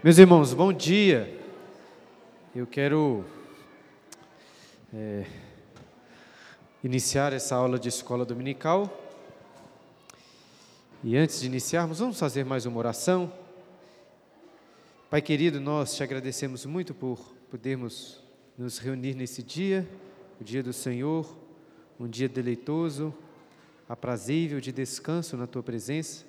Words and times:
Meus 0.00 0.16
irmãos, 0.16 0.54
bom 0.54 0.72
dia. 0.72 1.36
Eu 2.54 2.68
quero 2.68 3.24
é, 4.94 5.26
iniciar 6.84 7.32
essa 7.32 7.56
aula 7.56 7.80
de 7.80 7.88
escola 7.88 8.24
dominical. 8.24 8.96
E 11.02 11.16
antes 11.16 11.40
de 11.40 11.48
iniciarmos, 11.48 11.98
vamos 11.98 12.16
fazer 12.16 12.44
mais 12.44 12.64
uma 12.64 12.78
oração. 12.78 13.32
Pai 15.10 15.20
querido, 15.20 15.58
nós 15.58 15.96
te 15.96 16.02
agradecemos 16.04 16.64
muito 16.64 16.94
por 16.94 17.18
podermos 17.50 18.22
nos 18.56 18.78
reunir 18.78 19.14
nesse 19.14 19.42
dia, 19.42 19.84
o 20.40 20.44
dia 20.44 20.62
do 20.62 20.72
Senhor, 20.72 21.36
um 21.98 22.06
dia 22.06 22.28
deleitoso, 22.28 23.12
aprazível 23.88 24.60
de 24.60 24.70
descanso 24.70 25.36
na 25.36 25.48
tua 25.48 25.64
presença. 25.64 26.27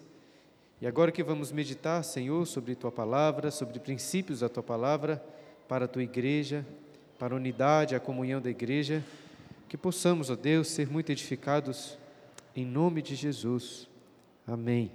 E 0.82 0.88
agora 0.88 1.12
que 1.12 1.22
vamos 1.22 1.52
meditar, 1.52 2.02
Senhor, 2.06 2.46
sobre 2.46 2.74
tua 2.74 2.90
palavra, 2.90 3.52
sobre 3.52 3.78
princípios 3.80 4.40
da 4.40 4.48
tua 4.48 4.64
palavra, 4.64 5.22
para 5.68 5.84
a 5.84 5.88
tua 5.90 6.04
igreja, 6.04 6.66
para 7.18 7.34
a 7.34 7.38
unidade, 7.38 7.96
a 7.96 8.00
comunhão 8.00 8.40
da 8.42 8.50
igreja, 8.50 9.04
que 9.68 9.76
possamos, 9.76 10.30
ó 10.30 10.38
Deus, 10.38 10.70
ser 10.70 10.90
muito 10.90 11.12
edificados 11.12 11.98
em 12.56 12.66
nome 12.66 13.02
de 13.02 13.14
Jesus. 13.14 13.90
Amém. 14.48 14.90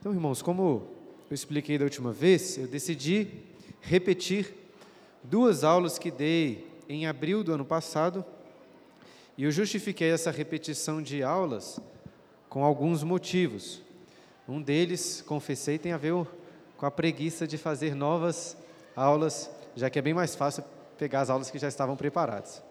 Então, 0.00 0.12
irmãos, 0.12 0.42
como 0.42 0.88
eu 1.30 1.34
expliquei 1.34 1.78
da 1.78 1.84
última 1.84 2.12
vez, 2.12 2.58
eu 2.58 2.66
decidi 2.66 3.28
repetir 3.80 4.52
duas 5.22 5.62
aulas 5.62 6.00
que 6.00 6.10
dei 6.10 6.66
em 6.88 7.06
abril 7.06 7.44
do 7.44 7.52
ano 7.52 7.64
passado, 7.64 8.24
e 9.38 9.44
eu 9.44 9.52
justifiquei 9.52 10.10
essa 10.10 10.32
repetição 10.32 11.00
de 11.00 11.22
aulas 11.22 11.78
com 12.48 12.64
alguns 12.64 13.04
motivos. 13.04 13.85
Um 14.48 14.62
deles, 14.62 15.22
confessei, 15.22 15.78
tem 15.78 15.92
a 15.92 15.96
ver 15.96 16.14
com 16.76 16.86
a 16.86 16.90
preguiça 16.90 17.46
de 17.46 17.58
fazer 17.58 17.94
novas 17.94 18.56
aulas, 18.94 19.50
já 19.74 19.90
que 19.90 19.98
é 19.98 20.02
bem 20.02 20.14
mais 20.14 20.36
fácil 20.36 20.62
pegar 20.96 21.22
as 21.22 21.30
aulas 21.30 21.50
que 21.50 21.58
já 21.58 21.68
estavam 21.68 21.96
preparadas. 21.96 22.62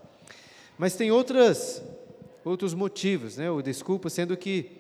Mas 0.77 0.95
tem 0.95 1.11
outras, 1.11 1.83
outros 2.43 2.73
motivos, 2.73 3.37
né? 3.37 3.49
O 3.51 3.61
desculpa, 3.61 4.09
sendo 4.09 4.37
que 4.37 4.71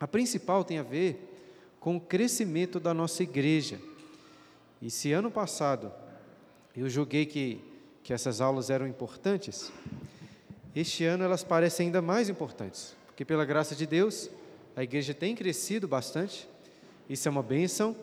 a 0.00 0.08
principal 0.08 0.64
tem 0.64 0.78
a 0.78 0.82
ver 0.82 1.30
com 1.78 1.96
o 1.96 2.00
crescimento 2.00 2.80
da 2.80 2.92
nossa 2.92 3.22
igreja. 3.22 3.78
E 4.82 4.90
se 4.90 5.12
ano 5.12 5.30
passado 5.30 5.92
eu 6.76 6.88
julguei 6.88 7.26
que, 7.26 7.60
que 8.02 8.12
essas 8.12 8.40
aulas 8.40 8.70
eram 8.70 8.86
importantes, 8.86 9.72
este 10.74 11.04
ano 11.04 11.22
elas 11.22 11.44
parecem 11.44 11.86
ainda 11.86 12.02
mais 12.02 12.28
importantes, 12.28 12.96
porque 13.06 13.24
pela 13.24 13.44
graça 13.44 13.76
de 13.76 13.86
Deus, 13.86 14.28
a 14.76 14.82
igreja 14.82 15.14
tem 15.14 15.34
crescido 15.34 15.86
bastante, 15.86 16.48
isso 17.08 17.28
é 17.28 17.30
uma 17.30 17.42
bênção, 17.42 17.96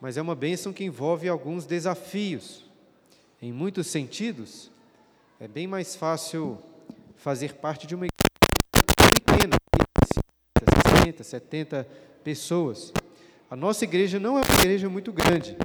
mas 0.00 0.16
é 0.16 0.22
uma 0.22 0.34
bênção 0.34 0.72
que 0.72 0.84
envolve 0.84 1.28
alguns 1.28 1.64
desafios. 1.64 2.64
Em 3.40 3.52
muitos 3.52 3.86
sentidos, 3.86 4.70
é 5.38 5.46
bem 5.46 5.66
mais 5.66 5.94
fácil 5.94 6.58
fazer 7.16 7.54
parte 7.54 7.86
de 7.86 7.94
uma 7.94 8.06
igreja 8.06 8.96
pequena, 9.14 9.56
60, 11.04 11.22
70 11.22 11.88
pessoas. 12.24 12.92
A 13.48 13.54
nossa 13.54 13.84
igreja 13.84 14.18
não 14.18 14.38
é 14.38 14.42
uma 14.42 14.60
igreja 14.60 14.88
muito 14.88 15.12
grande, 15.12 15.56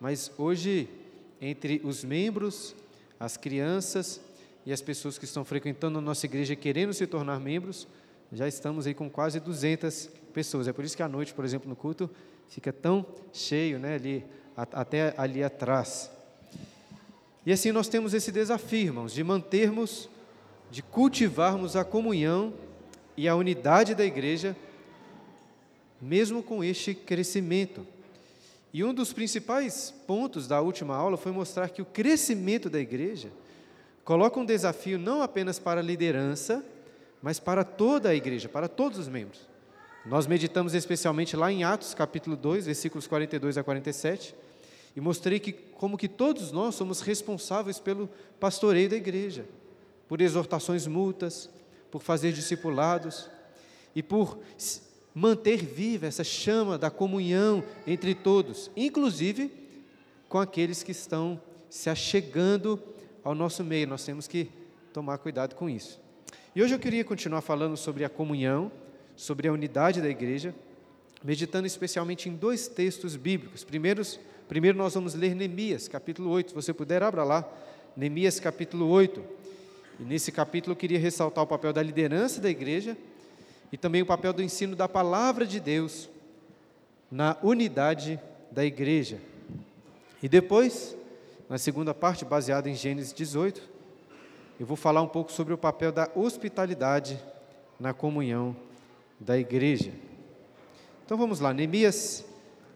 mas 0.00 0.30
hoje, 0.38 0.88
entre 1.40 1.82
os 1.84 2.02
membros, 2.02 2.74
as 3.20 3.36
crianças 3.36 4.20
e 4.64 4.72
as 4.72 4.80
pessoas 4.80 5.18
que 5.18 5.26
estão 5.26 5.44
frequentando 5.44 5.98
a 5.98 6.02
nossa 6.02 6.24
igreja 6.24 6.56
querendo 6.56 6.94
se 6.94 7.06
tornar 7.06 7.38
membros, 7.38 7.86
já 8.32 8.48
estamos 8.48 8.86
aí 8.86 8.94
com 8.94 9.08
quase 9.08 9.40
200 9.40 10.10
pessoas. 10.32 10.68
É 10.68 10.72
por 10.72 10.84
isso 10.84 10.96
que 10.96 11.02
à 11.02 11.08
noite, 11.08 11.32
por 11.32 11.44
exemplo, 11.44 11.68
no 11.68 11.76
culto, 11.76 12.10
fica 12.48 12.72
tão 12.72 13.06
cheio, 13.32 13.78
né, 13.78 13.94
ali, 13.94 14.24
até 14.56 15.14
ali 15.16 15.42
atrás. 15.42 16.10
E 17.44 17.52
assim 17.52 17.70
nós 17.70 17.88
temos 17.88 18.12
esse 18.12 18.32
desafio, 18.32 18.86
irmãos, 18.86 19.12
de 19.12 19.22
mantermos, 19.22 20.08
de 20.70 20.82
cultivarmos 20.82 21.76
a 21.76 21.84
comunhão 21.84 22.52
e 23.16 23.28
a 23.28 23.36
unidade 23.36 23.94
da 23.94 24.04
igreja, 24.04 24.56
mesmo 26.00 26.42
com 26.42 26.62
este 26.62 26.94
crescimento. 26.94 27.86
E 28.72 28.84
um 28.84 28.92
dos 28.92 29.12
principais 29.12 29.94
pontos 30.06 30.46
da 30.46 30.60
última 30.60 30.94
aula 30.94 31.16
foi 31.16 31.32
mostrar 31.32 31.70
que 31.70 31.80
o 31.80 31.86
crescimento 31.86 32.68
da 32.68 32.80
igreja 32.80 33.30
coloca 34.04 34.38
um 34.38 34.44
desafio 34.44 34.98
não 34.98 35.22
apenas 35.22 35.58
para 35.58 35.80
a 35.80 35.82
liderança, 35.82 36.64
mas 37.22 37.40
para 37.40 37.64
toda 37.64 38.10
a 38.10 38.14
igreja, 38.14 38.48
para 38.48 38.68
todos 38.68 38.98
os 38.98 39.08
membros. 39.08 39.40
Nós 40.04 40.26
meditamos 40.26 40.74
especialmente 40.74 41.36
lá 41.36 41.50
em 41.50 41.64
Atos, 41.64 41.92
capítulo 41.92 42.36
2, 42.36 42.66
versículos 42.66 43.06
42 43.06 43.58
a 43.58 43.64
47, 43.64 44.34
e 44.94 45.00
mostrei 45.00 45.40
que 45.40 45.52
como 45.52 45.98
que 45.98 46.08
todos 46.08 46.52
nós 46.52 46.74
somos 46.74 47.00
responsáveis 47.00 47.78
pelo 47.78 48.08
pastoreio 48.38 48.88
da 48.88 48.96
igreja, 48.96 49.44
por 50.08 50.20
exortações 50.20 50.86
mútuas, 50.86 51.50
por 51.90 52.00
fazer 52.00 52.32
discipulados 52.32 53.28
e 53.94 54.02
por 54.02 54.38
manter 55.14 55.64
viva 55.64 56.06
essa 56.06 56.22
chama 56.22 56.78
da 56.78 56.90
comunhão 56.90 57.64
entre 57.86 58.14
todos, 58.14 58.70
inclusive 58.76 59.50
com 60.28 60.38
aqueles 60.38 60.82
que 60.82 60.92
estão 60.92 61.40
se 61.68 61.90
achegando 61.90 62.80
ao 63.24 63.34
nosso 63.34 63.64
meio. 63.64 63.88
Nós 63.88 64.04
temos 64.04 64.28
que 64.28 64.50
tomar 64.92 65.18
cuidado 65.18 65.54
com 65.54 65.68
isso. 65.68 66.05
E 66.56 66.62
hoje 66.62 66.74
eu 66.74 66.78
queria 66.78 67.04
continuar 67.04 67.42
falando 67.42 67.76
sobre 67.76 68.02
a 68.02 68.08
comunhão, 68.08 68.72
sobre 69.14 69.46
a 69.46 69.52
unidade 69.52 70.00
da 70.00 70.08
igreja, 70.08 70.54
meditando 71.22 71.66
especialmente 71.66 72.30
em 72.30 72.34
dois 72.34 72.66
textos 72.66 73.14
bíblicos. 73.14 73.62
Primeiros, 73.62 74.18
primeiro 74.48 74.78
nós 74.78 74.94
vamos 74.94 75.14
ler 75.14 75.34
Neemias, 75.34 75.86
capítulo 75.86 76.30
8. 76.30 76.48
Se 76.48 76.54
você 76.54 76.72
puder, 76.72 77.02
abra 77.02 77.24
lá, 77.24 77.46
Neemias, 77.94 78.40
capítulo 78.40 78.88
8. 78.88 79.22
E 80.00 80.04
nesse 80.04 80.32
capítulo 80.32 80.72
eu 80.72 80.76
queria 80.78 80.98
ressaltar 80.98 81.44
o 81.44 81.46
papel 81.46 81.74
da 81.74 81.82
liderança 81.82 82.40
da 82.40 82.48
igreja 82.48 82.96
e 83.70 83.76
também 83.76 84.00
o 84.00 84.06
papel 84.06 84.32
do 84.32 84.42
ensino 84.42 84.74
da 84.74 84.88
palavra 84.88 85.44
de 85.44 85.60
Deus 85.60 86.08
na 87.10 87.36
unidade 87.42 88.18
da 88.50 88.64
igreja. 88.64 89.20
E 90.22 90.26
depois, 90.26 90.96
na 91.50 91.58
segunda 91.58 91.92
parte, 91.92 92.24
baseada 92.24 92.70
em 92.70 92.74
Gênesis 92.74 93.12
18, 93.12 93.75
eu 94.58 94.64
vou 94.66 94.76
falar 94.76 95.02
um 95.02 95.08
pouco 95.08 95.30
sobre 95.30 95.52
o 95.52 95.58
papel 95.58 95.92
da 95.92 96.10
hospitalidade 96.14 97.22
na 97.78 97.92
comunhão 97.92 98.56
da 99.20 99.38
igreja. 99.38 99.92
Então 101.04 101.18
vamos 101.18 101.40
lá, 101.40 101.52
Neemias, 101.52 102.24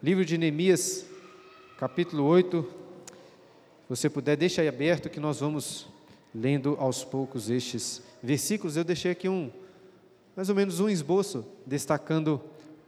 livro 0.03 0.25
de 0.25 0.37
Neemias, 0.37 1.07
capítulo 1.79 2.25
8. 2.25 2.63
Se 2.63 3.89
você 3.89 4.11
puder, 4.11 4.37
deixa 4.37 4.61
aí 4.61 4.69
aberto 4.69 5.09
que 5.09 5.19
nós 5.19 5.41
vamos 5.41 5.89
lendo 6.35 6.77
aos 6.79 7.03
poucos 7.03 7.49
estes 7.49 8.03
versículos. 8.23 8.77
Eu 8.77 8.85
deixei 8.85 9.13
aqui 9.13 9.29
um, 9.29 9.51
mais 10.37 10.51
ou 10.51 10.55
menos 10.55 10.81
um 10.81 10.89
esboço, 10.89 11.47
destacando 11.67 12.41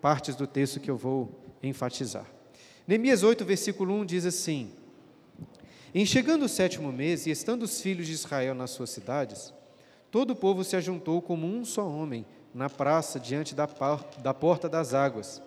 partes 0.03 0.37
do 0.37 0.47
texto 0.47 0.79
que 0.79 0.91
eu 0.91 0.99
vou 0.99 1.31
enfatizar. 1.63 2.27
Neemias 2.87 3.23
8, 3.23 3.43
versículo 3.43 3.95
1 3.95 4.05
diz 4.05 4.27
assim: 4.27 4.71
em 5.95 6.07
chegando 6.07 6.47
o 6.47 6.49
sétimo 6.49 6.91
mês 6.91 7.27
e 7.27 7.31
estando 7.31 7.65
os 7.65 7.81
filhos 7.81 8.07
de 8.07 8.15
Israel 8.15 8.55
nas 8.55 8.71
suas 8.71 8.89
cidades, 8.89 9.53
todo 10.11 10.31
o 10.31 10.37
povo 10.37 10.65
se 10.65 10.75
ajuntou 10.75 11.21
como 11.21 11.47
um 11.47 11.67
só 11.67 11.87
homem 11.87 12.25
na 12.55 12.71
praça 12.71 13.21
diante 13.21 13.55
da, 13.55 13.67
da 14.23 14.33
porta 14.33 14.71
das 14.71 14.95
águas 14.95 15.43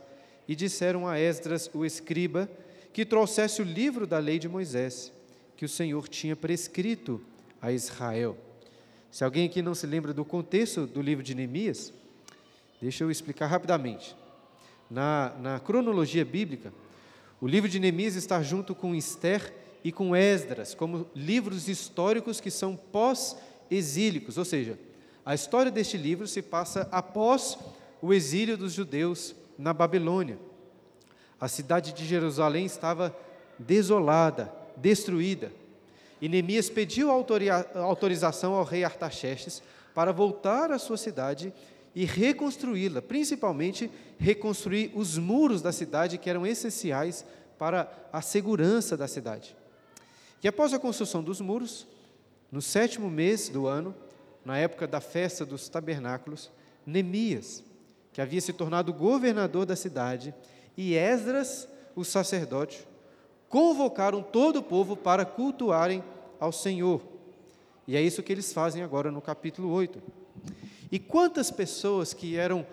e 0.47 0.56
disseram 0.56 1.07
a 1.07 1.19
Esdras, 1.19 1.69
o 1.73 1.83
escriba, 1.83 2.47
que 2.94 3.03
trouxesse 3.03 3.61
o 3.61 3.66
livro 3.66 4.06
da 4.06 4.19
lei 4.19 4.38
de 4.38 4.47
Moisés, 4.47 5.11
que 5.57 5.66
o 5.66 5.69
Senhor 5.69 6.07
tinha 6.07 6.35
prescrito 6.35 7.22
a 7.59 7.72
Israel. 7.72 8.38
Se 9.09 9.23
alguém 9.23 9.47
aqui 9.47 9.62
não 9.62 9.74
se 9.74 9.88
lembra 9.88 10.13
do 10.13 10.24
contexto 10.24 10.86
do 10.86 11.01
livro 11.01 11.24
de 11.24 11.33
Neemias, 11.33 11.92
deixa 12.80 13.03
eu 13.03 13.09
explicar 13.09 13.47
rapidamente. 13.47 14.15
Na, 14.89 15.33
na 15.39 15.59
cronologia 15.59 16.24
bíblica, 16.24 16.71
o 17.42 17.47
livro 17.47 17.68
de 17.68 17.80
Neemias 17.80 18.15
está 18.15 18.44
junto 18.44 18.75
com 18.75 18.94
Esther 18.94 19.64
e 19.85 19.91
com 19.91 20.15
Esdras, 20.15 20.73
como 20.73 21.05
livros 21.13 21.69
históricos 21.69 22.41
que 22.41 22.49
são 22.49 22.75
pós-exílicos, 22.75 24.35
ou 24.35 24.43
seja, 24.43 24.79
a 25.23 25.35
história 25.35 25.71
deste 25.71 25.95
livro 25.95 26.27
se 26.27 26.41
passa 26.41 26.89
após 26.91 27.55
o 28.01 28.11
exílio 28.11 28.57
dos 28.57 28.73
judeus 28.73 29.35
na 29.55 29.73
Babilônia. 29.73 30.39
A 31.39 31.47
cidade 31.47 31.93
de 31.93 32.03
Jerusalém 32.03 32.65
estava 32.65 33.15
desolada, 33.59 34.51
destruída. 34.75 35.51
E 36.19 36.27
Neemias 36.27 36.67
pediu 36.67 37.11
autorização 37.11 38.55
ao 38.55 38.63
rei 38.63 38.83
Artaxerxes 38.83 39.61
para 39.93 40.11
voltar 40.11 40.71
à 40.71 40.79
sua 40.79 40.97
cidade 40.97 41.53
e 41.93 42.05
reconstruí-la, 42.05 43.03
principalmente 43.03 43.91
reconstruir 44.17 44.91
os 44.95 45.15
muros 45.15 45.61
da 45.61 45.71
cidade 45.71 46.17
que 46.17 46.27
eram 46.27 46.43
essenciais 46.43 47.23
para 47.59 47.87
a 48.11 48.19
segurança 48.19 48.97
da 48.97 49.07
cidade. 49.07 49.55
E 50.45 50.47
após 50.47 50.71
a 50.75 50.77
construção 50.77 51.24
dos 51.24 51.42
muros, 51.42 51.88
no 52.51 52.62
sétimo 52.62 53.09
mês 53.09 53.50
do 53.50 53.65
ano, 53.65 53.95
na 54.45 54.59
época 54.59 54.86
da 54.86 55.01
festa 55.01 55.44
dos 55.44 55.68
tabernáculos, 55.68 56.51
Neemias, 56.86 57.63
que 58.13 58.21
havia 58.21 58.39
se 58.39 58.53
tornado 58.53 58.94
governador 58.94 59.65
da 59.65 59.75
cidade, 59.75 60.36
e 60.77 60.94
Esdras, 60.94 61.68
os 61.95 62.09
sacerdotes 62.09 62.86
convocaram 63.50 64.21
todo 64.21 64.57
o 64.57 64.62
povo 64.62 64.95
para 64.95 65.25
cultuarem 65.25 66.03
ao 66.39 66.51
Senhor. 66.51 67.01
E 67.88 67.95
é 67.95 68.01
isso 68.03 68.21
que 68.21 68.31
eles 68.31 68.53
fazem 68.53 68.83
agora 68.83 69.09
no 69.09 69.24
capítulo 69.24 69.71
8. 69.71 70.00
E 70.92 71.00
quantas 71.00 71.50
pessoas 71.50 72.13
que 72.13 72.38
eram 72.38 72.63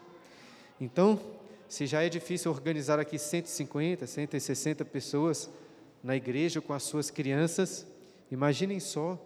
Então, 0.80 1.20
se 1.68 1.86
já 1.86 2.02
é 2.02 2.08
difícil 2.08 2.50
organizar 2.50 2.98
aqui 3.00 3.18
150, 3.18 4.06
160 4.06 4.84
pessoas 4.84 5.50
na 6.02 6.14
igreja 6.14 6.60
com 6.60 6.72
as 6.72 6.84
suas 6.84 7.10
crianças, 7.10 7.84
imaginem 8.30 8.78
só 8.78 9.18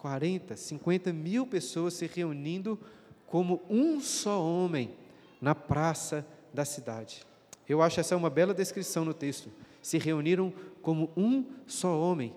40, 0.00 0.56
50 0.56 1.12
mil 1.12 1.46
pessoas 1.46 1.92
se 1.92 2.06
reunindo 2.06 2.80
como 3.26 3.60
um 3.68 4.00
só 4.00 4.42
homem 4.42 4.94
na 5.42 5.54
praça 5.54 6.26
da 6.54 6.64
cidade. 6.64 7.22
Eu 7.68 7.82
acho 7.82 8.00
essa 8.00 8.16
uma 8.16 8.30
bela 8.30 8.54
descrição 8.54 9.04
no 9.04 9.12
texto. 9.12 9.50
Se 9.82 9.98
reuniram 9.98 10.54
como 10.80 11.10
um 11.14 11.44
só 11.66 12.00
homem. 12.00 12.34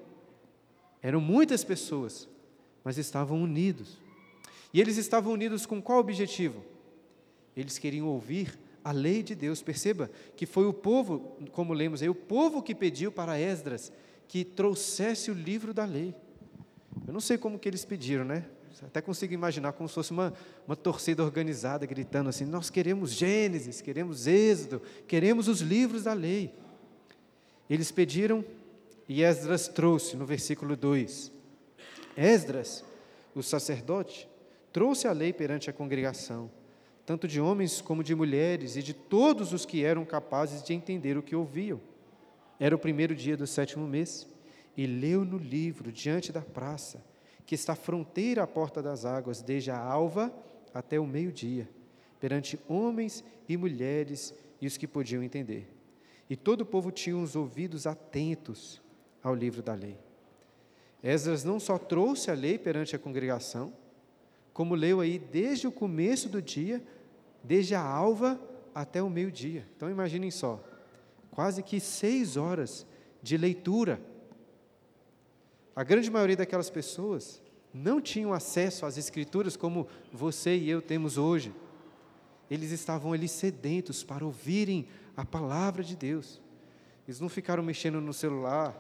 Eram 1.02 1.22
muitas 1.22 1.64
pessoas, 1.64 2.28
mas 2.84 2.98
estavam 2.98 3.42
unidos. 3.42 3.98
E 4.74 4.82
eles 4.82 4.98
estavam 4.98 5.32
unidos 5.32 5.66
com 5.66 5.82
qual 5.82 6.00
objetivo? 6.00 6.62
Eles 7.56 7.78
queriam 7.78 8.08
ouvir 8.08 8.60
a 8.84 8.92
lei 8.92 9.24
de 9.24 9.36
Deus. 9.36 9.62
Perceba 9.62 10.12
que 10.36 10.46
foi 10.46 10.66
o 10.66 10.74
povo, 10.74 11.38
como 11.54 11.74
lemos 11.74 12.02
aí, 12.02 12.10
o 12.10 12.16
povo 12.16 12.62
que 12.62 12.76
pediu 12.76 13.10
para 13.10 13.40
Esdras 13.40 13.90
que 14.28 14.44
trouxesse 14.44 15.32
o 15.32 15.34
livro 15.34 15.74
da 15.74 15.86
lei. 15.86 16.14
Eu 17.06 17.14
não 17.14 17.20
sei 17.20 17.38
como 17.38 17.60
que 17.60 17.68
eles 17.68 17.84
pediram, 17.84 18.24
né? 18.24 18.46
Até 18.82 19.02
consigo 19.02 19.34
imaginar 19.34 19.74
como 19.74 19.88
se 19.88 19.96
fosse 19.96 20.12
uma, 20.12 20.34
uma 20.66 20.76
torcida 20.76 21.24
organizada 21.24 21.86
gritando 21.86 22.30
assim: 22.30 22.46
Nós 22.46 22.70
queremos 22.70 23.12
Gênesis, 23.12 23.82
queremos 23.82 24.26
Êxodo, 24.26 24.82
queremos 25.08 25.48
os 25.48 25.62
livros 25.62 26.04
da 26.04 26.14
lei. 26.14 26.54
Eles 27.70 27.92
pediram 27.92 28.44
e 29.08 29.22
Esdras 29.22 29.68
trouxe, 29.68 30.16
no 30.16 30.26
versículo 30.26 30.76
2. 30.76 31.32
Esdras, 32.16 32.84
o 33.36 33.44
sacerdote, 33.44 34.28
trouxe 34.72 35.08
a 35.08 35.12
lei 35.12 35.34
perante 35.34 35.70
a 35.70 35.74
congregação, 35.74 36.50
tanto 37.06 37.28
de 37.28 37.40
homens 37.40 37.82
como 37.82 38.04
de 38.04 38.16
mulheres 38.16 38.76
e 38.76 38.84
de 38.84 38.94
todos 38.94 39.54
os 39.54 39.66
que 39.66 39.84
eram 39.84 40.06
capazes 40.06 40.64
de 40.64 40.74
entender 40.74 41.18
o 41.18 41.24
que 41.24 41.36
ouviam. 41.36 41.80
Era 42.60 42.76
o 42.76 42.80
primeiro 42.80 43.16
dia 43.16 43.36
do 43.36 43.46
sétimo 43.46 43.86
mês 43.86 44.28
e 44.76 44.86
leu 44.86 45.24
no 45.24 45.38
livro 45.38 45.92
diante 45.92 46.32
da 46.32 46.42
praça, 46.42 47.04
que 47.46 47.56
está 47.56 47.76
fronteira 47.76 48.44
à 48.44 48.48
porta 48.48 48.82
das 48.82 49.06
águas, 49.06 49.42
desde 49.42 49.72
a 49.72 49.78
alva 49.78 50.34
até 50.74 51.00
o 51.00 51.06
meio-dia, 51.06 51.70
perante 52.20 52.60
homens 52.68 53.24
e 53.48 53.56
mulheres 53.58 54.34
e 54.60 54.68
os 54.68 54.78
que 54.78 54.88
podiam 54.88 55.22
entender. 55.22 55.70
E 56.30 56.36
todo 56.36 56.62
o 56.62 56.66
povo 56.66 56.92
tinha 56.92 57.18
os 57.18 57.36
ouvidos 57.36 57.86
atentos 57.86 58.82
ao 59.22 59.36
livro 59.36 59.62
da 59.62 59.74
lei. 59.74 59.98
Esdras 61.04 61.44
não 61.44 61.60
só 61.60 61.78
trouxe 61.78 62.32
a 62.32 62.34
lei 62.34 62.58
perante 62.58 62.96
a 62.96 63.00
congregação, 63.00 63.74
como 64.54 64.74
leu 64.74 65.02
aí 65.02 65.20
desde 65.20 65.68
o 65.68 65.72
começo 65.72 66.30
do 66.30 66.42
dia, 66.42 66.82
desde 67.44 67.76
a 67.76 67.82
alva 67.82 68.40
até 68.74 69.04
o 69.04 69.10
meio-dia. 69.10 69.68
Então 69.76 69.90
imaginem 69.90 70.32
só, 70.32 70.64
quase 71.30 71.62
que 71.62 71.80
seis 71.80 72.38
horas 72.38 72.86
de 73.22 73.36
leitura 73.36 74.00
a 75.76 75.84
grande 75.84 76.10
maioria 76.12 76.38
daquelas 76.38 76.70
pessoas 76.70 77.42
não 77.74 78.00
tinham 78.00 78.34
acesso 78.34 78.86
às 78.86 78.98
Escrituras 78.98 79.58
como 79.58 79.88
você 80.12 80.56
e 80.56 80.70
eu 80.70 80.82
temos 80.82 81.18
hoje. 81.18 81.54
Eles 82.50 82.72
estavam 82.72 83.14
ali 83.14 83.28
sedentos 83.28 84.04
para 84.04 84.24
ouvirem 84.24 84.88
a 85.18 85.26
palavra 85.26 85.84
de 85.84 85.96
Deus. 85.96 86.40
Eles 87.08 87.20
não 87.20 87.28
ficaram 87.28 87.64
mexendo 87.64 88.00
no 88.00 88.14
celular, 88.14 88.76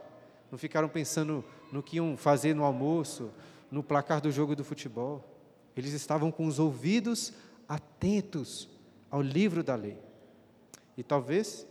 não 0.51 0.57
ficaram 0.57 0.88
pensando 0.88 1.44
no 1.72 1.81
que 1.81 1.98
iam 1.98 2.16
fazer 2.16 2.54
no 2.54 2.63
almoço, 2.63 3.31
no 3.72 3.81
placar 3.81 4.22
do 4.22 4.31
jogo 4.31 4.56
do 4.56 4.63
futebol. 4.63 5.28
Eles 5.75 5.94
estavam 5.94 6.31
com 6.31 6.46
os 6.46 6.60
ouvidos 6.60 7.34
atentos 7.68 8.69
ao 9.10 9.22
livro 9.22 9.63
da 9.63 9.75
lei. 9.75 9.98
E 10.96 11.01
talvez, 11.01 11.66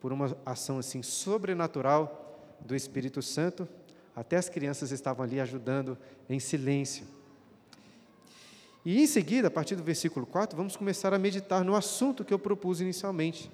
por 0.00 0.12
uma 0.12 0.34
ação 0.46 0.78
assim 0.78 1.02
sobrenatural 1.02 2.56
do 2.60 2.74
Espírito 2.74 3.20
Santo, 3.20 3.68
até 4.14 4.36
as 4.36 4.48
crianças 4.48 4.90
estavam 4.90 5.24
ali 5.24 5.40
ajudando 5.40 5.96
em 6.28 6.38
silêncio. 6.38 7.06
E 8.84 9.00
em 9.00 9.06
seguida, 9.06 9.48
a 9.48 9.50
partir 9.50 9.76
do 9.76 9.82
versículo 9.82 10.26
4, 10.26 10.56
vamos 10.56 10.76
começar 10.76 11.14
a 11.14 11.18
meditar 11.18 11.64
no 11.64 11.76
assunto 11.76 12.24
que 12.24 12.34
eu 12.34 12.38
propus 12.38 12.80
inicialmente, 12.80 13.50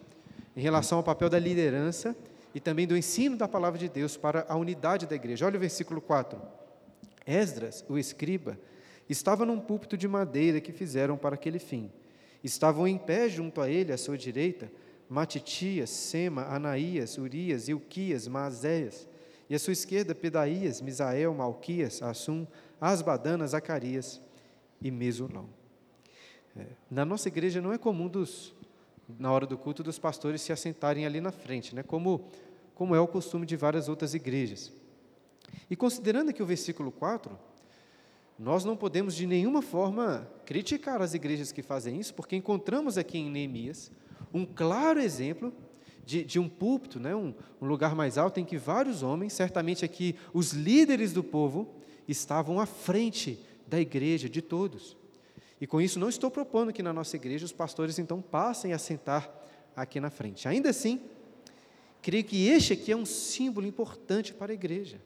em 0.56 0.60
relação 0.60 0.98
ao 0.98 1.04
papel 1.04 1.28
da 1.28 1.38
liderança 1.38 2.16
e 2.54 2.60
também 2.60 2.86
do 2.86 2.96
ensino 2.96 3.36
da 3.36 3.46
palavra 3.46 3.78
de 3.78 3.88
Deus 3.88 4.16
para 4.16 4.46
a 4.48 4.56
unidade 4.56 5.06
da 5.06 5.14
igreja. 5.14 5.46
Olha 5.46 5.56
o 5.56 5.60
versículo 5.60 6.00
4. 6.00 6.40
Esdras, 7.26 7.84
o 7.88 7.98
escriba, 7.98 8.58
estava 9.08 9.44
num 9.44 9.60
púlpito 9.60 9.96
de 9.96 10.08
madeira 10.08 10.60
que 10.60 10.72
fizeram 10.72 11.16
para 11.16 11.34
aquele 11.34 11.58
fim. 11.58 11.90
Estavam 12.42 12.86
em 12.88 12.96
pé 12.96 13.28
junto 13.28 13.60
a 13.60 13.68
ele, 13.68 13.92
à 13.92 13.98
sua 13.98 14.16
direita, 14.16 14.70
Matitias, 15.08 15.90
Sema, 15.90 16.44
Anaías, 16.44 17.18
Urias, 17.18 17.68
Ilquias, 17.68 18.28
Maazéias, 18.28 19.07
e 19.48 19.54
à 19.54 19.58
sua 19.58 19.72
esquerda 19.72 20.14
Pedaías, 20.14 20.80
Misael, 20.80 21.32
Malquias, 21.34 22.02
Assum, 22.02 22.46
Asbadana, 22.80 23.46
Zacarias 23.46 24.20
e 24.80 24.90
Mesulão. 24.90 25.48
É, 26.56 26.66
na 26.90 27.04
nossa 27.04 27.28
igreja 27.28 27.60
não 27.60 27.72
é 27.72 27.78
comum 27.78 28.08
dos, 28.08 28.54
na 29.18 29.32
hora 29.32 29.46
do 29.46 29.56
culto 29.56 29.82
dos 29.82 29.98
pastores 29.98 30.42
se 30.42 30.52
assentarem 30.52 31.06
ali 31.06 31.20
na 31.20 31.32
frente, 31.32 31.74
né? 31.74 31.82
como, 31.82 32.28
como 32.74 32.94
é 32.94 33.00
o 33.00 33.08
costume 33.08 33.46
de 33.46 33.56
várias 33.56 33.88
outras 33.88 34.14
igrejas. 34.14 34.72
E 35.70 35.76
considerando 35.76 36.30
aqui 36.30 36.42
o 36.42 36.46
versículo 36.46 36.92
4, 36.92 37.38
nós 38.38 38.64
não 38.64 38.76
podemos 38.76 39.14
de 39.14 39.26
nenhuma 39.26 39.62
forma 39.62 40.30
criticar 40.44 41.00
as 41.00 41.14
igrejas 41.14 41.50
que 41.50 41.62
fazem 41.62 41.98
isso, 41.98 42.14
porque 42.14 42.36
encontramos 42.36 42.98
aqui 42.98 43.18
em 43.18 43.30
Neemias 43.30 43.90
um 44.32 44.44
claro 44.44 45.00
exemplo 45.00 45.52
de, 46.08 46.24
de 46.24 46.38
um 46.38 46.48
púlpito, 46.48 46.98
né, 46.98 47.14
um, 47.14 47.34
um 47.60 47.66
lugar 47.66 47.94
mais 47.94 48.16
alto, 48.16 48.40
em 48.40 48.44
que 48.44 48.56
vários 48.56 49.02
homens, 49.02 49.34
certamente 49.34 49.84
aqui 49.84 50.16
os 50.32 50.54
líderes 50.54 51.12
do 51.12 51.22
povo, 51.22 51.68
estavam 52.08 52.58
à 52.58 52.64
frente 52.64 53.38
da 53.66 53.78
igreja, 53.78 54.26
de 54.26 54.40
todos. 54.40 54.96
E 55.60 55.66
com 55.66 55.82
isso, 55.82 55.98
não 55.98 56.08
estou 56.08 56.30
propondo 56.30 56.72
que 56.72 56.82
na 56.82 56.94
nossa 56.94 57.14
igreja 57.14 57.44
os 57.44 57.52
pastores 57.52 57.98
então 57.98 58.22
passem 58.22 58.72
a 58.72 58.78
sentar 58.78 59.30
aqui 59.76 60.00
na 60.00 60.08
frente. 60.08 60.48
Ainda 60.48 60.70
assim, 60.70 60.98
creio 62.00 62.24
que 62.24 62.48
este 62.48 62.72
aqui 62.72 62.90
é 62.90 62.96
um 62.96 63.04
símbolo 63.04 63.66
importante 63.66 64.32
para 64.32 64.50
a 64.50 64.54
igreja. 64.54 64.98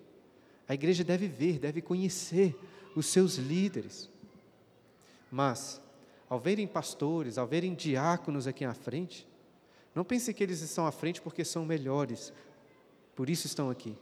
A 0.68 0.75
igreja 0.75 1.02
deve 1.02 1.26
ver, 1.26 1.59
deve 1.59 1.82
conhecer 1.82 2.54
os 2.94 3.06
seus 3.06 3.38
líderes. 3.38 4.09
Mas, 5.32 5.82
ao 6.30 6.38
verem 6.38 6.68
pastores, 6.68 7.38
ao 7.38 7.47
verem 7.49 7.75
diáconos 7.75 8.47
aqui 8.47 8.64
na 8.64 8.75
frente, 8.75 9.26
não 9.94 10.04
pense 10.04 10.32
que 10.32 10.42
eles 10.42 10.61
estão 10.61 10.87
à 10.87 10.92
frente 10.92 11.20
porque 11.20 11.44
são 11.44 11.64
melhores, 11.64 12.32
por 13.14 13.28
isso 13.28 13.46
estão 13.46 13.68
aqui. 13.68 13.96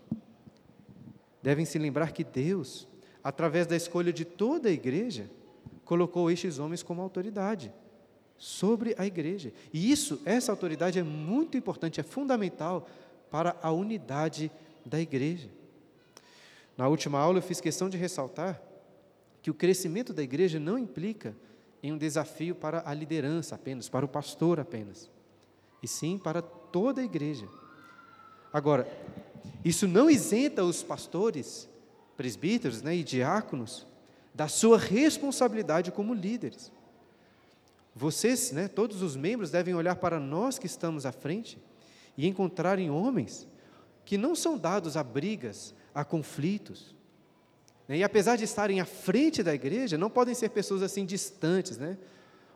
Devem 1.42 1.64
se 1.64 1.78
lembrar 1.78 2.12
que 2.12 2.22
Deus, 2.22 2.86
através 3.24 3.66
da 3.66 3.76
escolha 3.76 4.12
de 4.12 4.24
toda 4.24 4.68
a 4.68 4.72
igreja, 4.72 5.28
colocou 5.84 6.30
estes 6.30 6.58
homens 6.58 6.82
como 6.82 7.02
autoridade 7.02 7.72
sobre 8.36 8.94
a 8.96 9.04
igreja. 9.04 9.52
E 9.72 9.90
isso, 9.90 10.20
essa 10.24 10.52
autoridade 10.52 10.98
é 10.98 11.02
muito 11.02 11.56
importante, 11.56 11.98
é 11.98 12.04
fundamental 12.04 12.88
para 13.30 13.56
a 13.60 13.72
unidade 13.72 14.50
da 14.86 15.00
igreja. 15.00 15.48
Na 16.76 16.86
última 16.88 17.18
aula 17.18 17.38
eu 17.38 17.42
fiz 17.42 17.60
questão 17.60 17.90
de 17.90 17.96
ressaltar 17.96 18.62
que 19.42 19.50
o 19.50 19.54
crescimento 19.54 20.12
da 20.12 20.22
igreja 20.22 20.60
não 20.60 20.78
implica 20.78 21.34
em 21.82 21.92
um 21.92 21.98
desafio 21.98 22.54
para 22.54 22.82
a 22.86 22.94
liderança 22.94 23.54
apenas, 23.54 23.88
para 23.88 24.04
o 24.04 24.08
pastor 24.08 24.60
apenas 24.60 25.10
e 25.82 25.88
sim 25.88 26.18
para 26.18 26.42
toda 26.42 27.00
a 27.00 27.04
igreja. 27.04 27.48
Agora, 28.52 28.86
isso 29.64 29.86
não 29.86 30.10
isenta 30.10 30.64
os 30.64 30.82
pastores, 30.82 31.68
presbíteros 32.16 32.82
né, 32.82 32.96
e 32.96 33.04
diáconos 33.04 33.86
da 34.34 34.48
sua 34.48 34.78
responsabilidade 34.78 35.90
como 35.90 36.14
líderes. 36.14 36.72
Vocês, 37.94 38.52
né, 38.52 38.68
todos 38.68 39.02
os 39.02 39.16
membros, 39.16 39.50
devem 39.50 39.74
olhar 39.74 39.96
para 39.96 40.20
nós 40.20 40.58
que 40.58 40.66
estamos 40.66 41.04
à 41.04 41.12
frente 41.12 41.58
e 42.16 42.26
encontrarem 42.26 42.90
homens 42.90 43.46
que 44.04 44.16
não 44.16 44.34
são 44.34 44.56
dados 44.56 44.96
a 44.96 45.02
brigas, 45.02 45.74
a 45.94 46.04
conflitos. 46.04 46.94
Né? 47.86 47.98
E 47.98 48.04
apesar 48.04 48.36
de 48.36 48.44
estarem 48.44 48.80
à 48.80 48.84
frente 48.84 49.42
da 49.42 49.54
igreja, 49.54 49.98
não 49.98 50.10
podem 50.10 50.34
ser 50.34 50.50
pessoas 50.50 50.82
assim 50.82 51.04
distantes, 51.04 51.76
né? 51.76 51.98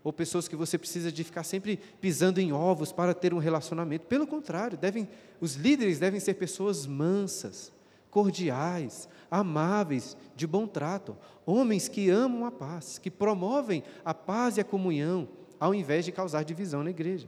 Ou 0.05 0.13
pessoas 0.13 0.47
que 0.47 0.55
você 0.55 0.77
precisa 0.77 1.11
de 1.11 1.25
ficar 1.25 1.43
sempre 1.43 1.79
pisando 1.99 2.39
em 2.39 2.53
ovos 2.53 2.93
para 2.93 3.15
ter 3.15 3.33
um 3.33 3.39
relacionamento. 3.39 4.07
Pelo 4.07 4.27
contrário, 4.27 4.77
devem, 4.77 5.09
os 5.41 5.55
líderes 5.55 5.99
devem 5.99 6.21
ser 6.21 6.35
pessoas 6.35 6.87
mansas, 6.87 7.73
cordiais, 8.11 9.09
amáveis, 9.31 10.15
de 10.37 10.47
bom 10.47 10.67
trato, 10.67 11.17
homens 11.47 11.89
que 11.89 12.11
amam 12.11 12.45
a 12.45 12.51
paz, 12.51 12.99
que 12.99 13.11
promovem 13.11 13.83
a 14.05 14.13
paz 14.13 14.59
e 14.59 14.61
a 14.61 14.65
comunhão, 14.65 15.27
ao 15.59 15.75
invés 15.75 16.05
de 16.05 16.13
causar 16.13 16.45
divisão 16.45 16.85
na 16.85 16.91
igreja. 16.91 17.27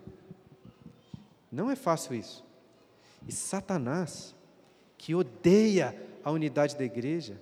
Não 1.50 1.70
é 1.70 1.76
fácil 1.76 2.14
isso. 2.14 2.44
E 3.26 3.32
Satanás, 3.32 4.36
que 4.98 5.14
odeia 5.14 5.96
a 6.22 6.30
unidade 6.30 6.76
da 6.76 6.84
igreja, 6.84 7.40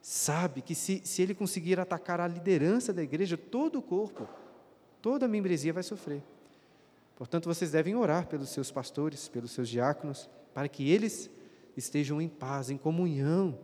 sabe 0.00 0.62
que 0.62 0.74
se, 0.74 1.02
se 1.04 1.22
ele 1.22 1.34
conseguir 1.34 1.78
atacar 1.78 2.20
a 2.20 2.28
liderança 2.28 2.92
da 2.92 3.02
igreja, 3.02 3.36
todo 3.36 3.78
o 3.78 3.82
corpo, 3.82 4.28
toda 5.02 5.26
a 5.26 5.28
membresia 5.28 5.72
vai 5.72 5.82
sofrer. 5.82 6.22
Portanto, 7.16 7.46
vocês 7.46 7.72
devem 7.72 7.96
orar 7.96 8.26
pelos 8.26 8.50
seus 8.50 8.70
pastores, 8.70 9.28
pelos 9.28 9.50
seus 9.50 9.68
diáconos, 9.68 10.30
para 10.54 10.68
que 10.68 10.88
eles 10.88 11.28
estejam 11.76 12.20
em 12.20 12.28
paz, 12.28 12.70
em 12.70 12.76
comunhão. 12.76 13.58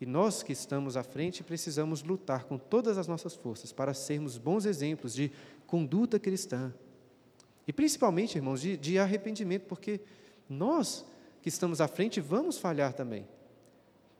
E 0.00 0.06
nós 0.06 0.42
que 0.42 0.52
estamos 0.52 0.96
à 0.96 1.02
frente 1.02 1.44
precisamos 1.44 2.02
lutar 2.02 2.44
com 2.44 2.56
todas 2.56 2.96
as 2.96 3.06
nossas 3.06 3.34
forças 3.34 3.72
para 3.72 3.92
sermos 3.92 4.38
bons 4.38 4.64
exemplos 4.64 5.12
de 5.12 5.30
conduta 5.66 6.18
cristã. 6.18 6.72
E 7.66 7.72
principalmente, 7.72 8.36
irmãos, 8.36 8.62
de, 8.62 8.76
de 8.76 8.98
arrependimento, 8.98 9.66
porque 9.66 10.00
nós 10.48 11.04
que 11.42 11.50
estamos 11.50 11.80
à 11.80 11.86
frente 11.86 12.20
vamos 12.20 12.58
falhar 12.58 12.94
também 12.94 13.26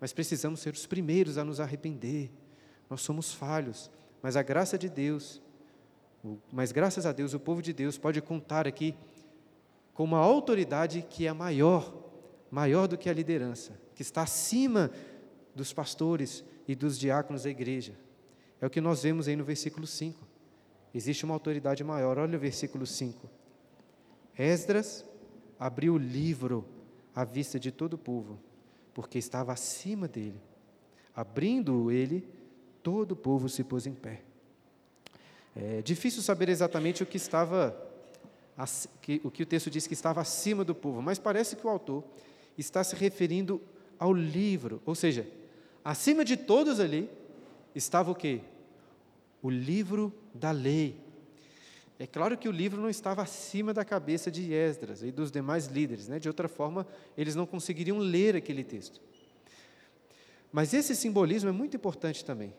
mas 0.00 0.12
precisamos 0.12 0.60
ser 0.60 0.72
os 0.72 0.86
primeiros 0.86 1.36
a 1.36 1.44
nos 1.44 1.60
arrepender. 1.60 2.30
Nós 2.88 3.02
somos 3.02 3.34
falhos, 3.34 3.90
mas 4.22 4.34
a 4.34 4.42
graça 4.42 4.78
de 4.78 4.88
Deus, 4.88 5.42
mas 6.50 6.72
graças 6.72 7.04
a 7.04 7.12
Deus, 7.12 7.34
o 7.34 7.40
povo 7.40 7.60
de 7.60 7.72
Deus 7.72 7.98
pode 7.98 8.20
contar 8.22 8.66
aqui 8.66 8.94
com 9.92 10.04
uma 10.04 10.18
autoridade 10.18 11.06
que 11.08 11.26
é 11.26 11.32
maior, 11.32 11.94
maior 12.50 12.88
do 12.88 12.96
que 12.96 13.10
a 13.10 13.12
liderança, 13.12 13.78
que 13.94 14.00
está 14.00 14.22
acima 14.22 14.90
dos 15.54 15.72
pastores 15.72 16.42
e 16.66 16.74
dos 16.74 16.98
diáconos 16.98 17.42
da 17.42 17.50
igreja. 17.50 17.92
É 18.60 18.66
o 18.66 18.70
que 18.70 18.80
nós 18.80 19.02
vemos 19.02 19.28
aí 19.28 19.36
no 19.36 19.44
versículo 19.44 19.86
5. 19.86 20.26
Existe 20.94 21.24
uma 21.24 21.34
autoridade 21.34 21.84
maior. 21.84 22.18
Olha 22.18 22.36
o 22.36 22.40
versículo 22.40 22.86
5. 22.86 23.28
Esdras 24.38 25.04
abriu 25.58 25.94
o 25.94 25.98
livro 25.98 26.64
à 27.14 27.24
vista 27.24 27.58
de 27.60 27.70
todo 27.70 27.94
o 27.94 27.98
povo 27.98 28.38
porque 28.94 29.18
estava 29.18 29.52
acima 29.52 30.06
dele. 30.08 30.40
Abrindo 31.14 31.90
ele, 31.90 32.26
todo 32.82 33.12
o 33.12 33.16
povo 33.16 33.48
se 33.48 33.62
pôs 33.64 33.86
em 33.86 33.94
pé. 33.94 34.22
É 35.54 35.82
difícil 35.82 36.22
saber 36.22 36.48
exatamente 36.48 37.02
o 37.02 37.06
que 37.06 37.16
estava, 37.16 37.76
o 39.24 39.30
que 39.30 39.42
o 39.42 39.46
texto 39.46 39.70
diz 39.70 39.86
que 39.86 39.94
estava 39.94 40.20
acima 40.20 40.64
do 40.64 40.74
povo, 40.74 41.02
mas 41.02 41.18
parece 41.18 41.56
que 41.56 41.66
o 41.66 41.70
autor 41.70 42.04
está 42.56 42.84
se 42.84 42.94
referindo 42.94 43.60
ao 43.98 44.12
livro, 44.12 44.80
ou 44.86 44.94
seja, 44.94 45.26
acima 45.84 46.24
de 46.24 46.36
todos 46.36 46.80
ali 46.80 47.10
estava 47.74 48.10
o 48.10 48.14
quê? 48.14 48.40
O 49.42 49.50
livro 49.50 50.12
da 50.34 50.50
lei. 50.50 50.98
É 52.00 52.06
claro 52.06 52.38
que 52.38 52.48
o 52.48 52.50
livro 52.50 52.80
não 52.80 52.88
estava 52.88 53.20
acima 53.20 53.74
da 53.74 53.84
cabeça 53.84 54.30
de 54.30 54.54
Esdras 54.54 55.02
e 55.02 55.12
dos 55.12 55.30
demais 55.30 55.66
líderes, 55.66 56.08
né? 56.08 56.18
de 56.18 56.28
outra 56.28 56.48
forma, 56.48 56.86
eles 57.14 57.34
não 57.34 57.44
conseguiriam 57.44 57.98
ler 57.98 58.34
aquele 58.34 58.64
texto. 58.64 59.02
Mas 60.50 60.72
esse 60.72 60.96
simbolismo 60.96 61.50
é 61.50 61.52
muito 61.52 61.76
importante 61.76 62.24
também, 62.24 62.54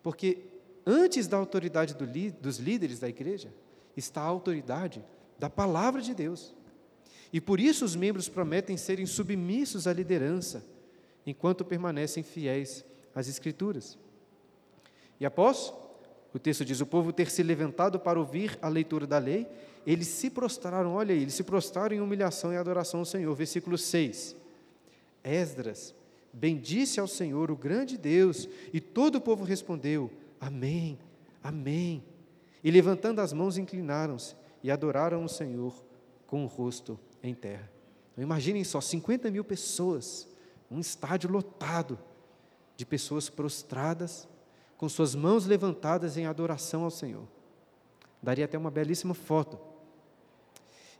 porque 0.00 0.44
antes 0.86 1.26
da 1.26 1.36
autoridade 1.36 1.92
do, 1.94 2.06
dos 2.40 2.58
líderes 2.58 3.00
da 3.00 3.08
igreja 3.08 3.52
está 3.96 4.20
a 4.20 4.26
autoridade 4.26 5.04
da 5.36 5.50
palavra 5.50 6.00
de 6.00 6.14
Deus. 6.14 6.54
E 7.32 7.40
por 7.40 7.58
isso 7.58 7.84
os 7.84 7.96
membros 7.96 8.28
prometem 8.28 8.76
serem 8.76 9.06
submissos 9.06 9.88
à 9.88 9.92
liderança, 9.92 10.64
enquanto 11.26 11.64
permanecem 11.64 12.22
fiéis 12.22 12.84
às 13.12 13.26
Escrituras. 13.26 13.98
E 15.18 15.26
após 15.26 15.72
o 16.34 16.38
texto 16.38 16.64
diz: 16.64 16.80
o 16.80 16.86
povo 16.86 17.12
ter 17.12 17.30
se 17.30 17.42
levantado 17.42 17.98
para 17.98 18.18
ouvir 18.18 18.58
a 18.60 18.68
leitura 18.68 19.06
da 19.06 19.18
lei, 19.18 19.46
eles 19.86 20.08
se 20.08 20.30
prostraram, 20.30 20.94
olha 20.94 21.14
aí, 21.14 21.22
eles 21.22 21.34
se 21.34 21.44
prostraram 21.44 21.96
em 21.96 22.00
humilhação 22.00 22.52
e 22.52 22.56
adoração 22.56 23.00
ao 23.00 23.06
Senhor. 23.06 23.34
Versículo 23.34 23.78
6. 23.78 24.36
Esdras 25.22 25.94
bendisse 26.32 27.00
ao 27.00 27.08
Senhor, 27.08 27.50
o 27.50 27.56
grande 27.56 27.96
Deus, 27.96 28.48
e 28.72 28.80
todo 28.80 29.16
o 29.16 29.20
povo 29.20 29.44
respondeu: 29.44 30.10
Amém, 30.40 30.98
Amém. 31.46 32.02
E 32.64 32.72
levantando 32.72 33.20
as 33.20 33.32
mãos, 33.32 33.56
inclinaram-se 33.56 34.34
e 34.64 34.70
adoraram 34.70 35.24
o 35.24 35.28
Senhor 35.28 35.72
com 36.26 36.42
o 36.42 36.48
rosto 36.48 36.98
em 37.22 37.36
terra. 37.36 37.70
Então, 38.10 38.24
imaginem 38.24 38.64
só: 38.64 38.80
50 38.80 39.30
mil 39.30 39.44
pessoas, 39.44 40.26
um 40.68 40.80
estádio 40.80 41.30
lotado 41.30 41.96
de 42.76 42.84
pessoas 42.84 43.28
prostradas 43.28 44.28
com 44.76 44.88
suas 44.88 45.14
mãos 45.14 45.46
levantadas 45.46 46.16
em 46.16 46.26
adoração 46.26 46.84
ao 46.84 46.90
Senhor. 46.90 47.24
Daria 48.22 48.44
até 48.44 48.58
uma 48.58 48.70
belíssima 48.70 49.14
foto. 49.14 49.58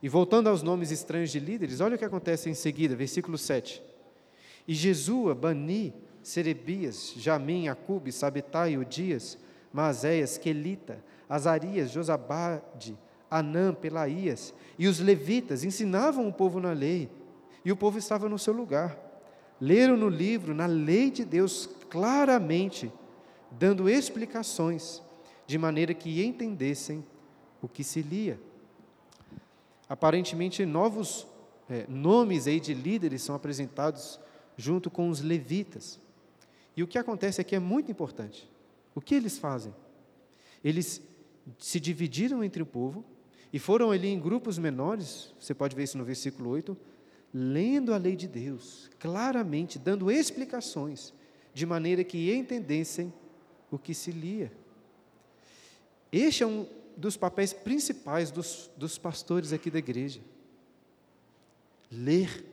E 0.01 0.07
voltando 0.07 0.47
aos 0.47 0.61
nomes 0.61 0.91
estranhos 0.91 1.31
de 1.31 1.39
líderes, 1.39 1.81
olha 1.81 1.95
o 1.95 1.97
que 1.97 2.05
acontece 2.05 2.49
em 2.49 2.53
seguida, 2.53 2.95
versículo 2.95 3.37
7. 3.37 3.81
E 4.67 4.73
Jesua, 4.73 5.33
Bani, 5.33 5.93
Serebias, 6.21 7.13
Jamim, 7.17 7.67
Acube, 7.67 8.11
Sabetai, 8.11 8.77
Odias, 8.77 9.37
Maazéias, 9.73 10.37
Quelita, 10.37 11.03
Azarias, 11.29 11.91
Josabade, 11.91 12.97
Anã, 13.29 13.73
Pelaías 13.73 14.53
e 14.77 14.87
os 14.87 14.99
levitas 14.99 15.63
ensinavam 15.63 16.27
o 16.27 16.33
povo 16.33 16.59
na 16.59 16.71
lei, 16.71 17.09
e 17.65 17.71
o 17.71 17.75
povo 17.75 17.97
estava 17.97 18.29
no 18.29 18.39
seu 18.39 18.53
lugar. 18.53 18.97
Leram 19.59 19.97
no 19.97 20.07
livro, 20.07 20.53
na 20.53 20.65
lei 20.65 21.09
de 21.09 21.25
Deus, 21.25 21.67
claramente 21.89 22.91
dando 23.57 23.89
explicações, 23.89 25.01
de 25.45 25.57
maneira 25.57 25.93
que 25.93 26.23
entendessem 26.23 27.03
o 27.61 27.67
que 27.67 27.83
se 27.83 28.01
lia. 28.01 28.39
Aparentemente, 29.89 30.65
novos 30.65 31.25
é, 31.69 31.85
nomes 31.87 32.47
aí 32.47 32.59
de 32.59 32.73
líderes 32.73 33.21
são 33.21 33.35
apresentados 33.35 34.19
junto 34.55 34.89
com 34.89 35.09
os 35.09 35.21
levitas. 35.21 35.99
E 36.75 36.83
o 36.83 36.87
que 36.87 36.97
acontece 36.97 37.41
aqui 37.41 37.55
é 37.55 37.59
muito 37.59 37.91
importante. 37.91 38.49
O 38.93 39.01
que 39.01 39.15
eles 39.15 39.37
fazem? 39.37 39.73
Eles 40.63 41.01
se 41.59 41.79
dividiram 41.79 42.43
entre 42.43 42.61
o 42.61 42.65
povo 42.65 43.05
e 43.51 43.59
foram 43.59 43.91
ali 43.91 44.09
em 44.09 44.19
grupos 44.19 44.57
menores, 44.57 45.33
você 45.39 45.53
pode 45.53 45.75
ver 45.75 45.83
isso 45.83 45.97
no 45.97 46.03
versículo 46.03 46.49
8, 46.49 46.77
lendo 47.33 47.93
a 47.93 47.97
lei 47.97 48.15
de 48.15 48.27
Deus, 48.27 48.89
claramente, 48.99 49.79
dando 49.79 50.11
explicações, 50.11 51.13
de 51.53 51.65
maneira 51.65 52.03
que 52.03 52.33
entendessem 52.33 53.13
o 53.71 53.77
que 53.77 53.93
se 53.93 54.11
lia. 54.11 54.51
Este 56.11 56.43
é 56.43 56.47
um 56.47 56.67
dos 56.95 57.15
papéis 57.15 57.53
principais 57.53 58.31
dos, 58.31 58.69
dos 58.75 58.97
pastores 58.97 59.53
aqui 59.53 59.69
da 59.69 59.79
igreja. 59.79 60.21
Ler 61.91 62.45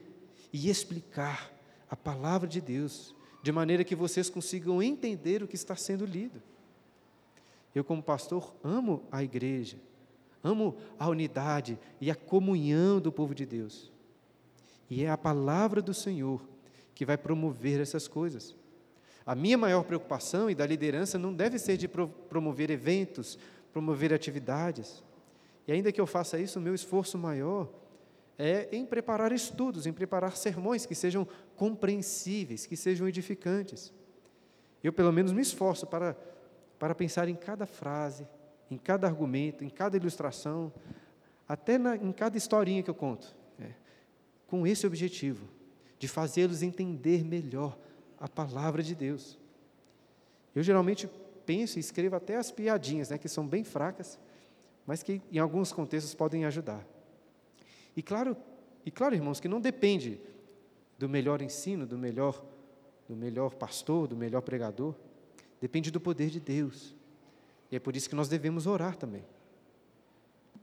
e 0.52 0.68
explicar 0.68 1.52
a 1.88 1.96
palavra 1.96 2.48
de 2.48 2.60
Deus, 2.60 3.14
de 3.42 3.50
maneira 3.50 3.84
que 3.84 3.94
vocês 3.94 4.28
consigam 4.28 4.82
entender 4.82 5.42
o 5.42 5.48
que 5.48 5.56
está 5.56 5.76
sendo 5.76 6.04
lido. 6.04 6.42
Eu, 7.74 7.82
como 7.82 8.02
pastor, 8.02 8.54
amo 8.62 9.02
a 9.10 9.22
igreja, 9.22 9.78
amo 10.42 10.76
a 10.98 11.08
unidade 11.08 11.78
e 12.00 12.10
a 12.10 12.14
comunhão 12.14 13.00
do 13.00 13.10
povo 13.10 13.34
de 13.34 13.44
Deus. 13.44 13.90
E 14.88 15.02
é 15.02 15.10
a 15.10 15.18
palavra 15.18 15.82
do 15.82 15.92
Senhor 15.92 16.40
que 16.94 17.04
vai 17.04 17.16
promover 17.16 17.80
essas 17.80 18.06
coisas. 18.06 18.54
A 19.26 19.34
minha 19.34 19.56
maior 19.56 19.84
preocupação 19.84 20.50
e 20.50 20.54
da 20.54 20.66
liderança 20.66 21.18
não 21.18 21.32
deve 21.32 21.58
ser 21.58 21.76
de 21.76 21.88
promover 21.88 22.70
eventos, 22.70 23.38
promover 23.72 24.12
atividades. 24.12 25.02
E 25.66 25.72
ainda 25.72 25.90
que 25.90 26.00
eu 26.00 26.06
faça 26.06 26.38
isso, 26.38 26.58
o 26.58 26.62
meu 26.62 26.74
esforço 26.74 27.16
maior 27.16 27.68
é 28.38 28.68
em 28.72 28.84
preparar 28.84 29.32
estudos, 29.32 29.86
em 29.86 29.92
preparar 29.92 30.36
sermões 30.36 30.84
que 30.84 30.94
sejam 30.94 31.26
compreensíveis, 31.56 32.66
que 32.66 32.76
sejam 32.76 33.08
edificantes. 33.08 33.92
Eu, 34.82 34.92
pelo 34.92 35.12
menos, 35.12 35.32
me 35.32 35.40
esforço 35.40 35.86
para, 35.86 36.14
para 36.78 36.94
pensar 36.94 37.28
em 37.28 37.34
cada 37.34 37.64
frase, 37.64 38.26
em 38.70 38.76
cada 38.76 39.06
argumento, 39.06 39.64
em 39.64 39.70
cada 39.70 39.96
ilustração, 39.96 40.72
até 41.48 41.78
na, 41.78 41.96
em 41.96 42.12
cada 42.12 42.36
historinha 42.36 42.82
que 42.82 42.90
eu 42.90 42.94
conto, 42.94 43.34
é, 43.58 43.70
com 44.46 44.66
esse 44.66 44.86
objetivo, 44.86 45.48
de 45.98 46.08
fazê-los 46.08 46.62
entender 46.62 47.24
melhor 47.24 47.78
a 48.24 48.28
palavra 48.28 48.82
de 48.82 48.94
Deus. 48.94 49.38
Eu 50.54 50.62
geralmente 50.62 51.06
penso 51.44 51.78
e 51.78 51.80
escrevo 51.80 52.16
até 52.16 52.36
as 52.36 52.50
piadinhas, 52.50 53.10
né, 53.10 53.18
que 53.18 53.28
são 53.28 53.46
bem 53.46 53.62
fracas, 53.62 54.18
mas 54.86 55.02
que 55.02 55.20
em 55.30 55.38
alguns 55.38 55.72
contextos 55.72 56.14
podem 56.14 56.46
ajudar. 56.46 56.82
E 57.94 58.02
claro, 58.02 58.34
e 58.82 58.90
claro, 58.90 59.14
irmãos, 59.14 59.40
que 59.40 59.48
não 59.48 59.60
depende 59.60 60.18
do 60.98 61.06
melhor 61.06 61.42
ensino, 61.42 61.86
do 61.86 61.98
melhor 61.98 62.42
do 63.06 63.14
melhor 63.14 63.56
pastor, 63.56 64.08
do 64.08 64.16
melhor 64.16 64.40
pregador. 64.40 64.94
Depende 65.60 65.90
do 65.90 66.00
poder 66.00 66.30
de 66.30 66.40
Deus. 66.40 66.94
E 67.70 67.76
é 67.76 67.78
por 67.78 67.94
isso 67.94 68.08
que 68.08 68.14
nós 68.14 68.28
devemos 68.28 68.66
orar 68.66 68.96
também. 68.96 69.26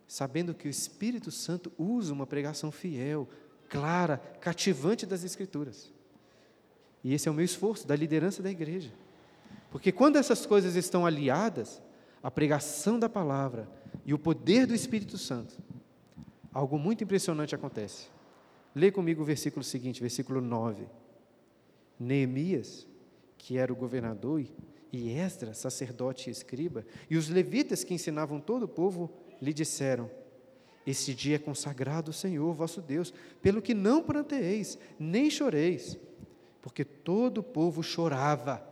Sabendo 0.07 0.55
que 0.55 0.67
o 0.67 0.71
Espírito 0.71 1.29
Santo 1.29 1.71
usa 1.77 2.11
uma 2.11 2.25
pregação 2.25 2.71
fiel, 2.71 3.29
clara, 3.69 4.17
cativante 4.17 5.05
das 5.05 5.23
Escrituras. 5.23 5.93
E 7.03 7.13
esse 7.13 7.27
é 7.27 7.31
o 7.31 7.33
meu 7.33 7.45
esforço, 7.45 7.87
da 7.87 7.95
liderança 7.95 8.43
da 8.43 8.51
igreja. 8.51 8.91
Porque 9.71 9.91
quando 9.91 10.17
essas 10.17 10.45
coisas 10.45 10.75
estão 10.75 11.05
aliadas, 11.05 11.81
a 12.21 12.29
pregação 12.29 12.99
da 12.99 13.09
palavra 13.09 13.67
e 14.05 14.13
o 14.13 14.19
poder 14.19 14.67
do 14.67 14.75
Espírito 14.75 15.17
Santo, 15.17 15.57
algo 16.53 16.77
muito 16.77 17.03
impressionante 17.03 17.55
acontece. 17.55 18.07
Lê 18.75 18.91
comigo 18.91 19.21
o 19.21 19.25
versículo 19.25 19.63
seguinte, 19.63 20.01
versículo 20.01 20.41
9. 20.41 20.85
Neemias, 21.99 22.87
que 23.37 23.57
era 23.57 23.71
o 23.71 23.75
governador, 23.75 24.43
e 24.91 25.09
Esdras, 25.09 25.57
sacerdote 25.57 26.29
e 26.29 26.31
escriba, 26.31 26.85
e 27.09 27.15
os 27.15 27.29
levitas 27.29 27.83
que 27.83 27.93
ensinavam 27.93 28.39
todo 28.39 28.63
o 28.63 28.67
povo, 28.67 29.09
lhe 29.41 29.53
disseram: 29.53 30.09
Este 30.85 31.13
dia 31.13 31.37
é 31.37 31.39
consagrado 31.39 32.09
ao 32.09 32.13
Senhor 32.13 32.53
vosso 32.53 32.81
Deus, 32.81 33.13
pelo 33.41 33.61
que 33.61 33.73
não 33.73 34.03
pranteeis, 34.03 34.77
nem 34.99 35.29
choreis, 35.29 35.97
porque 36.61 36.85
todo 36.85 37.39
o 37.39 37.43
povo 37.43 37.81
chorava 37.81 38.65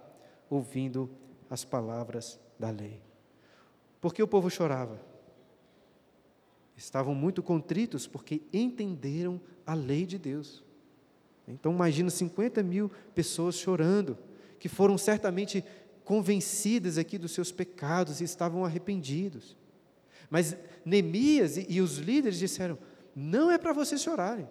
ouvindo 0.50 1.10
as 1.50 1.66
palavras 1.66 2.40
da 2.58 2.70
lei. 2.70 3.02
Por 4.00 4.14
que 4.14 4.22
o 4.22 4.28
povo 4.28 4.50
chorava? 4.50 5.00
Estavam 6.78 7.14
muito 7.14 7.44
contritos 7.44 8.08
porque 8.08 8.42
entenderam 8.54 9.42
a 9.66 9.74
lei 9.74 10.06
de 10.06 10.18
Deus. 10.18 10.64
Então, 11.48 11.72
imagina 11.74 12.10
50 12.10 12.62
mil 12.64 12.92
pessoas 13.14 13.56
chorando, 13.56 14.18
que 14.60 14.70
foram 14.70 14.98
certamente 14.98 15.64
convencidas 16.06 16.98
aqui 16.98 17.18
dos 17.18 17.32
seus 17.32 17.52
pecados 17.52 18.22
e 18.22 18.24
estavam 18.24 18.64
arrependidos. 18.64 19.58
Mas 20.30 20.56
Neemias 20.86 21.58
e, 21.58 21.66
e 21.70 21.82
os 21.82 21.98
líderes 21.98 22.40
disseram: 22.40 22.78
não 23.16 23.52
é 23.52 23.58
para 23.58 23.74
vocês 23.74 24.02
chorarem, 24.02 24.48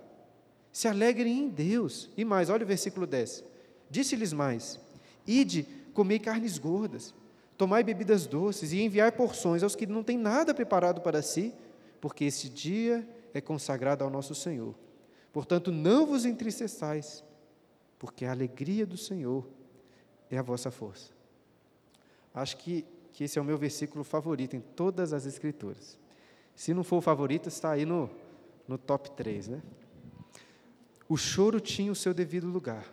se 0.79 0.87
alegrem 0.87 1.41
em 1.41 1.49
Deus. 1.49 2.09
E 2.17 2.25
mais, 2.25 2.49
olha 2.49 2.63
o 2.63 2.67
versículo 2.67 3.05
10: 3.05 3.43
disse-lhes 3.91 4.33
mais: 4.33 4.79
ide, 5.27 5.67
comei 5.93 6.21
carnes 6.21 6.57
gordas, 6.57 7.13
tomai 7.57 7.83
bebidas 7.83 8.29
doces 8.29 8.71
e 8.71 8.81
enviai 8.81 9.11
porções 9.11 9.65
aos 9.65 9.75
que 9.75 9.89
não 9.89 10.05
têm 10.05 10.17
nada 10.17 10.55
preparado 10.55 11.01
para 11.01 11.21
si, 11.21 11.53
porque 12.01 12.27
esse 12.27 12.49
dia 12.49 13.05
é 13.35 13.41
consagrado 13.41 14.05
ao 14.05 14.11
nosso 14.11 14.37
Senhor. 14.37 14.73
Portanto, 15.33 15.73
não 15.73 16.07
vos 16.07 16.25
entristeçais, 16.25 17.25
porque 17.99 18.25
a 18.25 18.31
alegria 18.31 18.87
do 18.87 18.97
Senhor 18.97 19.49
é 20.31 20.39
a 20.39 20.43
vossa 20.43 20.71
força. 20.71 21.11
Acho 22.33 22.57
que, 22.57 22.87
que 23.13 23.25
esse 23.25 23.37
é 23.37 23.43
o 23.43 23.45
meu 23.45 23.59
versículo 23.59 24.05
favorito 24.05 24.55
em 24.55 24.61
todas 24.61 25.13
as 25.13 25.27
Escrituras. 25.27 25.99
Se 26.55 26.73
não 26.73 26.85
for 26.85 26.99
o 26.99 27.03
favorito, 27.03 27.49
está 27.49 27.73
aí 27.73 27.85
no, 27.85 28.09
no 28.69 28.79
top 28.79 29.11
3. 29.11 29.49
Né? 29.49 29.63
O 31.09 31.17
choro 31.17 31.61
tinha 31.61 31.91
o 31.91 31.97
seu 31.97 32.13
devido 32.13 32.47
lugar, 32.47 32.85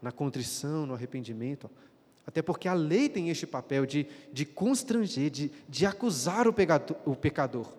na 0.00 0.10
contrição, 0.10 0.86
no 0.86 0.94
arrependimento, 0.94 1.70
até 2.26 2.40
porque 2.40 2.68
a 2.68 2.74
lei 2.74 3.08
tem 3.08 3.28
este 3.28 3.46
papel 3.46 3.84
de, 3.84 4.06
de 4.32 4.44
constranger, 4.46 5.30
de, 5.30 5.50
de 5.68 5.84
acusar 5.84 6.48
o 6.48 6.52
pecador, 6.52 6.96
o 7.04 7.14
pecador. 7.14 7.72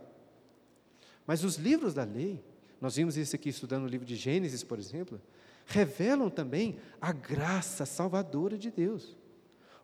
Mas 1.26 1.44
os 1.44 1.56
livros 1.56 1.94
da 1.94 2.04
lei 2.04 2.44
nós 2.82 2.96
vimos 2.96 3.16
isso 3.16 3.36
aqui 3.36 3.50
estudando 3.50 3.84
o 3.84 3.88
livro 3.88 4.06
de 4.06 4.16
Gênesis, 4.16 4.64
por 4.64 4.80
exemplo, 4.80 5.22
revelam 5.68 6.32
também 6.32 6.78
a 7.00 7.12
graça 7.12 7.86
salvadora 7.86 8.58
de 8.58 8.72
Deus. 8.72 9.16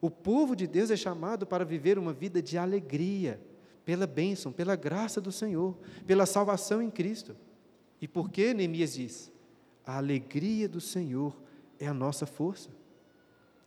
O 0.01 0.10
povo 0.10 0.55
de 0.55 0.65
Deus 0.65 0.89
é 0.89 0.97
chamado 0.97 1.45
para 1.45 1.63
viver 1.63 1.99
uma 1.99 2.12
vida 2.12 2.41
de 2.41 2.58
alegria, 2.58 3.39
pela 3.86 4.08
bênção, 4.08 4.51
pela 4.51 4.75
graça 4.75 5.21
do 5.21 5.32
Senhor, 5.32 5.77
pela 6.08 6.25
salvação 6.25 6.82
em 6.82 6.89
Cristo. 6.89 7.38
E 8.01 8.08
por 8.08 8.29
que 8.32 8.53
Neemias 8.53 8.93
diz? 8.93 9.32
A 9.88 9.97
alegria 9.97 10.69
do 10.69 10.80
Senhor 10.80 11.36
é 11.80 11.88
a 11.88 11.93
nossa 11.93 12.28
força. 12.28 12.69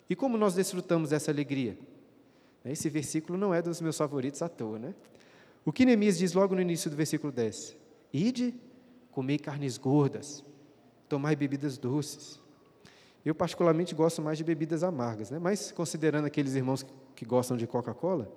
E 0.09 0.15
como 0.15 0.37
nós 0.37 0.55
desfrutamos 0.55 1.11
dessa 1.11 1.33
alegria? 1.33 1.77
Esse 2.65 2.89
versículo 2.89 3.39
não 3.39 3.53
é 3.53 3.63
dos 3.63 3.81
meus 3.81 3.97
favoritos 3.97 4.43
à 4.43 4.49
toa, 4.49 4.79
né? 4.79 4.95
O 5.65 5.73
que 5.73 5.85
Neemias 5.85 6.19
diz 6.19 6.35
logo 6.35 6.55
no 6.55 6.61
início 6.61 6.91
do 6.91 6.97
versículo 6.97 7.33
10? 7.33 7.77
Ide 8.13 8.55
comei 9.11 9.39
carnes 9.39 9.77
gordas, 9.77 10.45
tomai 11.09 11.35
bebidas 11.35 11.77
doces. 11.77 12.41
Eu, 13.25 13.35
particularmente, 13.35 13.95
gosto 13.95 14.23
mais 14.23 14.39
de 14.39 14.45
bebidas 14.45 14.83
amargas, 14.83 15.31
né? 15.31 15.39
mas 15.39 15.73
considerando 15.73 16.25
aqueles 16.25 16.55
irmãos 16.55 16.87
que 17.15 17.25
gostam 17.25 17.57
de 17.57 17.67
Coca-Cola, 17.67 18.33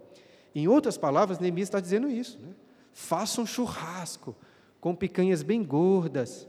em 0.54 0.68
outras 0.68 0.98
palavras, 0.98 1.40
Neemias 1.40 1.68
está 1.68 1.80
dizendo 1.80 2.10
isso. 2.10 2.38
Né? 2.40 2.54
Façam 2.92 3.44
um 3.44 3.48
churrasco 3.48 4.36
com 4.82 4.94
picanhas 4.94 5.42
bem 5.42 5.64
gordas, 5.64 6.48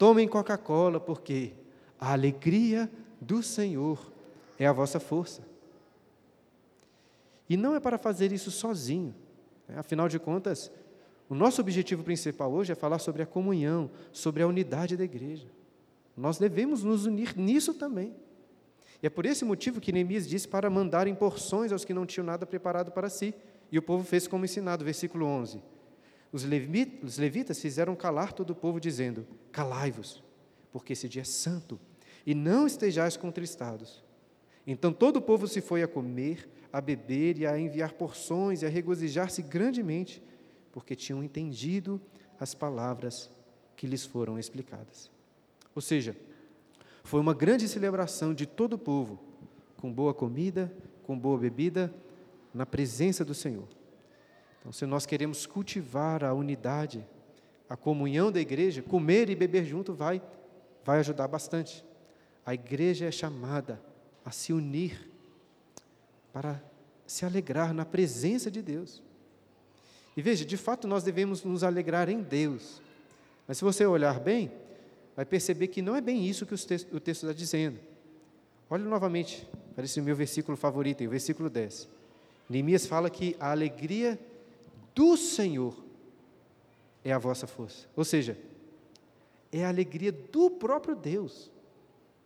tomem 0.00 0.26
Coca-Cola, 0.26 0.98
porque 0.98 1.52
a 1.98 2.14
alegria 2.14 2.90
do 3.20 3.42
Senhor 3.42 4.10
é 4.58 4.66
a 4.66 4.72
vossa 4.72 4.98
força. 4.98 5.42
E 7.46 7.54
não 7.54 7.74
é 7.74 7.80
para 7.80 7.98
fazer 7.98 8.32
isso 8.32 8.50
sozinho. 8.50 9.14
Né? 9.68 9.78
Afinal 9.78 10.08
de 10.08 10.18
contas, 10.18 10.72
o 11.28 11.34
nosso 11.34 11.60
objetivo 11.60 12.02
principal 12.02 12.50
hoje 12.50 12.72
é 12.72 12.74
falar 12.74 12.98
sobre 12.98 13.20
a 13.20 13.26
comunhão, 13.26 13.90
sobre 14.10 14.42
a 14.42 14.46
unidade 14.46 14.96
da 14.96 15.04
igreja. 15.04 15.48
Nós 16.16 16.38
devemos 16.38 16.82
nos 16.82 17.04
unir 17.04 17.36
nisso 17.36 17.74
também. 17.74 18.14
E 19.02 19.06
é 19.06 19.10
por 19.10 19.26
esse 19.26 19.44
motivo 19.44 19.82
que 19.82 19.92
Neemias 19.92 20.26
disse 20.26 20.48
para 20.48 20.70
mandarem 20.70 21.14
porções 21.14 21.72
aos 21.72 21.84
que 21.84 21.92
não 21.92 22.06
tinham 22.06 22.24
nada 22.24 22.46
preparado 22.46 22.90
para 22.90 23.10
si. 23.10 23.34
E 23.70 23.76
o 23.78 23.82
povo 23.82 24.02
fez 24.02 24.26
como 24.26 24.46
ensinado, 24.46 24.82
versículo 24.82 25.26
11. 25.26 25.62
Os 26.32 26.44
levitas 26.44 27.60
fizeram 27.60 27.96
calar 27.96 28.32
todo 28.32 28.50
o 28.50 28.54
povo, 28.54 28.80
dizendo: 28.80 29.26
Calai-vos, 29.50 30.22
porque 30.72 30.92
esse 30.92 31.08
dia 31.08 31.22
é 31.22 31.24
santo, 31.24 31.78
e 32.24 32.34
não 32.34 32.66
estejais 32.66 33.16
contristados. 33.16 34.04
Então 34.66 34.92
todo 34.92 35.16
o 35.16 35.22
povo 35.22 35.48
se 35.48 35.60
foi 35.60 35.82
a 35.82 35.88
comer, 35.88 36.48
a 36.72 36.80
beber 36.80 37.38
e 37.38 37.46
a 37.46 37.58
enviar 37.58 37.94
porções 37.94 38.62
e 38.62 38.66
a 38.66 38.68
regozijar-se 38.68 39.42
grandemente, 39.42 40.22
porque 40.70 40.94
tinham 40.94 41.24
entendido 41.24 42.00
as 42.38 42.54
palavras 42.54 43.30
que 43.76 43.86
lhes 43.86 44.04
foram 44.04 44.38
explicadas. 44.38 45.10
Ou 45.74 45.82
seja, 45.82 46.16
foi 47.02 47.20
uma 47.20 47.34
grande 47.34 47.66
celebração 47.66 48.32
de 48.32 48.46
todo 48.46 48.74
o 48.74 48.78
povo, 48.78 49.18
com 49.76 49.92
boa 49.92 50.14
comida, 50.14 50.72
com 51.02 51.18
boa 51.18 51.38
bebida, 51.38 51.92
na 52.52 52.66
presença 52.66 53.24
do 53.24 53.34
Senhor. 53.34 53.66
Então, 54.60 54.70
se 54.70 54.84
nós 54.84 55.06
queremos 55.06 55.46
cultivar 55.46 56.22
a 56.22 56.34
unidade, 56.34 57.04
a 57.68 57.76
comunhão 57.76 58.30
da 58.30 58.40
igreja, 58.40 58.82
comer 58.82 59.30
e 59.30 59.34
beber 59.34 59.64
junto 59.64 59.94
vai, 59.94 60.22
vai 60.84 60.98
ajudar 61.00 61.26
bastante. 61.26 61.84
A 62.44 62.52
igreja 62.52 63.06
é 63.06 63.10
chamada 63.10 63.80
a 64.24 64.30
se 64.30 64.52
unir 64.52 65.10
para 66.32 66.62
se 67.06 67.24
alegrar 67.24 67.72
na 67.72 67.84
presença 67.84 68.50
de 68.50 68.60
Deus. 68.60 69.02
E 70.16 70.22
veja, 70.22 70.44
de 70.44 70.56
fato 70.56 70.86
nós 70.86 71.02
devemos 71.02 71.42
nos 71.42 71.64
alegrar 71.64 72.08
em 72.08 72.20
Deus. 72.20 72.82
Mas 73.48 73.58
se 73.58 73.64
você 73.64 73.86
olhar 73.86 74.20
bem, 74.20 74.52
vai 75.16 75.24
perceber 75.24 75.68
que 75.68 75.80
não 75.80 75.96
é 75.96 76.00
bem 76.00 76.26
isso 76.26 76.44
que 76.44 76.54
o 76.54 76.58
texto, 77.00 77.26
está 77.26 77.32
dizendo. 77.32 77.80
Olha 78.68 78.84
novamente 78.84 79.48
para 79.74 79.84
esse 79.84 80.00
meu 80.00 80.14
versículo 80.14 80.56
favorito, 80.56 81.02
o 81.04 81.08
versículo 81.08 81.48
10. 81.48 81.88
Neemias 82.48 82.86
fala 82.86 83.08
que 83.08 83.36
a 83.40 83.50
alegria 83.50 84.18
do 84.94 85.16
Senhor 85.16 85.76
é 87.04 87.12
a 87.12 87.18
vossa 87.18 87.46
força. 87.46 87.88
Ou 87.96 88.04
seja, 88.04 88.38
é 89.52 89.64
a 89.64 89.68
alegria 89.68 90.12
do 90.12 90.50
próprio 90.50 90.94
Deus 90.94 91.50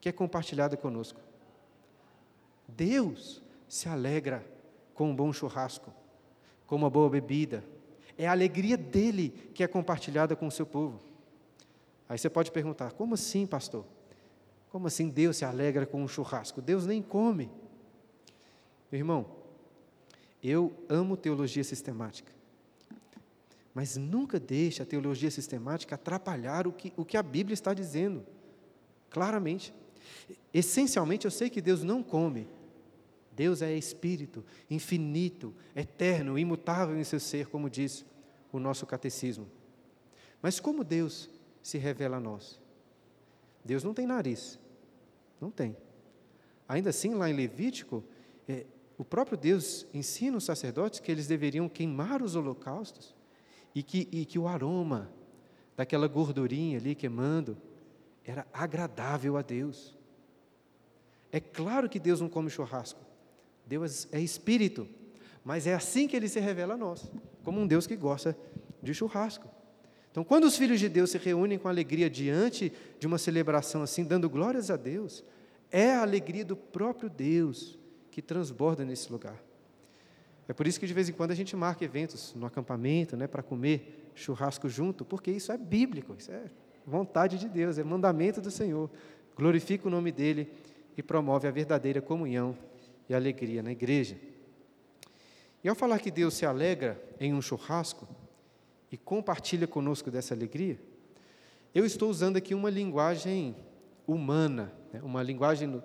que 0.01 0.09
é 0.09 0.13
compartilhada 0.13 0.77
conosco. 0.77 1.21
Deus 2.69 3.43
se 3.69 3.89
alegra 3.89 4.45
com 4.95 5.11
um 5.11 5.17
bom 5.17 5.33
churrasco, 5.33 5.93
com 6.67 6.77
uma 6.77 6.91
boa 6.91 7.09
bebida, 7.09 7.65
é 8.17 8.27
a 8.27 8.33
alegria 8.33 8.77
dele 8.77 9.31
que 9.55 9.63
é 9.63 9.67
compartilhada 9.67 10.37
com 10.37 10.47
o 10.47 10.51
seu 10.51 10.67
povo. 10.67 11.01
Aí 12.09 12.19
você 12.19 12.31
pode 12.31 12.53
perguntar: 12.53 12.93
como 12.93 13.15
assim, 13.15 13.47
pastor? 13.47 13.85
Como 14.71 14.87
assim 14.87 15.09
Deus 15.09 15.37
se 15.37 15.45
alegra 15.45 15.87
com 15.87 16.03
um 16.03 16.09
churrasco? 16.09 16.61
Deus 16.61 16.85
nem 16.87 17.01
come. 17.01 17.51
Meu 18.91 18.99
irmão, 18.99 19.27
eu 20.43 20.73
amo 20.89 21.17
teologia 21.17 21.65
sistemática. 21.65 22.33
Mas 23.75 23.97
nunca 23.97 24.39
deixe 24.39 24.81
a 24.81 24.87
teologia 24.87 25.31
sistemática 25.33 25.97
atrapalhar 25.97 26.69
o 26.69 26.73
que, 26.73 26.93
o 26.97 27.05
que 27.05 27.17
a 27.17 27.23
Bíblia 27.23 27.55
está 27.55 27.75
dizendo, 27.75 28.25
claramente. 29.11 29.75
Essencialmente, 30.53 31.25
eu 31.25 31.31
sei 31.31 31.51
que 31.51 31.61
Deus 31.61 31.83
não 31.83 32.01
come, 32.01 32.47
Deus 33.33 33.63
é 33.63 33.77
espírito, 33.77 34.45
infinito, 34.71 35.53
eterno, 35.75 36.39
imutável 36.39 36.97
em 36.97 37.03
seu 37.03 37.19
ser, 37.19 37.49
como 37.49 37.69
diz 37.69 38.07
o 38.53 38.61
nosso 38.61 38.87
catecismo. 38.87 39.51
Mas 40.41 40.61
como 40.61 40.85
Deus 40.85 41.29
se 41.61 41.77
revela 41.77 42.19
a 42.19 42.21
nós? 42.21 42.61
Deus 43.65 43.83
não 43.83 43.93
tem 43.93 44.07
nariz. 44.07 44.59
Não 45.41 45.51
tem. 45.51 45.77
ainda 46.69 46.91
assim, 46.91 47.13
lá 47.13 47.29
em 47.29 47.35
Levítico, 47.35 48.05
é, 48.49 48.65
o 48.97 49.05
próprio 49.05 49.37
Deus 49.37 49.85
ensina 49.93 50.37
os 50.37 50.45
sacerdotes 50.45 51.01
que 51.01 51.11
eles 51.11 51.27
deveriam 51.27 51.69
queimar 51.69 52.23
os 52.23 52.37
holocaustos 52.37 53.14
e 53.75 53.83
que, 53.83 54.09
e 54.13 54.25
que 54.25 54.39
o 54.39 54.47
aroma 54.47 55.11
daquela 55.77 56.07
gordurinha 56.07 56.79
ali 56.79 56.95
queimando 56.95 57.57
era 58.25 58.47
agradável 58.53 59.37
a 59.37 59.43
Deus. 59.43 59.97
É 61.33 61.41
claro 61.41 61.89
que 61.89 61.99
Deus 61.99 62.21
não 62.21 62.29
come 62.29 62.49
churrasco. 62.49 63.01
Deus 63.67 64.09
é 64.13 64.21
espírito. 64.21 64.89
Mas 65.45 65.67
é 65.67 65.75
assim 65.75 66.07
que 66.07 66.17
ele 66.17 66.29
se 66.29 66.41
revela 66.41 66.75
a 66.75 66.77
nós, 66.77 67.11
como 67.43 67.61
um 67.61 67.67
Deus 67.67 67.87
que 67.87 67.97
gosta 67.97 68.37
de 68.83 68.95
churrasco. 68.95 69.49
Então, 70.11 70.23
quando 70.25 70.45
os 70.45 70.57
filhos 70.57 70.79
de 70.79 70.89
Deus 70.89 71.11
se 71.11 71.19
reúnem 71.19 71.59
com 71.59 71.69
alegria 71.69 72.09
diante 72.09 72.73
de 73.01 73.07
uma 73.07 73.19
celebração 73.19 73.83
assim, 73.83 74.05
dando 74.05 74.31
glórias 74.31 74.71
a 74.71 74.77
Deus, 74.77 75.25
é 75.71 75.93
a 75.93 76.03
alegria 76.03 76.45
do 76.45 76.57
próprio 76.57 77.11
Deus 77.11 77.77
que 78.11 78.23
transborda 78.23 78.85
nesse 78.85 79.11
lugar. 79.11 79.43
É 80.49 80.53
por 80.53 80.67
isso 80.67 80.79
que 80.79 80.87
de 80.87 80.93
vez 80.93 81.09
em 81.09 81.13
quando 81.13 81.31
a 81.31 81.35
gente 81.35 81.57
marca 81.57 81.85
eventos 81.85 82.35
no 82.35 82.47
acampamento, 82.47 83.17
né, 83.17 83.27
para 83.27 83.43
comer 83.43 84.11
churrasco 84.15 84.69
junto, 84.69 85.05
porque 85.05 85.31
isso 85.31 85.51
é 85.51 85.57
bíblico, 85.57 86.15
isso 86.19 86.31
é 86.31 86.51
vontade 86.87 87.39
de 87.39 87.49
Deus, 87.49 87.79
é 87.79 87.85
mandamento 87.85 88.41
do 88.41 88.51
Senhor. 88.51 88.91
Glorifica 89.37 89.89
o 89.89 89.91
nome 89.91 90.13
dele 90.13 90.53
e 90.97 91.03
promove 91.03 91.49
a 91.49 91.51
verdadeira 91.51 92.01
comunhão 92.01 92.57
e 93.09 93.15
alegria 93.15 93.63
na 93.63 93.73
igreja. 93.73 94.17
E 95.63 95.69
ao 95.69 95.75
falar 95.75 95.99
que 95.99 96.11
Deus 96.11 96.35
se 96.35 96.45
alegra 96.45 97.03
em 97.19 97.33
um 97.33 97.41
churrasco 97.41 98.07
e 98.93 98.99
compartilha 98.99 99.67
conosco 99.67 100.11
dessa 100.11 100.35
alegria, 100.35 100.79
eu 101.75 101.85
estou 101.85 102.11
usando 102.11 102.37
aqui 102.37 102.55
uma 102.55 102.71
linguagem 102.71 103.57
humana, 104.07 104.73
né? 104.93 105.01
uma 105.03 105.23
linguagem 105.23 105.83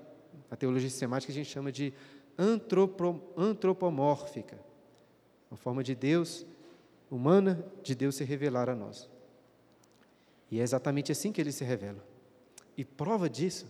na 0.51 0.57
teologia 0.57 0.89
sistemática 0.89 1.31
que 1.31 1.39
a 1.39 1.43
gente 1.43 1.51
chama 1.51 1.71
de 1.71 1.93
antropomórfica, 2.39 4.57
uma 5.51 5.57
forma 5.57 5.83
de 5.83 5.93
Deus 5.93 6.45
humana 7.09 7.65
de 7.81 7.95
Deus 7.95 8.15
se 8.15 8.23
revelar 8.23 8.69
a 8.69 8.75
nós. 8.75 9.09
E 10.51 10.59
é 10.59 10.63
exatamente 10.63 11.11
assim 11.11 11.31
que 11.31 11.41
ele 11.41 11.51
se 11.51 11.63
revela. 11.63 12.03
E 12.77 12.85
prova 12.85 13.29
disso 13.29 13.67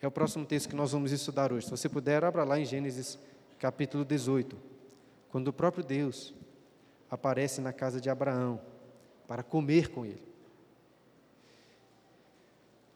é 0.00 0.06
o 0.06 0.10
próximo 0.10 0.46
texto 0.46 0.68
que 0.68 0.76
nós 0.76 0.92
vamos 0.92 1.12
estudar 1.12 1.52
hoje. 1.52 1.66
Se 1.66 1.70
você 1.70 1.88
puder, 1.88 2.24
abra 2.24 2.44
lá 2.44 2.58
em 2.58 2.64
Gênesis 2.64 3.18
capítulo 3.58 4.04
18, 4.04 4.56
quando 5.28 5.48
o 5.48 5.52
próprio 5.52 5.84
Deus 5.84 6.32
aparece 7.10 7.60
na 7.60 7.72
casa 7.72 8.00
de 8.00 8.08
Abraão 8.08 8.60
para 9.26 9.42
comer 9.42 9.90
com 9.90 10.06
ele. 10.06 10.22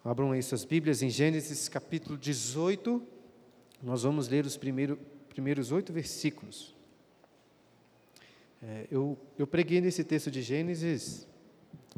Abram 0.05 0.33
aí 0.33 0.43
suas 0.43 0.65
Bíblias 0.65 1.03
em 1.03 1.11
Gênesis 1.11 1.69
capítulo 1.69 2.17
18, 2.17 3.03
nós 3.83 4.05
vamos 4.05 4.29
ler 4.29 4.47
os 4.47 4.57
primeiro, 4.57 4.97
primeiros 5.29 5.73
oito 5.73 5.93
versículos. 5.93 6.75
É, 8.63 8.87
eu, 8.91 9.19
eu 9.37 9.47
preguei 9.47 9.81
nesse 9.81 10.05
texto 10.05 10.31
de 10.31 10.41
Gênesis 10.41 11.27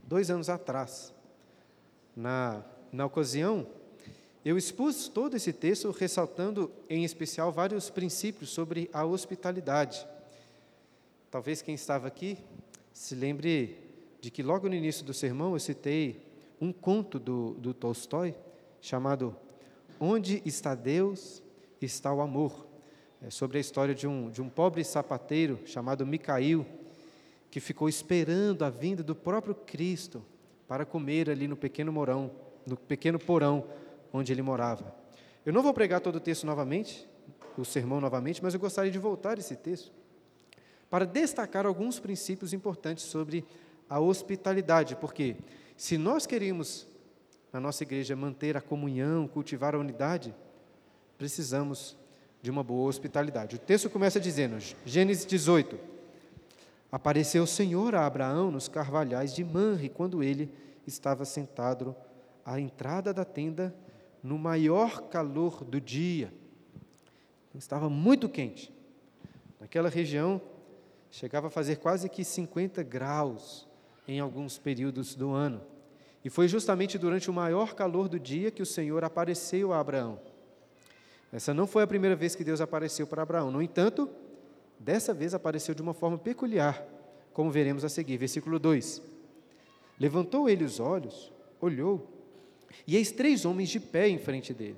dois 0.02 0.30
anos 0.30 0.48
atrás. 0.48 1.12
Na, 2.16 2.64
na 2.90 3.04
ocasião, 3.04 3.66
eu 4.44 4.56
expus 4.56 5.08
todo 5.08 5.36
esse 5.36 5.52
texto 5.52 5.90
ressaltando, 5.90 6.70
em 6.88 7.04
especial, 7.04 7.52
vários 7.52 7.90
princípios 7.90 8.50
sobre 8.50 8.88
a 8.92 9.04
hospitalidade. 9.04 10.06
Talvez 11.30 11.60
quem 11.60 11.74
estava 11.74 12.06
aqui 12.06 12.38
se 12.92 13.14
lembre 13.14 13.78
de 14.20 14.30
que 14.30 14.42
logo 14.42 14.68
no 14.68 14.74
início 14.74 15.04
do 15.04 15.12
sermão 15.12 15.52
eu 15.52 15.60
citei 15.60 16.22
um 16.58 16.72
conto 16.72 17.18
do, 17.18 17.54
do 17.54 17.74
Tolstói 17.74 18.34
chamado 18.80 19.36
Onde 20.00 20.40
está 20.46 20.74
Deus, 20.74 21.42
está 21.84 22.12
o 22.12 22.20
amor. 22.20 22.66
É 23.22 23.30
sobre 23.30 23.58
a 23.58 23.60
história 23.60 23.94
de 23.94 24.06
um, 24.06 24.30
de 24.30 24.42
um 24.42 24.48
pobre 24.48 24.84
sapateiro 24.84 25.58
chamado 25.64 26.06
Micail, 26.06 26.66
que 27.50 27.60
ficou 27.60 27.88
esperando 27.88 28.64
a 28.64 28.70
vinda 28.70 29.02
do 29.02 29.14
próprio 29.14 29.54
Cristo 29.54 30.24
para 30.66 30.84
comer 30.84 31.30
ali 31.30 31.46
no 31.46 31.56
pequeno 31.56 31.92
morão, 31.92 32.30
no 32.66 32.76
pequeno 32.76 33.18
porão 33.18 33.64
onde 34.12 34.32
ele 34.32 34.42
morava. 34.42 34.94
Eu 35.44 35.52
não 35.52 35.62
vou 35.62 35.72
pregar 35.72 36.00
todo 36.00 36.16
o 36.16 36.20
texto 36.20 36.44
novamente, 36.44 37.08
o 37.56 37.64
sermão 37.64 38.00
novamente, 38.00 38.42
mas 38.42 38.54
eu 38.54 38.60
gostaria 38.60 38.90
de 38.90 38.98
voltar 38.98 39.38
esse 39.38 39.56
texto 39.56 39.92
para 40.90 41.04
destacar 41.04 41.66
alguns 41.66 41.98
princípios 41.98 42.52
importantes 42.52 43.04
sobre 43.04 43.44
a 43.88 44.00
hospitalidade, 44.00 44.96
porque 44.96 45.36
se 45.76 45.98
nós 45.98 46.26
queremos 46.26 46.86
na 47.52 47.60
nossa 47.60 47.82
igreja 47.82 48.16
manter 48.16 48.56
a 48.56 48.60
comunhão, 48.60 49.28
cultivar 49.28 49.74
a 49.74 49.78
unidade, 49.78 50.34
precisamos 51.16 51.96
de 52.42 52.50
uma 52.50 52.62
boa 52.62 52.88
hospitalidade. 52.88 53.56
O 53.56 53.58
texto 53.58 53.88
começa 53.88 54.20
dizendo, 54.20 54.58
Gênesis 54.84 55.24
18: 55.24 55.78
Apareceu 56.92 57.42
o 57.42 57.46
Senhor 57.46 57.94
a 57.94 58.06
Abraão 58.06 58.50
nos 58.50 58.68
carvalhais 58.68 59.34
de 59.34 59.42
Manre, 59.42 59.88
quando 59.88 60.22
ele 60.22 60.52
estava 60.86 61.24
sentado 61.24 61.96
à 62.44 62.60
entrada 62.60 63.12
da 63.12 63.24
tenda 63.24 63.74
no 64.22 64.38
maior 64.38 65.08
calor 65.08 65.64
do 65.64 65.80
dia. 65.80 66.32
Estava 67.54 67.88
muito 67.88 68.28
quente. 68.28 68.72
Naquela 69.60 69.88
região, 69.88 70.40
chegava 71.10 71.46
a 71.46 71.50
fazer 71.50 71.76
quase 71.76 72.08
que 72.08 72.24
50 72.24 72.82
graus 72.82 73.68
em 74.06 74.20
alguns 74.20 74.58
períodos 74.58 75.14
do 75.14 75.30
ano. 75.30 75.60
E 76.24 76.30
foi 76.30 76.48
justamente 76.48 76.98
durante 76.98 77.30
o 77.30 77.34
maior 77.34 77.74
calor 77.74 78.08
do 78.08 78.18
dia 78.18 78.50
que 78.50 78.62
o 78.62 78.66
Senhor 78.66 79.04
apareceu 79.04 79.72
a 79.72 79.80
Abraão. 79.80 80.18
Essa 81.34 81.52
não 81.52 81.66
foi 81.66 81.82
a 81.82 81.86
primeira 81.86 82.14
vez 82.14 82.36
que 82.36 82.44
Deus 82.44 82.60
apareceu 82.60 83.08
para 83.08 83.22
Abraão. 83.22 83.50
No 83.50 83.60
entanto, 83.60 84.08
dessa 84.78 85.12
vez 85.12 85.34
apareceu 85.34 85.74
de 85.74 85.82
uma 85.82 85.92
forma 85.92 86.16
peculiar, 86.16 86.86
como 87.32 87.50
veremos 87.50 87.84
a 87.84 87.88
seguir. 87.88 88.16
Versículo 88.16 88.56
2: 88.56 89.02
Levantou 89.98 90.48
ele 90.48 90.62
os 90.62 90.78
olhos, 90.78 91.32
olhou, 91.60 92.08
e 92.86 92.94
eis 92.94 93.10
três 93.10 93.44
homens 93.44 93.68
de 93.68 93.80
pé 93.80 94.08
em 94.08 94.16
frente 94.16 94.54
dele. 94.54 94.76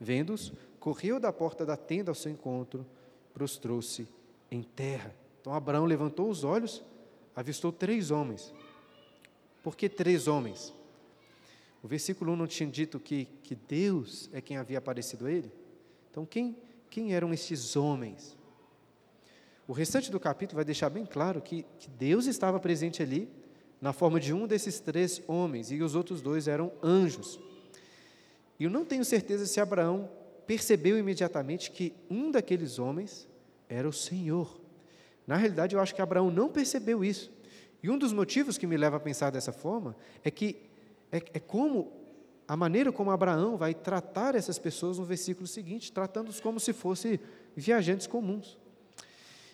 Vendo-os, 0.00 0.52
correu 0.78 1.18
da 1.18 1.32
porta 1.32 1.66
da 1.66 1.76
tenda 1.76 2.12
ao 2.12 2.14
seu 2.14 2.30
encontro, 2.30 2.86
prostrou-se 3.34 4.06
em 4.52 4.62
terra. 4.62 5.12
Então 5.40 5.52
Abraão 5.52 5.84
levantou 5.84 6.30
os 6.30 6.44
olhos, 6.44 6.80
avistou 7.34 7.72
três 7.72 8.12
homens. 8.12 8.54
Por 9.64 9.76
que 9.76 9.88
três 9.88 10.28
homens? 10.28 10.72
O 11.82 11.88
versículo 11.88 12.34
1 12.34 12.36
não 12.36 12.46
tinha 12.46 12.70
dito 12.70 13.00
que, 13.00 13.24
que 13.42 13.56
Deus 13.56 14.30
é 14.32 14.40
quem 14.40 14.56
havia 14.56 14.78
aparecido 14.78 15.26
a 15.26 15.32
ele? 15.32 15.50
Então, 16.10 16.24
quem, 16.26 16.56
quem 16.90 17.14
eram 17.14 17.32
estes 17.32 17.76
homens? 17.76 18.36
O 19.66 19.72
restante 19.72 20.10
do 20.10 20.18
capítulo 20.18 20.56
vai 20.56 20.64
deixar 20.64 20.88
bem 20.88 21.04
claro 21.04 21.42
que, 21.42 21.64
que 21.78 21.90
Deus 21.90 22.26
estava 22.26 22.58
presente 22.58 23.02
ali, 23.02 23.28
na 23.80 23.92
forma 23.92 24.18
de 24.18 24.32
um 24.32 24.46
desses 24.46 24.80
três 24.80 25.22
homens, 25.28 25.70
e 25.70 25.82
os 25.82 25.94
outros 25.94 26.20
dois 26.20 26.48
eram 26.48 26.72
anjos. 26.82 27.38
E 28.58 28.64
eu 28.64 28.70
não 28.70 28.84
tenho 28.84 29.04
certeza 29.04 29.46
se 29.46 29.60
Abraão 29.60 30.10
percebeu 30.46 30.98
imediatamente 30.98 31.70
que 31.70 31.94
um 32.10 32.30
daqueles 32.30 32.78
homens 32.78 33.28
era 33.68 33.88
o 33.88 33.92
Senhor. 33.92 34.58
Na 35.26 35.36
realidade, 35.36 35.74
eu 35.76 35.80
acho 35.80 35.94
que 35.94 36.00
Abraão 36.00 36.30
não 36.30 36.48
percebeu 36.48 37.04
isso. 37.04 37.30
E 37.82 37.90
um 37.90 37.98
dos 37.98 38.12
motivos 38.12 38.56
que 38.56 38.66
me 38.66 38.76
leva 38.76 38.96
a 38.96 39.00
pensar 39.00 39.30
dessa 39.30 39.52
forma 39.52 39.94
é 40.24 40.30
que 40.30 40.56
é, 41.12 41.18
é 41.34 41.38
como 41.38 41.92
a 42.48 42.56
maneira 42.56 42.90
como 42.90 43.10
Abraão 43.10 43.58
vai 43.58 43.74
tratar 43.74 44.34
essas 44.34 44.58
pessoas 44.58 44.98
no 44.98 45.04
versículo 45.04 45.46
seguinte, 45.46 45.92
tratando-os 45.92 46.40
como 46.40 46.58
se 46.58 46.72
fossem 46.72 47.20
viajantes 47.54 48.06
comuns. 48.06 48.56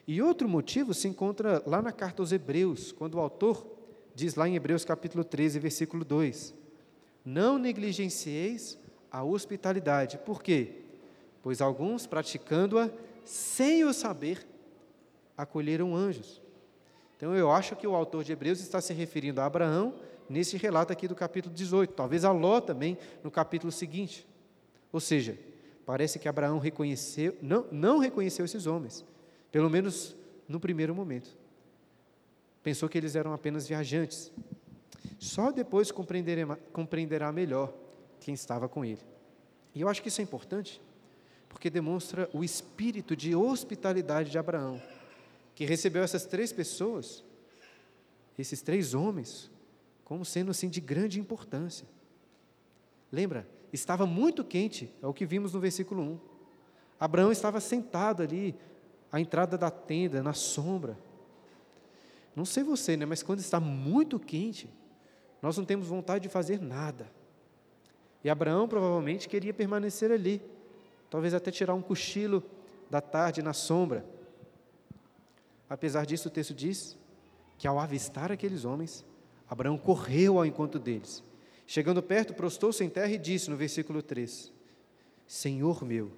E 0.07 0.23
outro 0.23 0.49
motivo 0.49 0.95
se 0.95 1.09
encontra 1.09 1.61
lá 1.67 1.83
na 1.83 1.91
carta 1.91 2.23
aos 2.23 2.31
Hebreus, 2.31 2.93
quando 2.93 3.17
o 3.17 3.21
autor 3.21 3.67
diz 4.15 4.37
lá 4.37 4.49
em 4.49 4.55
Hebreus 4.55 4.85
capítulo 4.85 5.25
13, 5.25 5.59
versículo 5.59 6.05
2: 6.05 6.55
Não 7.25 7.59
negligencieis 7.59 8.79
a 9.11 9.25
hospitalidade. 9.25 10.19
Por 10.19 10.41
quê? 10.41 10.83
Pois 11.43 11.61
alguns, 11.61 12.07
praticando-a 12.07 12.89
sem 13.25 13.83
o 13.83 13.93
saber, 13.93 14.47
acolheram 15.37 15.97
anjos. 15.97 16.41
Então 17.17 17.35
eu 17.35 17.51
acho 17.51 17.75
que 17.75 17.87
o 17.87 17.95
autor 17.95 18.23
de 18.23 18.31
Hebreus 18.31 18.61
está 18.61 18.81
se 18.81 18.93
referindo 18.93 19.41
a 19.41 19.47
Abraão 19.47 19.95
nesse 20.29 20.57
relato 20.57 20.93
aqui 20.93 21.07
do 21.07 21.15
capítulo 21.15 21.55
18, 21.55 21.93
talvez 21.95 22.25
a 22.25 22.33
Ló 22.33 22.61
também 22.61 22.99
no 23.23 23.31
capítulo 23.31 23.73
seguinte. 23.73 24.27
Ou 24.93 25.01
seja, 25.01 25.39
parece 25.85 26.19
que 26.19 26.29
Abraão 26.29 26.59
reconheceu, 26.59 27.37
não, 27.43 27.67
não 27.71 27.99
reconheceu 27.99 28.45
esses 28.45 28.67
homens, 28.67 29.05
pelo 29.51 29.69
menos 29.69 30.15
no 30.49 30.61
primeiro 30.61 30.95
momento. 30.95 31.37
Pensou 32.63 32.89
que 32.89 32.97
eles 32.97 33.15
eram 33.15 33.33
apenas 33.33 33.69
viajantes. 33.69 34.33
Só 35.19 35.51
depois 35.51 35.91
compreenderá, 35.91 37.33
melhor 37.33 37.73
quem 38.21 38.35
estava 38.35 38.69
com 38.69 38.85
ele. 38.85 39.01
E 39.75 39.81
eu 39.81 39.89
acho 39.89 40.03
que 40.03 40.09
isso 40.09 40.21
é 40.21 40.25
importante, 40.25 40.81
porque 41.49 41.69
demonstra 41.69 42.29
o 42.33 42.43
espírito 42.43 43.15
de 43.15 43.35
hospitalidade 43.35 44.31
de 44.31 44.39
Abraão, 44.39 44.81
que 45.55 45.65
recebeu 45.65 46.03
essas 46.03 46.25
três 46.25 46.53
pessoas, 46.53 47.23
esses 48.39 48.63
três 48.63 48.95
homens, 48.95 49.51
como 50.05 50.25
sendo 50.25 50.51
assim 50.51 50.69
de 50.69 50.81
grande 50.81 51.19
importância. 51.19 51.87
Lembra? 53.11 53.49
Estava 53.73 54.07
muito 54.07 54.45
quente, 54.45 54.93
é 55.03 55.07
o 55.07 55.15
que 55.15 55.27
vimos 55.27 55.53
no 55.53 55.61
versículo 55.61 56.03
1. 56.03 56.21
Abraão 57.01 57.33
estava 57.33 57.61
sentado 57.61 58.23
ali, 58.23 58.55
à 59.11 59.21
entrada 59.21 59.59
da 59.59 59.71
tenda, 59.71 60.23
na 60.23 60.33
sombra. 60.33 60.99
Não 62.37 62.45
sei 62.45 62.63
você, 62.63 62.97
né, 62.97 63.05
mas 63.07 63.23
quando 63.23 63.41
está 63.41 63.59
muito 63.59 64.19
quente, 64.19 64.69
nós 65.41 65.57
não 65.57 65.65
temos 65.65 65.89
vontade 65.89 66.25
de 66.25 66.29
fazer 66.29 66.61
nada. 66.61 67.11
E 68.23 68.31
Abraão 68.31 68.67
provavelmente 68.67 69.29
queria 69.29 69.53
permanecer 69.53 70.11
ali, 70.11 70.41
talvez 71.11 71.35
até 71.35 71.51
tirar 71.51 71.75
um 71.75 71.83
cochilo 71.83 72.43
da 72.91 73.01
tarde 73.01 73.43
na 73.43 73.53
sombra. 73.53 74.05
Apesar 75.69 76.07
disso, 76.07 76.29
o 76.29 76.31
texto 76.31 76.55
diz 76.55 76.97
que 77.59 77.67
ao 77.69 77.79
avistar 77.79 78.33
aqueles 78.33 78.65
homens, 78.65 79.05
Abraão 79.49 79.77
correu 79.77 80.39
ao 80.39 80.47
encontro 80.47 80.81
deles. 80.81 81.23
Chegando 81.67 82.03
perto, 82.03 82.35
prostou-se 82.35 82.83
em 82.83 82.89
terra 82.89 83.13
e 83.13 83.19
disse 83.19 83.51
no 83.51 83.57
versículo 83.57 84.03
3: 84.03 84.53
Senhor 85.27 85.85
meu, 85.85 86.13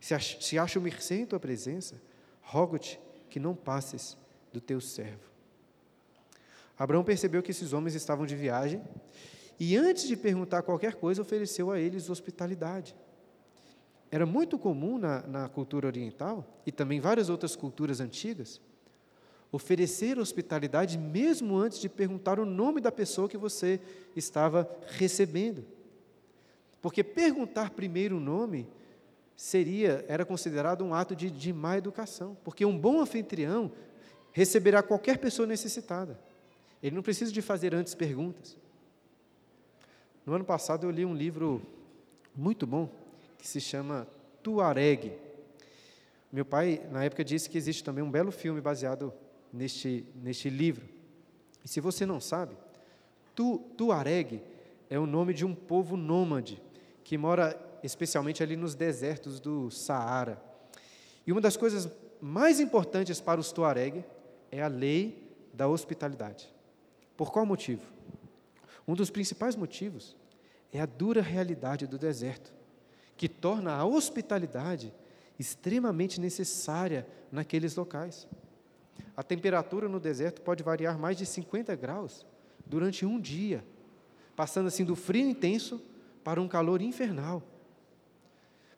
se 0.00 0.58
acho 0.58 0.80
mercê 0.80 1.16
em 1.16 1.26
tua 1.26 1.40
presença, 1.40 2.00
rogo-te 2.42 3.00
que 3.28 3.40
não 3.40 3.54
passes 3.54 4.16
do 4.52 4.60
teu 4.60 4.80
servo. 4.80 5.28
Abraão 6.78 7.02
percebeu 7.02 7.42
que 7.42 7.50
esses 7.50 7.72
homens 7.72 7.94
estavam 7.94 8.24
de 8.24 8.36
viagem 8.36 8.82
e, 9.58 9.76
antes 9.76 10.06
de 10.06 10.16
perguntar 10.16 10.62
qualquer 10.62 10.94
coisa, 10.94 11.22
ofereceu 11.22 11.70
a 11.70 11.80
eles 11.80 12.08
hospitalidade. 12.08 12.94
Era 14.10 14.24
muito 14.24 14.58
comum 14.58 14.96
na, 14.96 15.26
na 15.26 15.48
cultura 15.48 15.86
oriental 15.86 16.46
e 16.64 16.72
também 16.72 17.00
várias 17.00 17.28
outras 17.28 17.56
culturas 17.56 18.00
antigas 18.00 18.60
oferecer 19.50 20.18
hospitalidade 20.18 20.98
mesmo 20.98 21.56
antes 21.56 21.78
de 21.78 21.88
perguntar 21.88 22.38
o 22.38 22.44
nome 22.44 22.80
da 22.80 22.92
pessoa 22.92 23.28
que 23.28 23.38
você 23.38 23.80
estava 24.14 24.68
recebendo. 24.86 25.64
Porque 26.82 27.02
perguntar 27.02 27.70
primeiro 27.70 28.18
o 28.18 28.20
nome 28.20 28.68
seria, 29.36 30.04
era 30.08 30.24
considerado 30.24 30.84
um 30.84 30.94
ato 30.94 31.16
de, 31.16 31.30
de 31.30 31.52
má 31.52 31.78
educação, 31.78 32.36
porque 32.44 32.64
um 32.64 32.78
bom 32.78 33.00
anfitrião 33.00 33.72
receberá 34.32 34.82
qualquer 34.82 35.18
pessoa 35.18 35.46
necessitada. 35.46 36.18
Ele 36.82 36.94
não 36.94 37.02
precisa 37.02 37.32
de 37.32 37.42
fazer 37.42 37.74
antes 37.74 37.94
perguntas. 37.94 38.56
No 40.24 40.34
ano 40.34 40.44
passado 40.44 40.86
eu 40.86 40.90
li 40.90 41.04
um 41.04 41.14
livro 41.14 41.62
muito 42.36 42.66
bom 42.66 42.88
que 43.38 43.48
se 43.48 43.60
chama 43.60 44.06
Tuareg. 44.42 45.12
Meu 46.30 46.44
pai, 46.44 46.86
na 46.90 47.02
época, 47.04 47.24
disse 47.24 47.48
que 47.48 47.56
existe 47.56 47.82
também 47.82 48.04
um 48.04 48.10
belo 48.10 48.30
filme 48.30 48.60
baseado 48.60 49.12
neste, 49.52 50.04
neste 50.14 50.48
livro. 50.50 50.88
E 51.64 51.68
se 51.68 51.80
você 51.80 52.06
não 52.06 52.20
sabe, 52.20 52.56
tu, 53.34 53.58
Tuareg 53.76 54.42
é 54.90 54.98
o 54.98 55.06
nome 55.06 55.34
de 55.34 55.44
um 55.44 55.54
povo 55.54 55.96
nômade 55.96 56.60
que 57.04 57.16
mora 57.16 57.58
especialmente 57.82 58.42
ali 58.42 58.56
nos 58.56 58.74
desertos 58.74 59.40
do 59.40 59.70
Saara. 59.70 60.42
E 61.26 61.32
uma 61.32 61.40
das 61.40 61.56
coisas 61.56 61.90
mais 62.20 62.60
importantes 62.60 63.20
para 63.20 63.40
os 63.40 63.52
Tuareg 63.52 64.04
é 64.50 64.62
a 64.62 64.68
lei 64.68 65.30
da 65.52 65.68
hospitalidade. 65.68 66.52
Por 67.16 67.32
qual 67.32 67.44
motivo? 67.44 67.82
Um 68.86 68.94
dos 68.94 69.10
principais 69.10 69.54
motivos 69.54 70.16
é 70.72 70.80
a 70.80 70.86
dura 70.86 71.20
realidade 71.20 71.86
do 71.86 71.98
deserto, 71.98 72.52
que 73.16 73.28
torna 73.28 73.74
a 73.74 73.84
hospitalidade 73.84 74.92
extremamente 75.38 76.20
necessária 76.20 77.06
naqueles 77.30 77.76
locais. 77.76 78.26
A 79.18 79.22
temperatura 79.24 79.88
no 79.88 79.98
deserto 79.98 80.40
pode 80.42 80.62
variar 80.62 80.96
mais 80.96 81.16
de 81.16 81.26
50 81.26 81.74
graus 81.74 82.24
durante 82.64 83.04
um 83.04 83.20
dia, 83.20 83.64
passando 84.36 84.68
assim 84.68 84.84
do 84.84 84.94
frio 84.94 85.28
intenso 85.28 85.82
para 86.22 86.40
um 86.40 86.46
calor 86.46 86.80
infernal. 86.80 87.42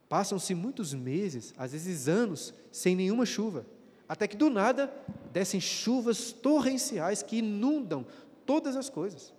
Passam-se 0.09 0.55
muitos 0.55 0.95
meses, 0.95 1.53
às 1.59 1.73
vezes 1.73 2.09
anos, 2.09 2.55
sem 2.73 2.97
nenhuma 2.97 3.27
chuva, 3.27 3.67
até 4.09 4.27
que 4.27 4.35
do 4.35 4.49
nada 4.49 4.91
descem 5.31 5.61
chuvas 5.61 6.33
torrenciais 6.33 7.23
que 7.23 7.41
inundam 7.41 8.07
todas 8.47 8.77
as 8.77 8.89
coisas. 8.89 9.35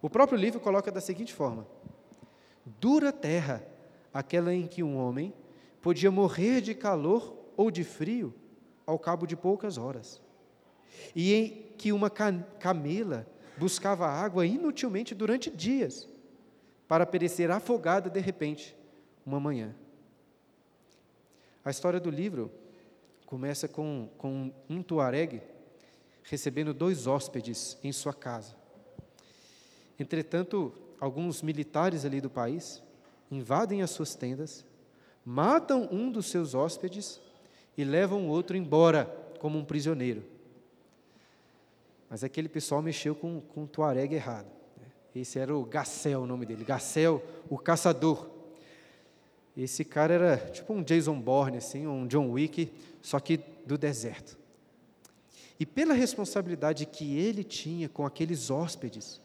O 0.00 0.08
próprio 0.08 0.38
livro 0.38 0.60
coloca 0.60 0.92
da 0.92 1.00
seguinte 1.00 1.34
forma: 1.34 1.66
Dura 2.64 3.10
terra, 3.10 3.66
aquela 4.14 4.54
em 4.54 4.68
que 4.68 4.84
um 4.84 4.98
homem 4.98 5.34
podia 5.82 6.12
morrer 6.12 6.60
de 6.60 6.76
calor 6.76 7.36
ou 7.56 7.72
de 7.72 7.82
frio 7.82 8.32
ao 8.86 9.00
cabo 9.00 9.26
de 9.26 9.34
poucas 9.34 9.76
horas, 9.76 10.22
e 11.14 11.34
em 11.34 11.48
que 11.76 11.92
uma 11.92 12.10
camela 12.10 13.26
buscava 13.56 14.06
água 14.06 14.46
inutilmente 14.46 15.14
durante 15.14 15.50
dias, 15.50 16.08
para 16.86 17.06
perecer 17.06 17.50
afogada 17.50 18.08
de 18.08 18.20
repente, 18.20 18.76
uma 19.24 19.38
manhã. 19.38 19.74
A 21.64 21.70
história 21.70 22.00
do 22.00 22.10
livro 22.10 22.50
começa 23.26 23.68
com, 23.68 24.08
com 24.16 24.52
um 24.70 24.82
tuareg 24.82 25.42
recebendo 26.22 26.72
dois 26.72 27.06
hóspedes 27.06 27.76
em 27.82 27.92
sua 27.92 28.14
casa. 28.14 28.54
Entretanto, 29.98 30.72
alguns 31.00 31.42
militares 31.42 32.04
ali 32.04 32.20
do 32.20 32.30
país 32.30 32.82
invadem 33.30 33.82
as 33.82 33.90
suas 33.90 34.14
tendas, 34.14 34.64
matam 35.24 35.88
um 35.90 36.10
dos 36.10 36.26
seus 36.26 36.54
hóspedes 36.54 37.20
e 37.76 37.84
levam 37.84 38.26
o 38.26 38.30
outro 38.30 38.56
embora 38.56 39.04
como 39.38 39.58
um 39.58 39.64
prisioneiro. 39.64 40.24
Mas 42.08 42.24
aquele 42.24 42.48
pessoal 42.48 42.80
mexeu 42.80 43.14
com, 43.14 43.40
com 43.40 43.64
o 43.64 43.66
Tuareg 43.66 44.14
errado. 44.14 44.50
Né? 44.80 44.86
Esse 45.14 45.38
era 45.38 45.54
o 45.54 45.64
Gassel, 45.64 46.22
o 46.22 46.26
nome 46.26 46.46
dele. 46.46 46.64
Gassel, 46.64 47.22
o 47.48 47.58
caçador. 47.58 48.30
Esse 49.56 49.84
cara 49.84 50.14
era 50.14 50.36
tipo 50.50 50.72
um 50.72 50.82
Jason 50.82 51.20
Bourne, 51.20 51.58
assim, 51.58 51.86
um 51.86 52.06
John 52.06 52.30
Wick, 52.30 52.72
só 53.02 53.18
que 53.18 53.40
do 53.66 53.76
deserto. 53.76 54.38
E 55.58 55.66
pela 55.66 55.92
responsabilidade 55.92 56.86
que 56.86 57.18
ele 57.18 57.42
tinha 57.42 57.88
com 57.88 58.06
aqueles 58.06 58.50
hóspedes, 58.50 59.20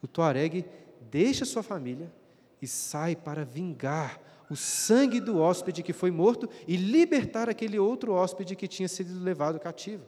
o 0.00 0.06
Tuareg 0.06 0.64
deixa 1.10 1.44
sua 1.44 1.62
família 1.62 2.12
e 2.62 2.66
sai 2.66 3.16
para 3.16 3.44
vingar 3.44 4.20
o 4.48 4.56
sangue 4.56 5.20
do 5.20 5.38
hóspede 5.38 5.82
que 5.82 5.92
foi 5.92 6.10
morto 6.10 6.48
e 6.66 6.76
libertar 6.76 7.48
aquele 7.48 7.78
outro 7.78 8.12
hóspede 8.12 8.56
que 8.56 8.68
tinha 8.68 8.88
sido 8.88 9.22
levado 9.22 9.58
cativo. 9.58 10.04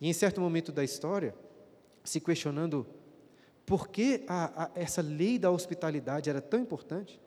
E 0.00 0.08
em 0.08 0.12
certo 0.12 0.40
momento 0.40 0.72
da 0.72 0.84
história, 0.84 1.34
se 2.04 2.20
questionando 2.20 2.86
por 3.64 3.88
que 3.88 4.24
a, 4.28 4.64
a, 4.64 4.70
essa 4.74 5.02
lei 5.02 5.38
da 5.38 5.50
hospitalidade 5.50 6.30
era 6.30 6.40
tão 6.40 6.60
importante, 6.60 7.20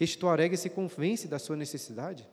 este 0.00 0.18
Tuareg 0.18 0.56
se 0.56 0.70
convence 0.70 1.28
da 1.28 1.38
sua 1.38 1.56
necessidade 1.56 2.28